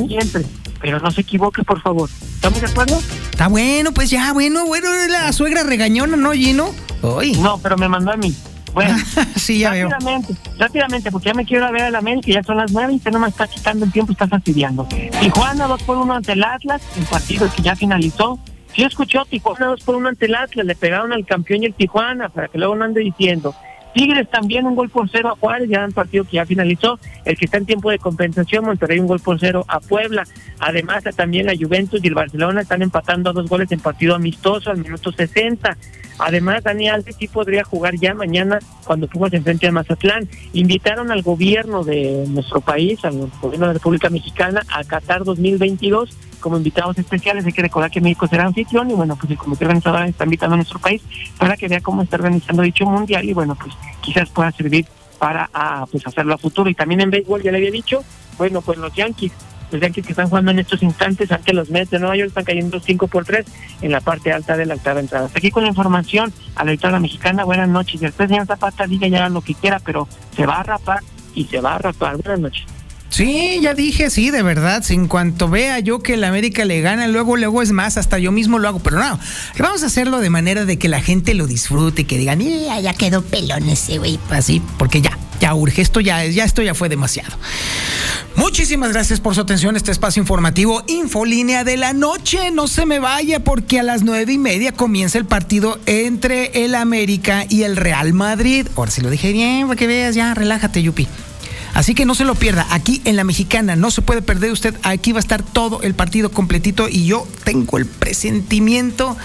siempre, 0.07 0.45
pero 0.81 0.99
no 0.99 1.11
se 1.11 1.21
equivoque, 1.21 1.63
por 1.63 1.81
favor. 1.81 2.09
¿Estamos 2.09 2.61
de 2.61 2.67
acuerdo? 2.67 2.99
Está 3.31 3.47
bueno, 3.47 3.91
pues 3.93 4.09
ya, 4.09 4.33
bueno, 4.33 4.65
bueno, 4.65 4.89
la 5.09 5.31
suegra 5.33 5.63
regañona, 5.63 6.17
¿no, 6.17 6.31
Gino? 6.31 6.73
Hoy. 7.01 7.33
No, 7.33 7.57
pero 7.59 7.77
me 7.77 7.87
mandó 7.87 8.11
a 8.11 8.17
mí. 8.17 8.35
Bueno, 8.73 8.95
sí, 9.35 9.59
ya 9.59 9.71
veo. 9.71 9.89
rápidamente, 9.89 10.35
rápidamente, 10.59 11.11
porque 11.11 11.27
ya 11.27 11.33
me 11.33 11.45
quiero 11.45 11.63
ir 11.63 11.69
a 11.69 11.71
ver 11.71 11.81
al 11.83 11.95
América, 11.95 12.31
ya 12.31 12.43
son 12.43 12.57
las 12.57 12.71
nueve 12.71 12.93
y 12.93 12.95
usted 12.97 13.11
no 13.11 13.19
me 13.19 13.27
está 13.27 13.47
quitando 13.47 13.85
el 13.85 13.91
tiempo, 13.91 14.11
está 14.11 14.27
fastidiando. 14.27 14.87
Tijuana 15.19 15.67
2 15.67 15.83
por 15.83 15.97
1 15.97 16.13
ante 16.13 16.33
el 16.33 16.43
Atlas, 16.43 16.81
el 16.97 17.05
partido 17.05 17.49
que 17.55 17.63
ya 17.63 17.75
finalizó. 17.75 18.39
Sí 18.75 18.83
escuchó, 18.83 19.25
Tijuana 19.25 19.67
2 19.67 19.83
por 19.83 19.95
1 19.95 20.09
ante 20.09 20.25
el 20.27 20.35
Atlas, 20.35 20.65
le 20.65 20.75
pegaron 20.75 21.11
al 21.11 21.25
campeón 21.25 21.63
y 21.63 21.67
el 21.67 21.73
Tijuana, 21.73 22.29
para 22.29 22.49
que 22.49 22.59
luego 22.59 22.75
no 22.75 22.85
ande 22.85 23.01
diciendo. 23.01 23.55
Tigres 23.97 24.29
también 24.29 24.67
un 24.67 24.75
gol 24.75 24.89
por 24.91 25.09
cero 25.09 25.29
a 25.29 25.35
Juárez, 25.35 25.69
ya 25.69 25.83
en 25.83 25.91
partido 25.91 26.23
que 26.23 26.33
ya 26.33 26.45
finalizó. 26.45 26.99
El 27.25 27.35
que 27.35 27.45
está 27.45 27.57
en 27.57 27.65
tiempo 27.65 27.89
de 27.89 27.97
compensación, 27.97 28.63
Monterrey 28.63 28.99
un 28.99 29.07
gol 29.07 29.19
por 29.19 29.39
cero 29.39 29.65
a 29.67 29.79
Puebla. 29.79 30.23
Además, 30.59 31.03
también 31.15 31.47
la 31.47 31.55
Juventus 31.57 31.99
y 32.03 32.07
el 32.07 32.13
Barcelona 32.13 32.61
están 32.61 32.83
empatando 32.83 33.31
a 33.31 33.33
dos 33.33 33.49
goles 33.49 33.71
en 33.71 33.79
partido 33.79 34.13
amistoso 34.13 34.69
al 34.69 34.77
minuto 34.77 35.11
60. 35.11 35.75
Además, 36.19 36.63
Dani 36.63 36.89
Alves 36.89 37.15
sí 37.17 37.27
podría 37.27 37.63
jugar 37.63 37.95
ya 37.95 38.13
mañana 38.13 38.59
cuando 38.85 39.07
Pumas 39.07 39.33
enfrente 39.33 39.67
a 39.67 39.71
Mazatlán. 39.71 40.27
Invitaron 40.53 41.11
al 41.11 41.21
gobierno 41.21 41.83
de 41.83 42.25
nuestro 42.27 42.61
país, 42.61 43.03
al 43.05 43.29
gobierno 43.41 43.67
de 43.67 43.73
la 43.73 43.73
República 43.73 44.09
Mexicana, 44.09 44.63
a 44.69 44.83
Qatar 44.83 45.23
2022 45.23 46.17
como 46.39 46.57
invitados 46.57 46.97
especiales. 46.97 47.45
Hay 47.45 47.53
que 47.53 47.61
recordar 47.61 47.91
que 47.91 48.01
México 48.01 48.27
será 48.27 48.45
anfitrión 48.45 48.89
y 48.89 48.93
bueno, 48.93 49.15
pues 49.15 49.31
el 49.31 49.37
comité 49.37 49.65
organizador 49.65 50.03
está 50.03 50.23
invitando 50.23 50.53
a 50.53 50.57
nuestro 50.57 50.79
país 50.79 51.01
para 51.37 51.57
que 51.57 51.67
vea 51.67 51.81
cómo 51.81 52.01
está 52.01 52.15
organizando 52.15 52.63
dicho 52.63 52.85
mundial 52.85 53.27
y 53.27 53.33
bueno, 53.33 53.55
pues 53.55 53.73
quizás 54.01 54.29
pueda 54.29 54.51
servir 54.51 54.85
para 55.19 55.49
ah, 55.53 55.85
pues 55.91 56.05
hacerlo 56.05 56.33
a 56.33 56.37
futuro. 56.37 56.69
Y 56.69 56.75
también 56.75 57.01
en 57.01 57.09
béisbol, 57.09 57.43
ya 57.43 57.51
le 57.51 57.57
había 57.57 57.71
dicho, 57.71 58.03
bueno, 58.37 58.61
pues 58.61 58.77
los 58.77 58.93
Yankees 58.93 59.31
los 59.71 59.81
Yankees 59.81 60.05
que 60.05 60.13
están 60.13 60.29
jugando 60.29 60.51
en 60.51 60.59
estos 60.59 60.81
instantes 60.83 61.31
ante 61.31 61.53
los 61.53 61.69
Mets 61.69 61.91
de 61.91 61.99
Nueva 61.99 62.15
York 62.15 62.29
están 62.29 62.45
cayendo 62.45 62.79
5 62.79 63.07
por 63.07 63.25
3 63.25 63.45
en 63.81 63.91
la 63.91 64.01
parte 64.01 64.31
alta 64.31 64.57
de 64.57 64.65
la 64.65 64.75
octava 64.75 64.99
entrada. 64.99 65.25
Hasta 65.25 65.39
aquí 65.39 65.51
con 65.51 65.63
la 65.63 65.69
información 65.69 66.33
a 66.55 66.63
la 66.63 66.71
editora 66.71 66.99
mexicana. 66.99 67.43
Buenas 67.43 67.69
noches. 67.69 67.95
Y 67.95 68.05
después, 68.05 68.29
señor 68.29 68.47
Zapata, 68.47 68.87
diga 68.87 69.07
ya 69.07 69.29
lo 69.29 69.41
que 69.41 69.53
quiera, 69.53 69.79
pero 69.79 70.07
se 70.35 70.45
va 70.45 70.59
a 70.59 70.63
rapar 70.63 71.01
y 71.33 71.45
se 71.45 71.59
va 71.59 71.75
a 71.75 71.77
rapar. 71.79 72.17
Buenas 72.17 72.39
noches. 72.39 72.63
Sí, 73.09 73.59
ya 73.61 73.73
dije, 73.73 74.09
sí, 74.09 74.31
de 74.31 74.43
verdad. 74.43 74.83
En 74.89 75.07
cuanto 75.07 75.49
vea 75.49 75.79
yo 75.79 75.99
que 75.99 76.15
el 76.15 76.23
América 76.23 76.65
le 76.65 76.81
gana, 76.81 77.07
luego, 77.07 77.37
luego 77.37 77.61
es 77.61 77.71
más, 77.71 77.97
hasta 77.97 78.19
yo 78.19 78.31
mismo 78.31 78.59
lo 78.59 78.67
hago. 78.67 78.79
Pero 78.79 78.99
no, 78.99 79.19
vamos 79.57 79.83
a 79.83 79.87
hacerlo 79.87 80.19
de 80.19 80.29
manera 80.29 80.65
de 80.65 80.77
que 80.77 80.87
la 80.87 81.01
gente 81.01 81.33
lo 81.33 81.47
disfrute, 81.47 82.05
que 82.05 82.17
digan, 82.17 82.39
ya 82.39 82.93
quedó 82.93 83.23
pelón 83.23 83.69
ese 83.69 83.97
güey, 83.97 84.19
así, 84.29 84.61
porque 84.77 85.01
ya, 85.01 85.17
ya 85.39 85.53
urge, 85.53 85.81
esto 85.81 85.99
ya, 85.99 86.23
ya, 86.25 86.43
esto 86.43 86.61
ya 86.61 86.73
fue 86.73 86.89
demasiado. 86.89 87.35
Muchísimas 88.35 88.91
gracias 88.91 89.19
por 89.19 89.33
su 89.33 89.41
atención 89.41 89.75
este 89.75 89.91
espacio 89.91 90.21
informativo 90.21 90.83
Infolínea 90.87 91.63
de 91.63 91.77
la 91.77 91.93
noche. 91.93 92.51
No 92.51 92.67
se 92.67 92.85
me 92.85 92.99
vaya 92.99 93.43
porque 93.43 93.79
a 93.79 93.83
las 93.83 94.03
nueve 94.03 94.33
y 94.33 94.37
media 94.37 94.71
comienza 94.71 95.17
el 95.17 95.25
partido 95.25 95.79
entre 95.85 96.63
el 96.65 96.75
América 96.75 97.45
y 97.49 97.63
el 97.63 97.75
Real 97.75 98.13
Madrid. 98.13 98.67
Ahora 98.75 98.91
si 98.91 99.01
lo 99.01 99.09
dije 99.09 99.31
bien, 99.31 99.67
para 99.67 99.77
que 99.77 99.87
veas, 99.87 100.15
ya, 100.15 100.33
relájate, 100.33 100.83
Yupi. 100.83 101.07
Así 101.73 101.93
que 101.93 102.05
no 102.05 102.15
se 102.15 102.25
lo 102.25 102.33
pierda. 102.35 102.65
Aquí 102.71 103.01
en 103.05 103.15
la 103.15 103.23
mexicana 103.23 103.75
no 103.75 103.91
se 103.91 104.01
puede 104.01 104.21
perder 104.23 104.51
usted. 104.51 104.75
Aquí 104.81 105.11
va 105.11 105.19
a 105.19 105.21
estar 105.21 105.43
todo 105.43 105.81
el 105.83 105.93
partido 105.93 106.31
completito 106.31 106.89
y 106.89 107.05
yo 107.05 107.27
tengo 107.43 107.77
el 107.77 107.85
presentimiento 107.85 109.15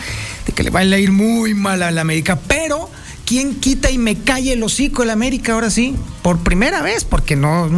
de 0.47 0.53
que 0.53 0.63
le 0.63 0.71
va 0.71 0.81
a 0.81 0.99
ir 0.99 1.13
muy 1.13 1.55
mal 1.55 1.83
al 1.83 1.99
América. 1.99 2.39
Pero, 2.47 2.91
¿quién 3.25 3.55
quita 3.55 3.91
y 3.91 3.99
me 3.99 4.17
calle 4.17 4.53
el 4.53 4.63
hocico 4.63 5.03
el 5.03 5.11
América 5.11 5.55
ahora 5.55 5.71
sí? 5.71 5.95
Por 6.23 6.39
primera 6.39 6.83
vez, 6.83 7.05
porque 7.05 7.37
no, 7.37 7.69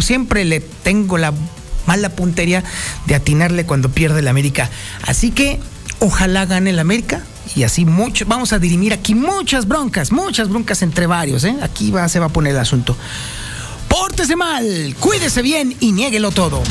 siempre 0.00 0.44
le 0.44 0.60
tengo 0.60 1.18
la 1.18 1.32
mala 1.86 2.08
puntería 2.10 2.64
de 3.06 3.14
atinarle 3.14 3.64
cuando 3.64 3.90
pierde 3.90 4.20
el 4.20 4.28
América. 4.28 4.70
Así 5.06 5.30
que 5.30 5.60
ojalá 6.00 6.46
gane 6.46 6.70
el 6.70 6.78
América 6.78 7.22
y 7.54 7.62
así 7.62 7.84
mucho, 7.84 8.24
vamos 8.26 8.52
a 8.52 8.58
dirimir 8.58 8.92
aquí 8.92 9.14
muchas 9.14 9.68
broncas, 9.68 10.12
muchas 10.12 10.48
broncas 10.48 10.82
entre 10.82 11.06
varios, 11.06 11.44
¿eh? 11.44 11.56
Aquí 11.62 11.90
va, 11.90 12.08
se 12.08 12.18
va 12.18 12.26
a 12.26 12.30
poner 12.30 12.52
el 12.52 12.58
asunto. 12.58 12.96
Pórtese 13.88 14.34
mal, 14.34 14.96
cuídese 14.98 15.42
bien 15.42 15.76
y 15.80 15.92
niéguelo 15.92 16.32
todo. 16.32 16.62